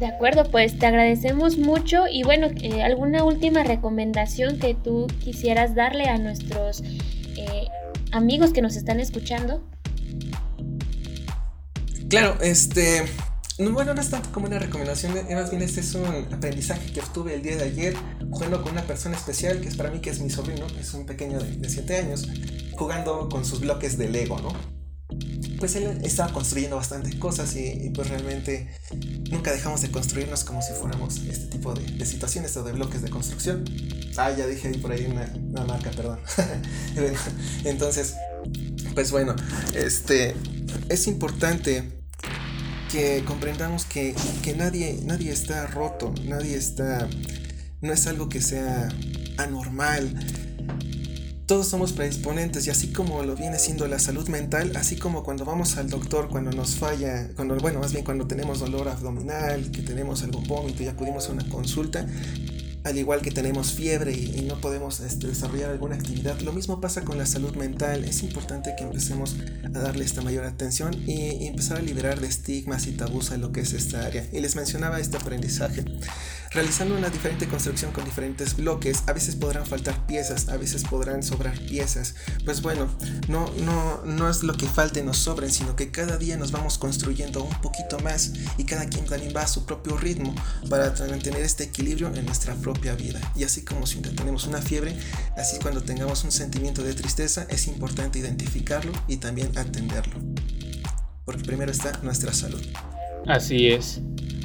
De 0.00 0.06
acuerdo, 0.06 0.44
pues 0.50 0.78
te 0.78 0.86
agradecemos 0.86 1.58
mucho 1.58 2.08
y 2.10 2.22
bueno, 2.22 2.48
eh, 2.62 2.82
¿alguna 2.82 3.22
última 3.22 3.64
recomendación 3.64 4.58
que 4.58 4.74
tú 4.74 5.06
quisieras 5.22 5.74
darle 5.74 6.04
a 6.06 6.16
nuestros 6.16 6.80
eh, 6.80 7.68
amigos 8.10 8.54
que 8.54 8.62
nos 8.62 8.76
están 8.76 8.98
escuchando? 8.98 9.62
Claro, 12.08 12.38
este, 12.40 13.02
bueno, 13.58 13.92
no 13.92 14.00
es 14.00 14.08
tanto 14.08 14.32
como 14.32 14.46
una 14.46 14.58
recomendación, 14.58 15.12
más 15.34 15.50
bien 15.50 15.60
este 15.60 15.80
es 15.80 15.94
un 15.94 16.06
aprendizaje 16.32 16.90
que 16.94 17.00
obtuve 17.00 17.34
el 17.34 17.42
día 17.42 17.56
de 17.56 17.64
ayer 17.64 17.94
jugando 18.30 18.62
con 18.62 18.72
una 18.72 18.82
persona 18.84 19.18
especial 19.18 19.60
que 19.60 19.68
es 19.68 19.76
para 19.76 19.90
mí 19.90 20.00
que 20.00 20.08
es 20.08 20.20
mi 20.20 20.30
sobrino, 20.30 20.66
es 20.80 20.94
un 20.94 21.04
pequeño 21.04 21.40
de 21.40 21.68
7 21.68 21.96
años, 21.98 22.26
jugando 22.72 23.28
con 23.28 23.44
sus 23.44 23.60
bloques 23.60 23.98
de 23.98 24.08
Lego, 24.08 24.40
¿no? 24.40 24.79
Pues 25.60 25.76
él 25.76 26.00
estaba 26.02 26.32
construyendo 26.32 26.76
bastantes 26.76 27.14
cosas 27.16 27.54
y, 27.54 27.90
pues 27.94 28.08
realmente 28.08 28.68
nunca 29.30 29.52
dejamos 29.52 29.82
de 29.82 29.90
construirnos 29.90 30.42
como 30.42 30.62
si 30.62 30.72
fuéramos 30.72 31.18
este 31.18 31.46
tipo 31.46 31.74
de, 31.74 32.06
situaciones 32.06 32.56
o 32.56 32.64
de 32.64 32.72
bloques 32.72 33.02
de 33.02 33.10
construcción. 33.10 33.64
Ah, 34.16 34.32
ya 34.36 34.46
dije 34.46 34.70
por 34.78 34.90
ahí 34.90 35.06
una, 35.06 35.64
marca, 35.66 35.90
perdón. 35.90 36.18
Entonces, 37.64 38.14
pues 38.94 39.10
bueno, 39.10 39.36
este 39.74 40.34
es 40.88 41.06
importante 41.06 41.90
que 42.90 43.22
comprendamos 43.24 43.84
que, 43.84 44.14
que 44.42 44.56
nadie, 44.56 44.98
nadie 45.04 45.30
está 45.30 45.66
roto, 45.66 46.12
nadie 46.24 46.56
está, 46.56 47.06
no 47.82 47.92
es 47.92 48.06
algo 48.06 48.28
que 48.28 48.40
sea 48.40 48.88
anormal 49.36 50.12
todos 51.50 51.66
somos 51.66 51.92
predisponentes 51.92 52.64
y 52.68 52.70
así 52.70 52.92
como 52.92 53.24
lo 53.24 53.34
viene 53.34 53.58
siendo 53.58 53.88
la 53.88 53.98
salud 53.98 54.28
mental, 54.28 54.70
así 54.76 54.94
como 54.94 55.24
cuando 55.24 55.44
vamos 55.44 55.78
al 55.78 55.90
doctor 55.90 56.28
cuando 56.28 56.52
nos 56.52 56.76
falla, 56.76 57.28
cuando 57.34 57.56
bueno, 57.56 57.80
más 57.80 57.92
bien 57.92 58.04
cuando 58.04 58.28
tenemos 58.28 58.60
dolor 58.60 58.88
abdominal, 58.88 59.72
que 59.72 59.82
tenemos 59.82 60.22
algún 60.22 60.46
vómito 60.46 60.84
y 60.84 60.86
acudimos 60.86 61.28
a 61.28 61.32
una 61.32 61.48
consulta, 61.48 62.06
al 62.84 62.96
igual 62.96 63.20
que 63.20 63.30
tenemos 63.30 63.72
fiebre 63.72 64.12
y, 64.12 64.42
no 64.42 64.60
podemos 64.60 65.00
este, 65.00 65.26
desarrollar 65.26 65.70
alguna 65.70 65.96
actividad, 65.96 66.38
lo 66.40 66.52
mismo 66.52 66.80
pasa 66.80 67.02
con 67.02 67.18
la 67.18 67.26
salud 67.26 67.54
mental. 67.56 68.04
Es 68.04 68.22
importante 68.22 68.74
que 68.76 68.84
empecemos 68.84 69.36
a 69.64 69.78
darle 69.78 70.04
esta 70.04 70.22
mayor 70.22 70.44
atención 70.44 70.94
y, 71.06 71.46
empezar 71.46 71.78
a 71.78 71.82
liberar 71.82 72.20
de 72.20 72.26
estigmas 72.26 72.86
y 72.86 72.92
tabús 72.92 73.32
a 73.32 73.36
lo 73.36 73.52
que 73.52 73.60
es 73.60 73.72
esta 73.74 74.06
área. 74.06 74.26
Y 74.32 74.40
les 74.40 74.56
mencionaba 74.56 74.98
este 74.98 75.16
aprendizaje. 75.16 75.84
Realizando 76.50 76.96
una 76.96 77.10
diferente 77.10 77.46
construcción 77.46 77.92
con 77.92 78.04
diferentes 78.04 78.56
bloques, 78.56 79.04
a 79.06 79.12
veces 79.12 79.36
podrán 79.36 79.66
faltar 79.66 80.06
piezas, 80.06 80.48
a 80.48 80.56
veces 80.56 80.82
podrán 80.82 81.22
sobrar 81.22 81.58
piezas. 81.60 82.16
Pues 82.44 82.60
bueno, 82.60 82.88
no, 83.28 83.50
no, 83.64 84.02
no 84.04 84.28
es 84.28 84.42
lo 84.42 84.54
que 84.54 84.66
falte 84.66 85.02
nos 85.02 85.18
sobren, 85.18 85.50
sino 85.50 85.76
que 85.76 85.90
cada 85.90 86.16
día 86.16 86.36
nos 86.36 86.50
vamos 86.50 86.78
construyendo 86.78 87.44
un 87.44 87.60
poquito 87.60 87.98
más 88.00 88.32
y 88.58 88.64
cada 88.64 88.88
quien 88.88 89.04
también 89.06 89.32
va 89.34 89.42
a 89.42 89.48
su 89.48 89.64
propio 89.64 89.96
ritmo 89.96 90.34
para 90.68 90.92
mantener 91.08 91.42
este 91.42 91.64
equilibrio 91.64 92.12
en 92.14 92.26
nuestra 92.26 92.54
propia 92.54 92.94
vida. 92.94 93.20
Y 93.36 93.44
así 93.44 93.62
como 93.64 93.86
si 93.86 94.00
tenemos 94.00 94.46
una 94.46 94.60
fiebre, 94.60 94.96
así 95.36 95.58
cuando 95.60 95.82
tengamos 95.82 96.24
un 96.24 96.32
sentimiento 96.32 96.82
de 96.82 96.94
tristeza, 96.94 97.46
es 97.48 97.68
importante 97.68 98.18
identificarlo 98.18 98.92
y 99.06 99.18
también 99.18 99.56
atenderlo. 99.56 100.16
Porque 101.24 101.44
primero 101.44 101.70
está 101.70 101.92
nuestra 102.02 102.32
salud. 102.32 102.62
Así 103.26 103.68
es. 103.68 104.00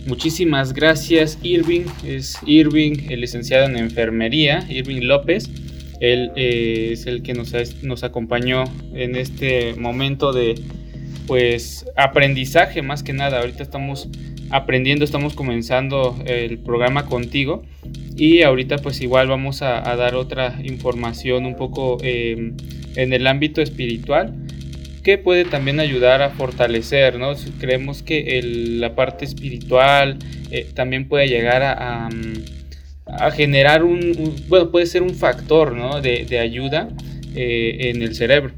Muchísimas 0.05 0.73
gracias 0.73 1.39
Irving. 1.41 1.85
Es 2.05 2.37
Irving, 2.45 3.09
el 3.09 3.21
licenciado 3.21 3.65
en 3.65 3.75
enfermería, 3.75 4.63
Irving 4.69 5.01
López. 5.01 5.49
Él 5.99 6.31
eh, 6.35 6.89
es 6.91 7.07
el 7.07 7.23
que 7.23 7.33
nos, 7.33 8.03
acompañó 8.03 8.65
en 8.93 9.15
este 9.15 9.73
momento 9.73 10.31
de 10.31 10.61
pues 11.25 11.87
aprendizaje 11.95 12.83
más 12.83 13.01
que 13.01 13.13
nada. 13.13 13.39
Ahorita 13.39 13.63
estamos 13.63 14.09
aprendiendo, 14.51 15.03
estamos 15.03 15.33
comenzando 15.33 16.15
el 16.27 16.59
programa 16.59 17.07
contigo 17.07 17.63
y 18.15 18.43
ahorita 18.43 18.77
pues 18.77 19.01
igual 19.01 19.27
vamos 19.27 19.63
a, 19.63 19.81
dar 19.95 20.13
otra 20.13 20.59
información 20.63 21.47
un 21.47 21.55
poco 21.55 21.97
eh, 22.03 22.53
en 22.95 23.13
el 23.13 23.25
ámbito 23.25 23.59
espiritual 23.59 24.35
que 25.05 25.19
puede 25.19 25.45
también 25.45 25.79
ayudar 25.79 26.23
a 26.23 26.31
fortalecer, 26.31 27.19
¿no? 27.19 27.35
Creemos 27.59 28.01
que 28.01 28.41
la 28.79 28.95
parte 28.95 29.23
espiritual 29.23 30.17
eh, 30.49 30.67
también 30.73 31.07
puede 31.07 31.27
llegar 31.27 31.61
a, 31.61 32.09
a, 33.05 33.31
generar 33.31 33.83
un, 33.83 34.35
bueno, 34.47 34.71
puede 34.71 34.87
ser 34.87 35.03
un 35.03 35.13
factor, 35.13 35.73
¿no? 35.73 36.01
De, 36.01 36.39
ayuda 36.39 36.89
eh, 37.35 37.91
en 37.93 38.01
el 38.01 38.15
cerebro. 38.15 38.55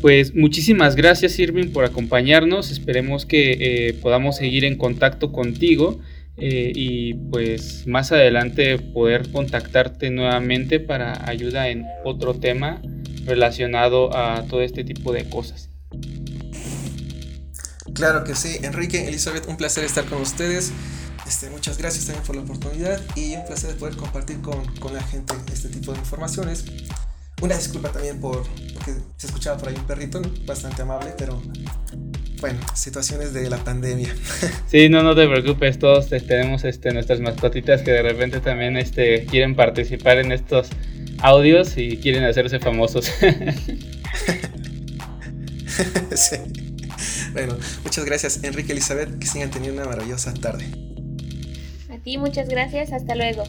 Pues 0.00 0.34
muchísimas 0.34 0.96
gracias 0.96 1.38
Irving 1.38 1.70
por 1.70 1.84
acompañarnos, 1.84 2.70
esperemos 2.70 3.26
que 3.26 3.58
eh, 3.60 3.92
podamos 4.00 4.38
seguir 4.38 4.64
en 4.64 4.76
contacto 4.76 5.32
contigo 5.32 6.00
y 6.36 7.14
pues 7.30 7.86
más 7.86 8.10
adelante 8.10 8.78
poder 8.78 9.30
contactarte 9.30 10.10
nuevamente 10.10 10.80
para 10.80 11.28
ayuda 11.28 11.68
en 11.68 11.84
otro 12.04 12.34
tema 12.34 12.82
relacionado 13.24 14.16
a 14.16 14.44
todo 14.48 14.62
este 14.62 14.84
tipo 14.84 15.12
de 15.12 15.28
cosas. 15.28 15.68
Claro 17.94 18.24
que 18.24 18.34
sí, 18.34 18.58
Enrique, 18.62 19.06
Elizabeth, 19.08 19.46
un 19.46 19.56
placer 19.56 19.84
estar 19.84 20.04
con 20.04 20.20
ustedes. 20.20 20.72
Este, 21.26 21.48
muchas 21.48 21.78
gracias 21.78 22.06
también 22.06 22.24
por 22.26 22.36
la 22.36 22.42
oportunidad 22.42 23.00
y 23.14 23.34
un 23.34 23.46
placer 23.46 23.74
poder 23.76 23.96
compartir 23.96 24.40
con, 24.40 24.64
con 24.76 24.92
la 24.92 25.02
gente 25.02 25.34
este 25.52 25.68
tipo 25.68 25.92
de 25.92 25.98
informaciones. 25.98 26.64
Una 27.40 27.56
disculpa 27.56 27.90
también 27.90 28.20
por 28.20 28.44
porque 28.74 28.92
se 29.16 29.26
escuchaba 29.26 29.56
por 29.56 29.68
ahí 29.68 29.74
un 29.76 29.86
perrito, 29.86 30.20
bastante 30.44 30.82
amable, 30.82 31.14
pero 31.16 31.40
bueno, 32.40 32.58
situaciones 32.74 33.32
de 33.32 33.48
la 33.48 33.58
pandemia. 33.58 34.14
Sí, 34.66 34.88
no, 34.88 35.02
no 35.02 35.14
te 35.14 35.26
preocupes, 35.28 35.78
todos 35.78 36.08
tenemos 36.08 36.64
este, 36.64 36.92
nuestras 36.92 37.20
mascotitas 37.20 37.82
que 37.82 37.92
de 37.92 38.02
repente 38.02 38.40
también 38.40 38.76
este, 38.76 39.24
quieren 39.26 39.54
participar 39.54 40.18
en 40.18 40.32
estos 40.32 40.68
audios 41.20 41.76
y 41.76 41.96
quieren 41.98 42.24
hacerse 42.24 42.58
famosos. 42.58 43.06
sí. 46.14 46.36
Bueno, 47.32 47.56
muchas 47.82 48.04
gracias 48.04 48.44
Enrique 48.44 48.72
Elizabeth, 48.72 49.18
que 49.18 49.26
sigan 49.26 49.50
teniendo 49.50 49.82
una 49.82 49.90
maravillosa 49.90 50.32
tarde. 50.34 50.66
A 51.92 51.98
ti 51.98 52.16
muchas 52.18 52.48
gracias, 52.48 52.92
hasta 52.92 53.14
luego. 53.14 53.44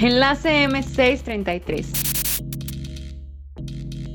Enlace 0.00 0.66
M633. 0.68 2.14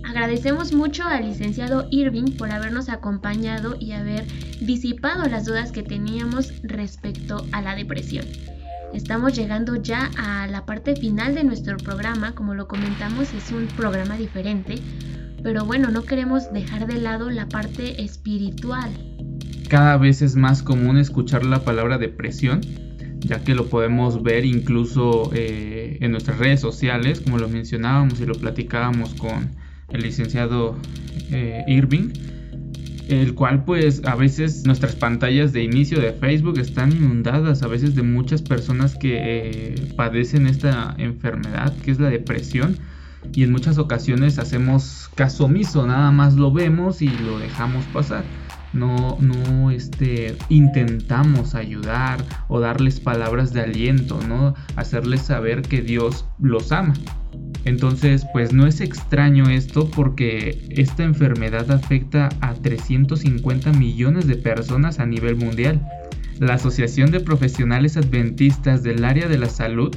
Agradecemos 0.03 0.73
mucho 0.73 1.03
al 1.03 1.25
licenciado 1.25 1.87
Irving 1.91 2.35
por 2.37 2.51
habernos 2.51 2.89
acompañado 2.89 3.77
y 3.79 3.93
haber 3.93 4.25
disipado 4.59 5.27
las 5.29 5.45
dudas 5.45 5.71
que 5.71 5.83
teníamos 5.83 6.51
respecto 6.63 7.45
a 7.51 7.61
la 7.61 7.75
depresión. 7.75 8.25
Estamos 8.93 9.35
llegando 9.35 9.75
ya 9.75 10.09
a 10.17 10.47
la 10.47 10.65
parte 10.65 10.95
final 10.95 11.35
de 11.35 11.43
nuestro 11.43 11.77
programa, 11.77 12.33
como 12.33 12.55
lo 12.55 12.67
comentamos 12.67 13.33
es 13.33 13.51
un 13.51 13.67
programa 13.67 14.17
diferente, 14.17 14.75
pero 15.43 15.63
bueno, 15.65 15.89
no 15.89 16.03
queremos 16.03 16.51
dejar 16.51 16.87
de 16.87 16.99
lado 16.99 17.29
la 17.29 17.47
parte 17.47 18.03
espiritual. 18.03 18.91
Cada 19.69 19.97
vez 19.97 20.23
es 20.23 20.35
más 20.35 20.63
común 20.63 20.97
escuchar 20.97 21.45
la 21.45 21.63
palabra 21.63 21.99
depresión, 21.99 22.61
ya 23.19 23.43
que 23.43 23.53
lo 23.53 23.67
podemos 23.67 24.23
ver 24.23 24.43
incluso 24.43 25.29
eh, 25.33 25.97
en 26.01 26.11
nuestras 26.11 26.39
redes 26.39 26.59
sociales, 26.59 27.21
como 27.21 27.37
lo 27.37 27.47
mencionábamos 27.47 28.19
y 28.19 28.25
lo 28.25 28.33
platicábamos 28.33 29.13
con 29.13 29.51
el 29.89 30.01
licenciado 30.01 30.75
eh, 31.31 31.63
Irving 31.67 32.11
el 33.09 33.33
cual 33.33 33.63
pues 33.63 34.01
a 34.05 34.15
veces 34.15 34.65
nuestras 34.65 34.95
pantallas 34.95 35.51
de 35.51 35.63
inicio 35.63 35.99
de 35.99 36.13
Facebook 36.13 36.59
están 36.59 36.91
inundadas 36.91 37.63
a 37.63 37.67
veces 37.67 37.95
de 37.95 38.03
muchas 38.03 38.41
personas 38.41 38.95
que 38.95 39.17
eh, 39.19 39.93
padecen 39.95 40.47
esta 40.47 40.95
enfermedad 40.97 41.75
que 41.83 41.91
es 41.91 41.99
la 41.99 42.09
depresión 42.09 42.77
y 43.33 43.43
en 43.43 43.51
muchas 43.51 43.77
ocasiones 43.77 44.39
hacemos 44.39 45.09
caso 45.15 45.45
omiso, 45.45 45.85
nada 45.85 46.11
más 46.11 46.35
lo 46.35 46.51
vemos 46.51 47.01
y 47.01 47.09
lo 47.09 47.39
dejamos 47.39 47.85
pasar. 47.85 48.23
No, 48.71 49.17
no 49.19 49.71
este, 49.71 50.37
intentamos 50.49 51.55
ayudar 51.55 52.23
o 52.47 52.59
darles 52.59 52.99
palabras 52.99 53.51
de 53.51 53.61
aliento, 53.61 54.19
¿no? 54.27 54.53
Hacerles 54.75 55.21
saber 55.23 55.63
que 55.63 55.81
Dios 55.81 56.25
los 56.39 56.71
ama. 56.71 56.93
Entonces, 57.65 58.25
pues 58.31 58.53
no 58.53 58.67
es 58.67 58.81
extraño 58.81 59.49
esto 59.49 59.89
porque 59.89 60.61
esta 60.69 61.03
enfermedad 61.03 61.69
afecta 61.71 62.29
a 62.41 62.53
350 62.53 63.73
millones 63.73 64.27
de 64.27 64.35
personas 64.35 64.99
a 64.99 65.05
nivel 65.05 65.35
mundial. 65.35 65.81
La 66.39 66.53
Asociación 66.53 67.11
de 67.11 67.19
Profesionales 67.19 67.97
Adventistas 67.97 68.81
del 68.81 69.03
Área 69.03 69.27
de 69.27 69.37
la 69.37 69.49
Salud 69.49 69.93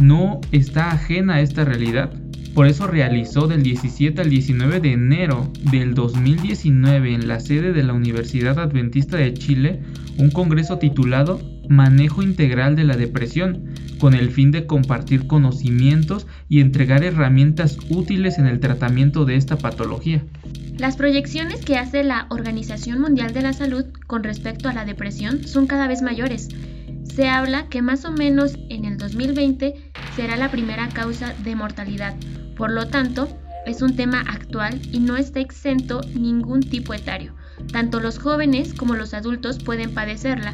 no 0.00 0.40
está 0.50 0.90
ajena 0.90 1.34
a 1.34 1.40
esta 1.40 1.64
realidad. 1.64 2.12
Por 2.54 2.66
eso 2.66 2.86
realizó 2.86 3.46
del 3.48 3.62
17 3.62 4.20
al 4.20 4.30
19 4.30 4.80
de 4.80 4.92
enero 4.92 5.52
del 5.70 5.94
2019 5.94 7.14
en 7.14 7.26
la 7.26 7.40
sede 7.40 7.72
de 7.72 7.82
la 7.82 7.92
Universidad 7.92 8.58
Adventista 8.58 9.16
de 9.16 9.34
Chile 9.34 9.80
un 10.18 10.30
congreso 10.30 10.78
titulado 10.78 11.40
Manejo 11.68 12.22
Integral 12.22 12.76
de 12.76 12.84
la 12.84 12.96
Depresión, 12.96 13.74
con 13.98 14.14
el 14.14 14.30
fin 14.30 14.50
de 14.50 14.66
compartir 14.66 15.26
conocimientos 15.26 16.26
y 16.48 16.60
entregar 16.60 17.04
herramientas 17.04 17.78
útiles 17.88 18.38
en 18.38 18.46
el 18.46 18.60
tratamiento 18.60 19.24
de 19.24 19.36
esta 19.36 19.56
patología. 19.56 20.22
Las 20.78 20.96
proyecciones 20.96 21.64
que 21.64 21.76
hace 21.76 22.02
la 22.02 22.26
Organización 22.30 23.00
Mundial 23.00 23.32
de 23.32 23.42
la 23.42 23.52
Salud 23.52 23.84
con 24.06 24.24
respecto 24.24 24.68
a 24.68 24.72
la 24.72 24.84
depresión 24.84 25.46
son 25.46 25.66
cada 25.66 25.86
vez 25.86 26.02
mayores. 26.02 26.48
Se 27.04 27.28
habla 27.28 27.68
que 27.68 27.80
más 27.80 28.04
o 28.04 28.10
menos 28.10 28.58
en 28.70 28.84
el 28.84 28.98
2020 28.98 29.74
será 30.16 30.36
la 30.36 30.50
primera 30.50 30.88
causa 30.88 31.32
de 31.44 31.54
mortalidad. 31.54 32.16
Por 32.56 32.72
lo 32.72 32.88
tanto, 32.88 33.28
es 33.66 33.82
un 33.82 33.96
tema 33.96 34.20
actual 34.20 34.80
y 34.92 34.98
no 34.98 35.16
está 35.16 35.40
exento 35.40 36.00
ningún 36.14 36.60
tipo 36.60 36.92
etario. 36.92 37.34
Tanto 37.72 38.00
los 38.00 38.18
jóvenes 38.18 38.74
como 38.74 38.94
los 38.94 39.14
adultos 39.14 39.58
pueden 39.58 39.94
padecerla. 39.94 40.52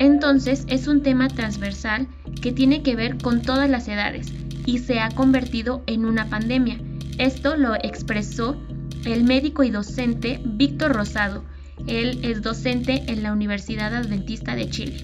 Entonces 0.00 0.64
es 0.68 0.88
un 0.88 1.02
tema 1.02 1.28
transversal 1.28 2.08
que 2.40 2.52
tiene 2.52 2.82
que 2.82 2.96
ver 2.96 3.18
con 3.18 3.42
todas 3.42 3.68
las 3.68 3.86
edades 3.86 4.32
y 4.64 4.78
se 4.78 4.98
ha 4.98 5.10
convertido 5.10 5.82
en 5.86 6.06
una 6.06 6.30
pandemia. 6.30 6.78
Esto 7.18 7.54
lo 7.54 7.74
expresó 7.74 8.56
el 9.04 9.24
médico 9.24 9.62
y 9.62 9.70
docente 9.70 10.40
Víctor 10.42 10.92
Rosado. 10.92 11.44
Él 11.86 12.18
es 12.22 12.40
docente 12.40 13.02
en 13.08 13.22
la 13.22 13.34
Universidad 13.34 13.94
Adventista 13.94 14.56
de 14.56 14.70
Chile. 14.70 14.96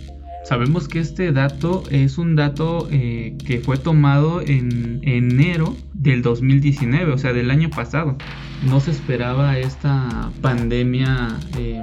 Sabemos 0.46 0.88
que 0.88 1.00
este 1.00 1.30
dato 1.30 1.82
es 1.90 2.16
un 2.16 2.34
dato 2.34 2.88
eh, 2.90 3.36
que 3.44 3.58
fue 3.58 3.76
tomado 3.76 4.40
en 4.40 5.00
enero 5.02 5.76
del 5.92 6.22
2019, 6.22 7.12
o 7.12 7.18
sea, 7.18 7.34
del 7.34 7.50
año 7.50 7.68
pasado. 7.68 8.16
No 8.64 8.80
se 8.80 8.92
esperaba 8.92 9.58
esta 9.58 10.30
pandemia 10.40 11.36
eh, 11.58 11.82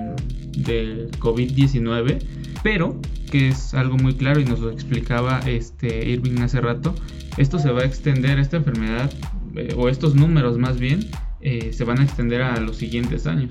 del 0.58 1.12
COVID-19, 1.20 2.20
pero 2.64 3.00
que 3.30 3.50
es 3.50 3.74
algo 3.74 3.98
muy 3.98 4.16
claro 4.16 4.40
y 4.40 4.46
nos 4.46 4.60
lo 4.60 4.72
explicaba 4.72 5.40
este 5.40 6.10
Irving 6.10 6.40
hace 6.42 6.62
rato, 6.62 6.96
esto 7.38 7.60
se 7.60 7.72
va 7.72 7.82
a 7.82 7.86
extender, 7.86 8.40
esta 8.40 8.58
enfermedad, 8.58 9.12
eh, 9.56 9.74
o 9.76 9.90
estos 9.90 10.16
números 10.16 10.58
más 10.58 10.80
bien, 10.80 11.08
eh, 11.42 11.74
se 11.74 11.84
van 11.84 12.00
a 12.00 12.04
extender 12.04 12.42
a 12.42 12.60
los 12.60 12.78
siguientes 12.78 13.28
años. 13.28 13.50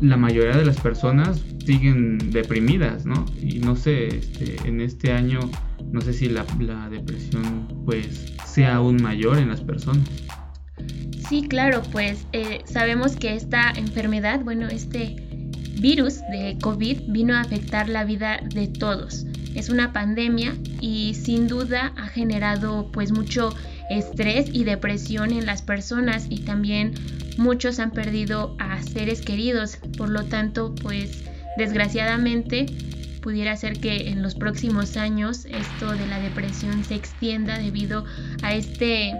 La 0.00 0.16
mayoría 0.16 0.56
de 0.56 0.64
las 0.64 0.78
personas 0.80 1.44
siguen 1.64 2.30
deprimidas, 2.30 3.04
¿no? 3.04 3.24
Y 3.42 3.58
no 3.58 3.74
sé, 3.74 4.06
este, 4.06 4.56
en 4.64 4.80
este 4.80 5.12
año, 5.12 5.40
no 5.90 6.00
sé 6.00 6.12
si 6.12 6.28
la, 6.28 6.44
depresión 6.88 7.66
pues 7.84 8.32
sea 8.44 8.76
aún 8.76 9.02
mayor 9.02 9.38
en 9.38 9.48
las 9.48 9.60
personas. 9.60 10.08
Sí, 11.28 11.48
claro, 11.48 11.82
pues 11.90 12.26
eh, 12.32 12.60
sabemos 12.66 13.16
que 13.16 13.34
esta 13.34 13.72
enfermedad, 13.72 14.40
bueno, 14.44 14.68
este 14.68 15.25
virus 15.80 16.20
de 16.30 16.56
COVID 16.60 17.02
vino 17.08 17.34
a 17.34 17.40
afectar 17.40 17.88
la 17.88 18.04
vida 18.04 18.40
de 18.42 18.66
todos. 18.68 19.26
Es 19.54 19.68
una 19.68 19.92
pandemia 19.92 20.54
y 20.80 21.14
sin 21.14 21.48
duda 21.48 21.92
ha 21.96 22.08
generado 22.08 22.90
pues 22.92 23.12
mucho 23.12 23.54
estrés 23.88 24.50
y 24.52 24.64
depresión 24.64 25.32
en 25.32 25.46
las 25.46 25.62
personas 25.62 26.26
y 26.28 26.40
también 26.40 26.94
muchos 27.38 27.78
han 27.78 27.90
perdido 27.90 28.56
a 28.58 28.82
seres 28.82 29.22
queridos. 29.22 29.78
Por 29.96 30.10
lo 30.10 30.24
tanto, 30.24 30.74
pues 30.82 31.24
desgraciadamente 31.56 32.66
pudiera 33.22 33.56
ser 33.56 33.80
que 33.80 34.08
en 34.08 34.22
los 34.22 34.34
próximos 34.34 34.96
años 34.96 35.46
esto 35.46 35.92
de 35.92 36.06
la 36.06 36.20
depresión 36.20 36.84
se 36.84 36.94
extienda 36.94 37.58
debido 37.58 38.04
a 38.42 38.54
este 38.54 39.14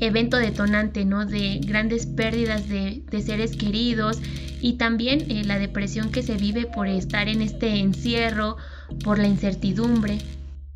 evento 0.00 0.36
detonante, 0.36 1.04
¿no? 1.04 1.26
De 1.26 1.60
grandes 1.64 2.06
pérdidas 2.06 2.68
de, 2.68 3.02
seres 3.22 3.56
queridos 3.56 4.20
y 4.60 4.74
también 4.74 5.30
eh, 5.30 5.44
la 5.44 5.58
depresión 5.58 6.10
que 6.10 6.22
se 6.22 6.36
vive 6.36 6.66
por 6.66 6.86
estar 6.86 7.28
en 7.28 7.42
este 7.42 7.80
encierro, 7.80 8.56
por 9.04 9.18
la 9.18 9.28
incertidumbre. 9.28 10.18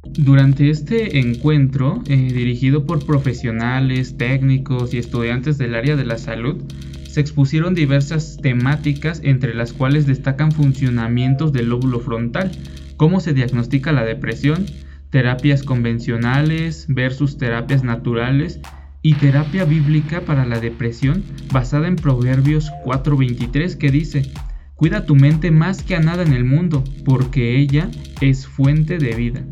Durante 0.05 0.68
este 0.68 1.20
encuentro, 1.20 2.03
eh, 2.07 2.16
dirigido 2.16 2.85
por 2.87 3.07
profesionales, 3.07 4.16
técnicos 4.16 4.93
y 4.95 4.99
estudiantes 4.99 5.59
del 5.59 5.77
área 5.77 5.95
de 5.95 6.05
la 6.05 6.18
salud, 6.18 6.62
se 7.09 7.20
expusieron 7.20 7.75
diversas 7.75 8.39
temáticas 8.43 9.20
entre 9.23 9.55
las 9.55 9.73
cuales 9.73 10.07
destacan 10.07 10.51
funcionamientos 10.51 11.53
del 11.53 11.68
lóbulo 11.68 12.01
frontal, 12.01 12.51
cómo 12.97 13.20
se 13.20 13.33
diagnostica 13.33 13.93
la 13.93 14.05
depresión, 14.05 14.66
terapias 15.11 15.62
convencionales 15.62 16.87
versus 16.89 17.37
terapias 17.37 17.85
naturales 17.85 18.61
y 19.03 19.14
terapia 19.14 19.64
bíblica 19.64 20.22
para 20.22 20.46
la 20.46 20.61
depresión 20.61 21.24
basada 21.53 21.88
en 21.88 21.96
Proverbios 21.96 22.70
4:23 22.84 23.76
que 23.76 23.90
dice, 23.90 24.32
Cuida 24.76 25.07
tu 25.07 25.14
mente 25.14 25.50
más 25.53 25.82
que 25.82 25.94
a 25.94 26.00
nada 26.00 26.24
en 26.24 26.32
el 26.32 26.44
mundo, 26.44 26.82
porque 27.05 27.57
ella 27.57 27.88
es 28.20 28.48
fuente 28.48 28.98
de 28.98 29.14
vida. 29.14 29.44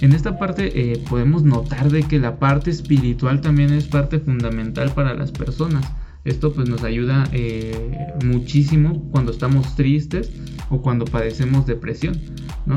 En 0.00 0.12
esta 0.12 0.38
parte 0.38 0.92
eh, 0.92 1.02
podemos 1.08 1.42
notar 1.42 1.90
de 1.90 2.02
que 2.02 2.20
la 2.20 2.38
parte 2.38 2.70
espiritual 2.70 3.40
también 3.40 3.72
es 3.72 3.86
parte 3.86 4.20
fundamental 4.20 4.92
para 4.92 5.14
las 5.14 5.32
personas. 5.32 5.90
Esto 6.26 6.52
pues 6.52 6.68
nos 6.68 6.82
ayuda 6.82 7.24
eh, 7.32 8.08
muchísimo 8.24 9.08
cuando 9.12 9.30
estamos 9.30 9.76
tristes 9.76 10.32
o 10.70 10.82
cuando 10.82 11.04
padecemos 11.04 11.66
depresión. 11.66 12.20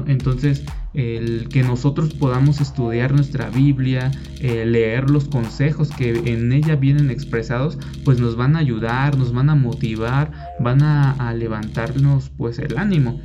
Entonces, 0.06 0.64
el 0.94 1.50
que 1.50 1.64
nosotros 1.64 2.14
podamos 2.14 2.62
estudiar 2.62 3.12
nuestra 3.12 3.50
Biblia, 3.50 4.12
eh, 4.40 4.68
leer 4.68 5.10
los 5.10 5.28
consejos 5.28 5.90
que 5.90 6.12
en 6.32 6.54
ella 6.54 6.76
vienen 6.76 7.10
expresados, 7.10 7.80
pues 8.06 8.20
nos 8.20 8.36
van 8.36 8.56
a 8.56 8.60
ayudar, 8.60 9.18
nos 9.18 9.34
van 9.34 9.50
a 9.50 9.56
motivar, 9.56 10.32
van 10.60 10.84
a, 10.84 11.34
levantarnos 11.34 12.30
pues 12.30 12.60
el 12.60 12.78
ánimo. 12.78 13.20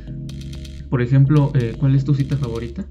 Por 0.89 1.03
ejemplo, 1.03 1.51
eh, 1.53 1.75
¿cuál 1.77 1.93
es 1.93 2.03
tu 2.03 2.15
cita 2.15 2.35
favorita? 2.35 2.85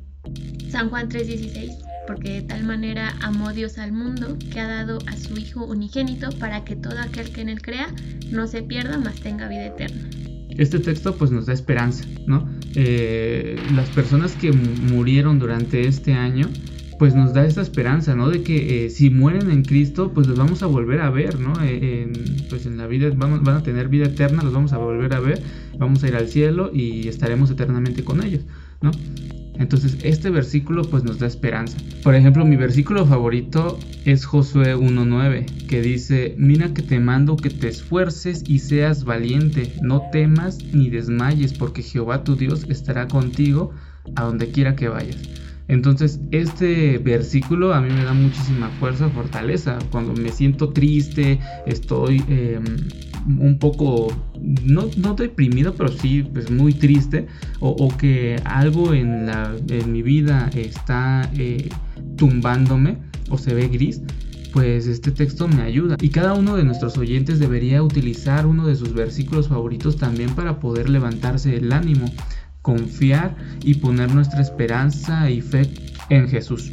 San 0.70 0.88
Juan 0.88 1.08
3:16 1.08 1.93
porque 2.06 2.32
de 2.32 2.42
tal 2.42 2.64
manera 2.64 3.14
amó 3.22 3.52
Dios 3.52 3.78
al 3.78 3.92
mundo 3.92 4.36
que 4.52 4.60
ha 4.60 4.68
dado 4.68 4.98
a 5.06 5.16
su 5.16 5.36
Hijo 5.38 5.64
unigénito 5.64 6.30
para 6.38 6.64
que 6.64 6.76
todo 6.76 6.98
aquel 6.98 7.30
que 7.30 7.40
en 7.40 7.48
él 7.48 7.62
crea 7.62 7.88
no 8.30 8.46
se 8.46 8.62
pierda, 8.62 8.98
mas 8.98 9.16
tenga 9.16 9.48
vida 9.48 9.66
eterna. 9.66 10.08
Este 10.50 10.78
texto 10.78 11.16
pues 11.16 11.30
nos 11.30 11.46
da 11.46 11.52
esperanza, 11.52 12.04
¿no? 12.26 12.48
Eh, 12.74 13.56
las 13.74 13.88
personas 13.90 14.34
que 14.34 14.52
murieron 14.52 15.38
durante 15.38 15.88
este 15.88 16.14
año 16.14 16.48
pues 16.98 17.14
nos 17.14 17.34
da 17.34 17.44
esta 17.44 17.60
esperanza, 17.60 18.14
¿no? 18.14 18.30
De 18.30 18.42
que 18.42 18.86
eh, 18.86 18.90
si 18.90 19.10
mueren 19.10 19.50
en 19.50 19.62
Cristo, 19.62 20.12
pues 20.14 20.26
los 20.26 20.38
vamos 20.38 20.62
a 20.62 20.66
volver 20.66 21.00
a 21.00 21.10
ver, 21.10 21.40
¿no? 21.40 21.52
Eh, 21.62 22.10
pues 22.48 22.66
en 22.66 22.76
la 22.76 22.86
vida 22.86 23.10
vamos, 23.16 23.42
van 23.42 23.56
a 23.56 23.62
tener 23.62 23.88
vida 23.88 24.06
eterna, 24.06 24.42
los 24.42 24.52
vamos 24.52 24.72
a 24.72 24.78
volver 24.78 25.12
a 25.14 25.20
ver, 25.20 25.42
vamos 25.78 26.04
a 26.04 26.08
ir 26.08 26.14
al 26.14 26.28
cielo 26.28 26.70
y 26.72 27.08
estaremos 27.08 27.50
eternamente 27.50 28.04
con 28.04 28.22
ellos, 28.22 28.42
¿no? 28.80 28.92
Entonces 29.58 29.98
este 30.02 30.30
versículo 30.30 30.82
pues 30.82 31.04
nos 31.04 31.18
da 31.18 31.26
esperanza. 31.26 31.78
Por 32.02 32.14
ejemplo, 32.14 32.44
mi 32.44 32.56
versículo 32.56 33.06
favorito 33.06 33.78
es 34.04 34.24
Josué 34.24 34.76
1.9, 34.76 35.66
que 35.66 35.80
dice, 35.80 36.34
mira 36.36 36.74
que 36.74 36.82
te 36.82 36.98
mando 36.98 37.36
que 37.36 37.50
te 37.50 37.68
esfuerces 37.68 38.42
y 38.46 38.58
seas 38.58 39.04
valiente, 39.04 39.72
no 39.82 40.02
temas 40.10 40.58
ni 40.72 40.90
desmayes, 40.90 41.52
porque 41.52 41.82
Jehová 41.82 42.24
tu 42.24 42.36
Dios 42.36 42.66
estará 42.68 43.08
contigo 43.08 43.72
a 44.16 44.24
donde 44.24 44.50
quiera 44.50 44.76
que 44.76 44.88
vayas. 44.88 45.16
Entonces, 45.68 46.20
este 46.30 46.98
versículo 46.98 47.72
a 47.72 47.80
mí 47.80 47.88
me 47.90 48.04
da 48.04 48.12
muchísima 48.12 48.68
fuerza, 48.80 49.08
fortaleza. 49.08 49.78
Cuando 49.90 50.12
me 50.12 50.30
siento 50.30 50.70
triste, 50.70 51.40
estoy 51.66 52.22
em, 52.28 52.64
un 53.26 53.58
poco, 53.58 54.08
no, 54.40 54.88
no 54.96 55.14
deprimido, 55.14 55.74
pero 55.74 55.90
sí 55.90 56.22
pues, 56.32 56.50
muy 56.50 56.74
triste, 56.74 57.26
o, 57.60 57.88
que 57.96 58.36
algo 58.44 58.94
en, 58.94 59.26
la, 59.26 59.54
en 59.68 59.92
mi 59.92 60.02
vida 60.02 60.50
está 60.54 61.30
eh, 61.36 61.68
tumbándome 62.16 62.98
o 63.30 63.38
se 63.38 63.54
ve 63.54 63.68
gris, 63.68 64.02
pues 64.52 64.86
este 64.86 65.10
texto 65.10 65.48
me 65.48 65.62
ayuda. 65.62 65.96
Y 66.00 66.10
cada 66.10 66.34
uno 66.34 66.56
de 66.56 66.64
nuestros 66.64 66.96
oyentes 66.98 67.38
debería 67.38 67.82
utilizar 67.82 68.46
uno 68.46 68.66
de 68.66 68.76
sus 68.76 68.94
versículos 68.94 69.48
favoritos 69.48 69.96
también 69.96 70.30
para 70.34 70.60
poder 70.60 70.88
levantarse 70.88 71.56
el 71.56 71.72
ánimo 71.72 72.06
confiar 72.64 73.36
y 73.62 73.74
poner 73.74 74.14
nuestra 74.14 74.40
esperanza 74.40 75.28
y 75.28 75.42
fe 75.42 75.68
en 76.08 76.28
Jesús. 76.28 76.72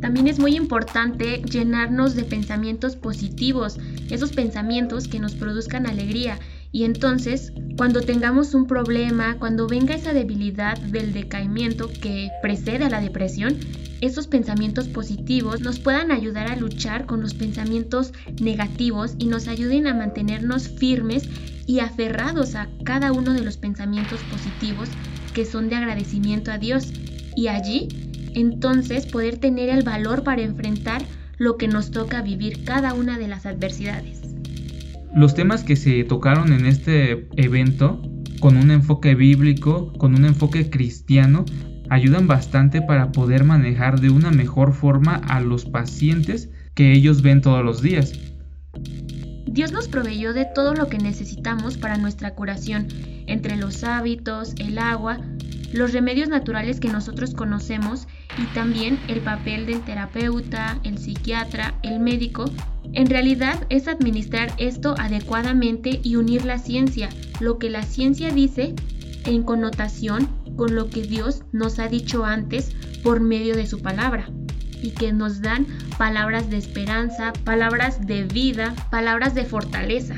También 0.00 0.28
es 0.28 0.38
muy 0.38 0.54
importante 0.56 1.42
llenarnos 1.42 2.14
de 2.14 2.24
pensamientos 2.24 2.96
positivos, 2.96 3.78
esos 4.10 4.32
pensamientos 4.32 5.08
que 5.08 5.18
nos 5.18 5.34
produzcan 5.34 5.86
alegría. 5.86 6.38
Y 6.70 6.84
entonces, 6.84 7.52
cuando 7.76 8.02
tengamos 8.02 8.54
un 8.54 8.66
problema, 8.66 9.38
cuando 9.38 9.66
venga 9.66 9.94
esa 9.94 10.12
debilidad 10.12 10.78
del 10.78 11.12
decaimiento 11.12 11.88
que 11.88 12.30
precede 12.42 12.84
a 12.84 12.90
la 12.90 13.00
depresión, 13.00 13.58
esos 14.00 14.28
pensamientos 14.28 14.86
positivos 14.86 15.60
nos 15.60 15.80
puedan 15.80 16.12
ayudar 16.12 16.48
a 16.48 16.56
luchar 16.56 17.06
con 17.06 17.20
los 17.20 17.34
pensamientos 17.34 18.12
negativos 18.40 19.14
y 19.18 19.26
nos 19.26 19.48
ayuden 19.48 19.86
a 19.88 19.94
mantenernos 19.94 20.68
firmes 20.68 21.28
y 21.66 21.80
aferrados 21.80 22.54
a 22.54 22.68
cada 22.84 23.12
uno 23.12 23.32
de 23.32 23.42
los 23.42 23.56
pensamientos 23.56 24.20
positivos 24.30 24.88
que 25.34 25.44
son 25.44 25.68
de 25.68 25.76
agradecimiento 25.76 26.52
a 26.52 26.58
Dios 26.58 26.92
y 27.34 27.48
allí 27.48 27.88
entonces 28.38 29.06
poder 29.06 29.38
tener 29.38 29.68
el 29.68 29.82
valor 29.82 30.22
para 30.22 30.42
enfrentar 30.42 31.02
lo 31.36 31.56
que 31.56 31.68
nos 31.68 31.90
toca 31.90 32.22
vivir 32.22 32.64
cada 32.64 32.94
una 32.94 33.18
de 33.18 33.28
las 33.28 33.46
adversidades. 33.46 34.20
Los 35.14 35.34
temas 35.34 35.64
que 35.64 35.76
se 35.76 36.04
tocaron 36.04 36.52
en 36.52 36.66
este 36.66 37.28
evento, 37.36 38.02
con 38.40 38.56
un 38.56 38.70
enfoque 38.70 39.14
bíblico, 39.14 39.92
con 39.94 40.14
un 40.14 40.24
enfoque 40.24 40.68
cristiano, 40.68 41.44
ayudan 41.90 42.26
bastante 42.26 42.82
para 42.82 43.12
poder 43.12 43.44
manejar 43.44 44.00
de 44.00 44.10
una 44.10 44.30
mejor 44.30 44.74
forma 44.74 45.16
a 45.28 45.40
los 45.40 45.64
pacientes 45.64 46.50
que 46.74 46.92
ellos 46.92 47.22
ven 47.22 47.40
todos 47.40 47.64
los 47.64 47.82
días. 47.82 48.12
Dios 49.46 49.72
nos 49.72 49.88
proveyó 49.88 50.34
de 50.34 50.44
todo 50.44 50.74
lo 50.74 50.88
que 50.88 50.98
necesitamos 50.98 51.78
para 51.78 51.96
nuestra 51.96 52.34
curación, 52.34 52.88
entre 53.26 53.56
los 53.56 53.82
hábitos, 53.82 54.54
el 54.58 54.78
agua, 54.78 55.18
los 55.72 55.92
remedios 55.92 56.28
naturales 56.28 56.80
que 56.80 56.88
nosotros 56.88 57.34
conocemos 57.34 58.06
y 58.38 58.44
también 58.54 58.98
el 59.08 59.20
papel 59.20 59.66
del 59.66 59.82
terapeuta, 59.82 60.78
el 60.84 60.98
psiquiatra, 60.98 61.74
el 61.82 62.00
médico. 62.00 62.44
En 62.92 63.08
realidad 63.08 63.66
es 63.68 63.88
administrar 63.88 64.52
esto 64.58 64.94
adecuadamente 64.98 66.00
y 66.02 66.16
unir 66.16 66.44
la 66.44 66.58
ciencia, 66.58 67.08
lo 67.40 67.58
que 67.58 67.70
la 67.70 67.82
ciencia 67.82 68.30
dice 68.30 68.74
en 69.24 69.42
connotación 69.42 70.28
con 70.56 70.74
lo 70.74 70.88
que 70.88 71.02
Dios 71.02 71.42
nos 71.52 71.78
ha 71.78 71.88
dicho 71.88 72.24
antes 72.24 72.72
por 73.02 73.20
medio 73.20 73.54
de 73.54 73.66
su 73.66 73.80
palabra 73.80 74.28
y 74.82 74.90
que 74.90 75.12
nos 75.12 75.40
dan 75.40 75.66
palabras 75.98 76.50
de 76.50 76.56
esperanza, 76.56 77.32
palabras 77.44 78.06
de 78.06 78.24
vida, 78.24 78.74
palabras 78.90 79.34
de 79.34 79.44
fortaleza. 79.44 80.14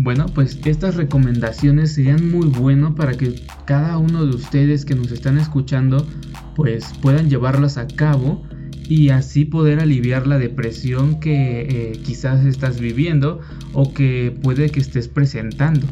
Bueno, 0.00 0.26
pues 0.32 0.60
estas 0.64 0.94
recomendaciones 0.94 1.94
serían 1.94 2.30
muy 2.30 2.46
buenas 2.46 2.92
para 2.94 3.14
que 3.14 3.34
cada 3.64 3.98
uno 3.98 4.24
de 4.24 4.36
ustedes 4.36 4.84
que 4.84 4.94
nos 4.94 5.10
están 5.10 5.38
escuchando 5.38 6.06
pues 6.54 6.92
puedan 7.02 7.28
llevarlas 7.28 7.78
a 7.78 7.88
cabo 7.88 8.46
y 8.88 9.08
así 9.08 9.44
poder 9.44 9.80
aliviar 9.80 10.28
la 10.28 10.38
depresión 10.38 11.18
que 11.18 11.62
eh, 11.62 11.92
quizás 12.04 12.46
estás 12.46 12.78
viviendo 12.78 13.40
o 13.72 13.92
que 13.92 14.38
puede 14.40 14.70
que 14.70 14.78
estés 14.78 15.08
presentando. 15.08 15.84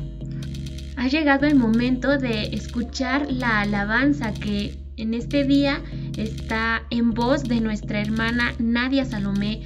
Ha 0.97 1.09
llegado 1.09 1.47
el 1.47 1.57
momento 1.57 2.17
de 2.17 2.55
escuchar 2.55 3.27
la 3.29 3.63
alabanza 3.63 4.33
que 4.33 4.79
en 4.97 5.15
este 5.15 5.43
día 5.43 5.83
está 6.17 6.85
en 6.91 7.11
voz 7.11 7.43
de 7.43 7.61
nuestra 7.61 8.01
hermana 8.01 8.55
Nadia 8.61 9.05
Salomé. 9.05 9.63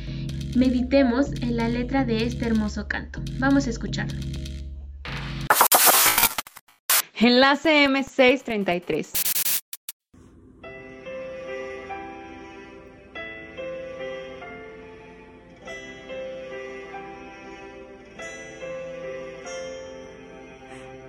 Meditemos 0.56 1.30
en 1.42 1.56
la 1.56 1.68
letra 1.68 2.04
de 2.04 2.24
este 2.24 2.46
hermoso 2.46 2.88
canto. 2.88 3.20
Vamos 3.38 3.66
a 3.66 3.70
escucharlo. 3.70 4.18
Enlace 7.14 7.86
M633. 7.86 9.30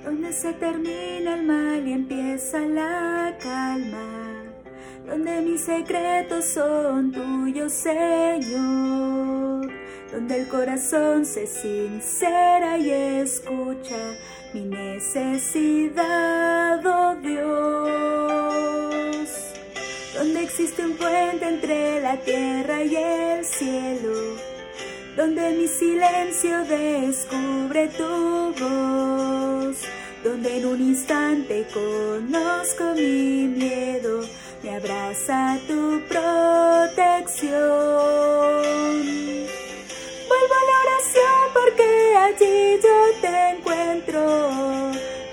donde 0.04 0.34
se 0.34 0.52
termina 0.54 1.36
el 1.36 1.44
mal 1.44 1.88
y 1.88 1.94
empieza 1.94 2.60
la 2.60 3.38
calma, 3.42 4.41
donde 5.08 5.42
mis 5.42 5.62
secretos 5.62 6.46
son 6.46 7.12
tuyos, 7.12 7.74
Señor, 7.74 9.68
donde 10.12 10.42
el 10.42 10.48
corazón 10.48 11.26
se 11.26 11.48
sincera 11.48 12.78
y 12.78 12.90
escucha 12.90 14.16
mi 14.54 14.62
necesidad, 14.62 16.02
oh 16.86 17.16
Dios, 17.22 18.42
donde 20.18 20.44
existe 20.44 20.86
un 20.86 20.94
puente 20.98 21.48
entre 21.48 22.02
la 22.02 22.18
tierra 22.18 22.84
y 22.84 22.96
el 22.96 23.46
cielo. 23.46 24.36
Donde 25.16 25.52
mi 25.52 25.68
silencio 25.68 26.64
descubre 26.64 27.90
tu 27.90 28.54
voz, 28.58 29.78
donde 30.24 30.58
en 30.58 30.66
un 30.66 30.82
instante 30.82 31.68
conozco 31.74 32.94
mi 32.96 33.44
miedo, 33.48 34.22
me 34.64 34.76
abraza 34.76 35.58
tu 35.68 36.02
protección. 36.08 37.52
Vuelvo 40.30 40.54
a 40.60 40.64
la 40.70 40.76
oración 40.86 41.44
porque 41.54 41.88
allí 42.26 42.80
yo 42.82 42.98
te 43.22 43.34
encuentro, 43.52 44.22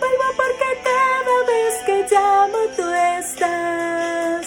vuelvo 0.01 0.27
porque 0.37 0.69
cada 0.83 1.37
vez 1.53 1.73
que 1.87 1.97
llamo 2.11 2.59
tú 2.77 2.87
estás. 3.19 4.45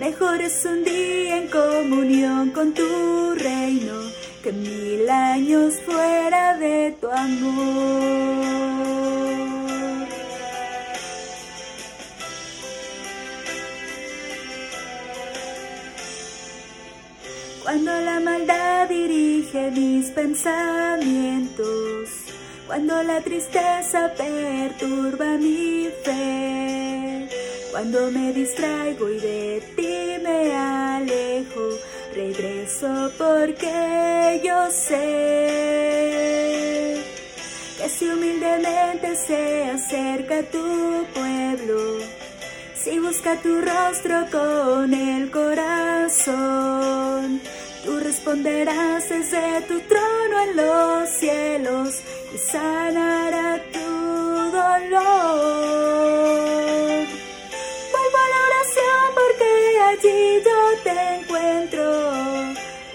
Mejor 0.00 0.40
es 0.40 0.64
un 0.64 0.84
día 0.84 1.38
en 1.38 1.48
comunión 1.48 2.50
con 2.50 2.74
tu 2.74 3.34
reino 3.34 3.94
que 4.42 4.52
mil 4.52 5.08
años 5.08 5.74
fuera 5.84 6.56
de 6.58 6.96
tu 7.00 7.10
amor. 7.10 8.46
Cuando 17.66 17.90
la 18.00 18.20
maldad 18.20 18.88
dirige 18.88 19.72
mis 19.72 20.10
pensamientos, 20.12 22.10
cuando 22.68 23.02
la 23.02 23.20
tristeza 23.22 24.12
perturba 24.16 25.36
mi 25.36 25.88
fe, 26.04 27.28
cuando 27.72 28.12
me 28.12 28.32
distraigo 28.32 29.08
y 29.10 29.18
de 29.18 29.60
ti 29.74 30.16
me 30.22 30.54
alejo, 30.54 31.70
regreso 32.14 33.10
porque 33.18 34.40
yo 34.44 34.70
sé 34.70 35.82
que 37.78 37.88
si 37.88 38.06
humildemente 38.06 39.16
se 39.16 39.64
acerca 39.72 40.44
tu 40.52 41.04
pueblo, 41.12 41.98
si 42.86 42.94
busca 43.00 43.34
tu 43.42 43.60
rostro 43.60 44.26
con 44.30 44.94
el 44.94 45.28
corazón, 45.32 46.30
tú 47.84 47.98
responderás 47.98 49.08
desde 49.08 49.62
tu 49.62 49.80
trono 49.80 50.40
en 50.44 50.56
los 50.56 51.08
cielos 51.08 52.00
y 52.32 52.38
sanará 52.38 53.60
tu 53.72 53.80
dolor. 54.60 55.02
Vuelvo 57.92 58.18
a 58.24 58.28
la 58.34 58.40
oración 58.50 59.04
porque 59.18 59.50
allí 59.90 60.20
yo 60.46 60.60
te 60.84 60.96
encuentro. 61.16 61.84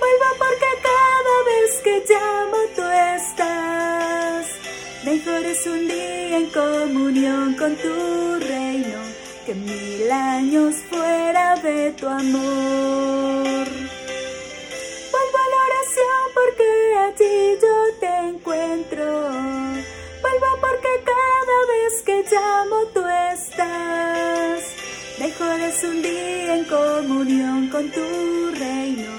Vuelvo 0.01 0.27
porque 0.41 0.69
cada 0.89 1.35
vez 1.49 1.69
que 1.83 1.95
llamo 2.09 2.59
tú 2.77 2.83
estás. 3.17 4.45
Mejor 5.03 5.41
es 5.53 5.61
un 5.67 5.81
día 5.85 6.37
en 6.37 6.47
comunión 6.49 7.55
con 7.55 7.75
tu 7.75 8.39
reino 8.47 9.00
que 9.51 9.55
mil 9.55 10.11
años 10.11 10.75
fuera 10.89 11.55
de 11.57 11.91
tu 11.99 12.07
amor. 12.07 13.67
Vuelvo 15.13 15.37
a 15.43 15.47
la 15.53 15.59
oración 15.69 16.23
porque 16.37 16.69
allí 17.05 17.35
yo 17.61 17.75
te 17.99 18.13
encuentro. 18.29 19.05
Vuelvo 20.23 20.49
porque 20.65 20.91
cada 21.13 21.57
vez 21.73 21.93
que 22.05 22.17
llamo 22.31 22.77
tú 22.93 23.03
estás. 23.33 24.59
Mejor 25.19 25.59
es 25.59 25.83
un 25.83 26.01
día 26.01 26.55
en 26.55 26.65
comunión 26.65 27.67
con 27.69 27.91
tu 27.91 28.07
reino 28.57 29.11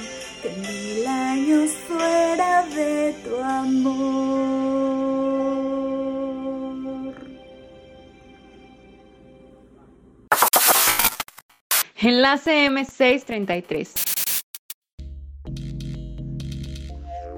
que 0.43 0.49
mil 0.67 1.07
años 1.07 1.71
fuera 1.87 2.65
de 2.75 3.15
tu 3.25 3.37
amor. 3.37 4.62
Enlace 12.05 12.69
M633. 12.69 13.89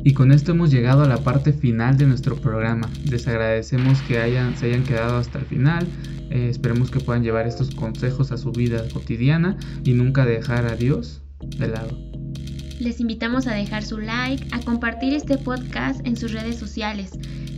Y 0.02 0.14
con 0.14 0.32
esto 0.32 0.52
hemos 0.52 0.70
llegado 0.70 1.02
a 1.02 1.06
la 1.06 1.18
parte 1.18 1.52
final 1.52 1.98
de 1.98 2.06
nuestro 2.06 2.36
programa. 2.36 2.88
Les 3.04 3.28
agradecemos 3.28 4.00
que 4.02 4.20
hayan, 4.20 4.56
se 4.56 4.66
hayan 4.66 4.84
quedado 4.84 5.18
hasta 5.18 5.38
el 5.38 5.44
final. 5.44 5.86
Eh, 6.30 6.48
esperemos 6.48 6.90
que 6.90 6.98
puedan 7.00 7.22
llevar 7.22 7.46
estos 7.46 7.74
consejos 7.74 8.32
a 8.32 8.38
su 8.38 8.52
vida 8.52 8.82
cotidiana 8.90 9.58
y 9.84 9.92
nunca 9.92 10.24
dejar 10.24 10.64
a 10.64 10.76
Dios 10.76 11.20
de 11.40 11.68
lado. 11.68 11.98
Les 12.80 13.00
invitamos 13.00 13.46
a 13.46 13.52
dejar 13.52 13.82
su 13.82 13.98
like, 13.98 14.46
a 14.52 14.60
compartir 14.60 15.12
este 15.12 15.36
podcast 15.36 16.00
en 16.06 16.16
sus 16.16 16.32
redes 16.32 16.56
sociales. 16.56 17.12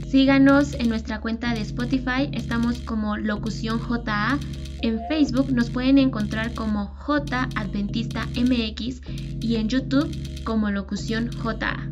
Síganos 0.08 0.74
en 0.74 0.88
nuestra 0.88 1.20
cuenta 1.20 1.52
de 1.52 1.62
Spotify, 1.62 2.30
estamos 2.32 2.78
como 2.78 3.16
Locución 3.16 3.80
JA. 3.80 4.38
En 4.82 5.00
Facebook 5.08 5.50
nos 5.52 5.70
pueden 5.70 5.98
encontrar 5.98 6.54
como 6.54 6.86
J 6.86 7.48
Adventista 7.56 8.28
MX 8.36 9.00
y 9.40 9.56
en 9.56 9.68
YouTube 9.68 10.16
como 10.44 10.70
Locución 10.70 11.32
JA. 11.32 11.88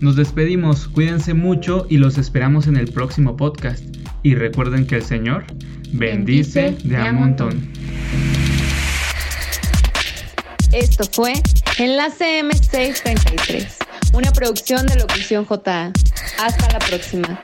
Nos 0.00 0.14
despedimos, 0.14 0.86
cuídense 0.86 1.34
mucho 1.34 1.86
y 1.90 1.98
los 1.98 2.18
esperamos 2.18 2.68
en 2.68 2.76
el 2.76 2.92
próximo 2.92 3.36
podcast. 3.36 3.82
Y 4.22 4.36
recuerden 4.36 4.86
que 4.86 4.96
el 4.96 5.02
Señor 5.02 5.44
bendice 5.92 6.76
de 6.84 6.96
a 6.96 7.12
montón. 7.12 7.68
Esto 10.72 11.04
fue 11.10 11.32
Enlace 11.78 12.42
M633, 12.42 13.66
una 14.12 14.30
producción 14.30 14.86
de 14.86 14.96
Locución 14.96 15.44
JA. 15.44 15.92
Hasta 16.38 16.72
la 16.72 16.78
próxima. 16.78 17.40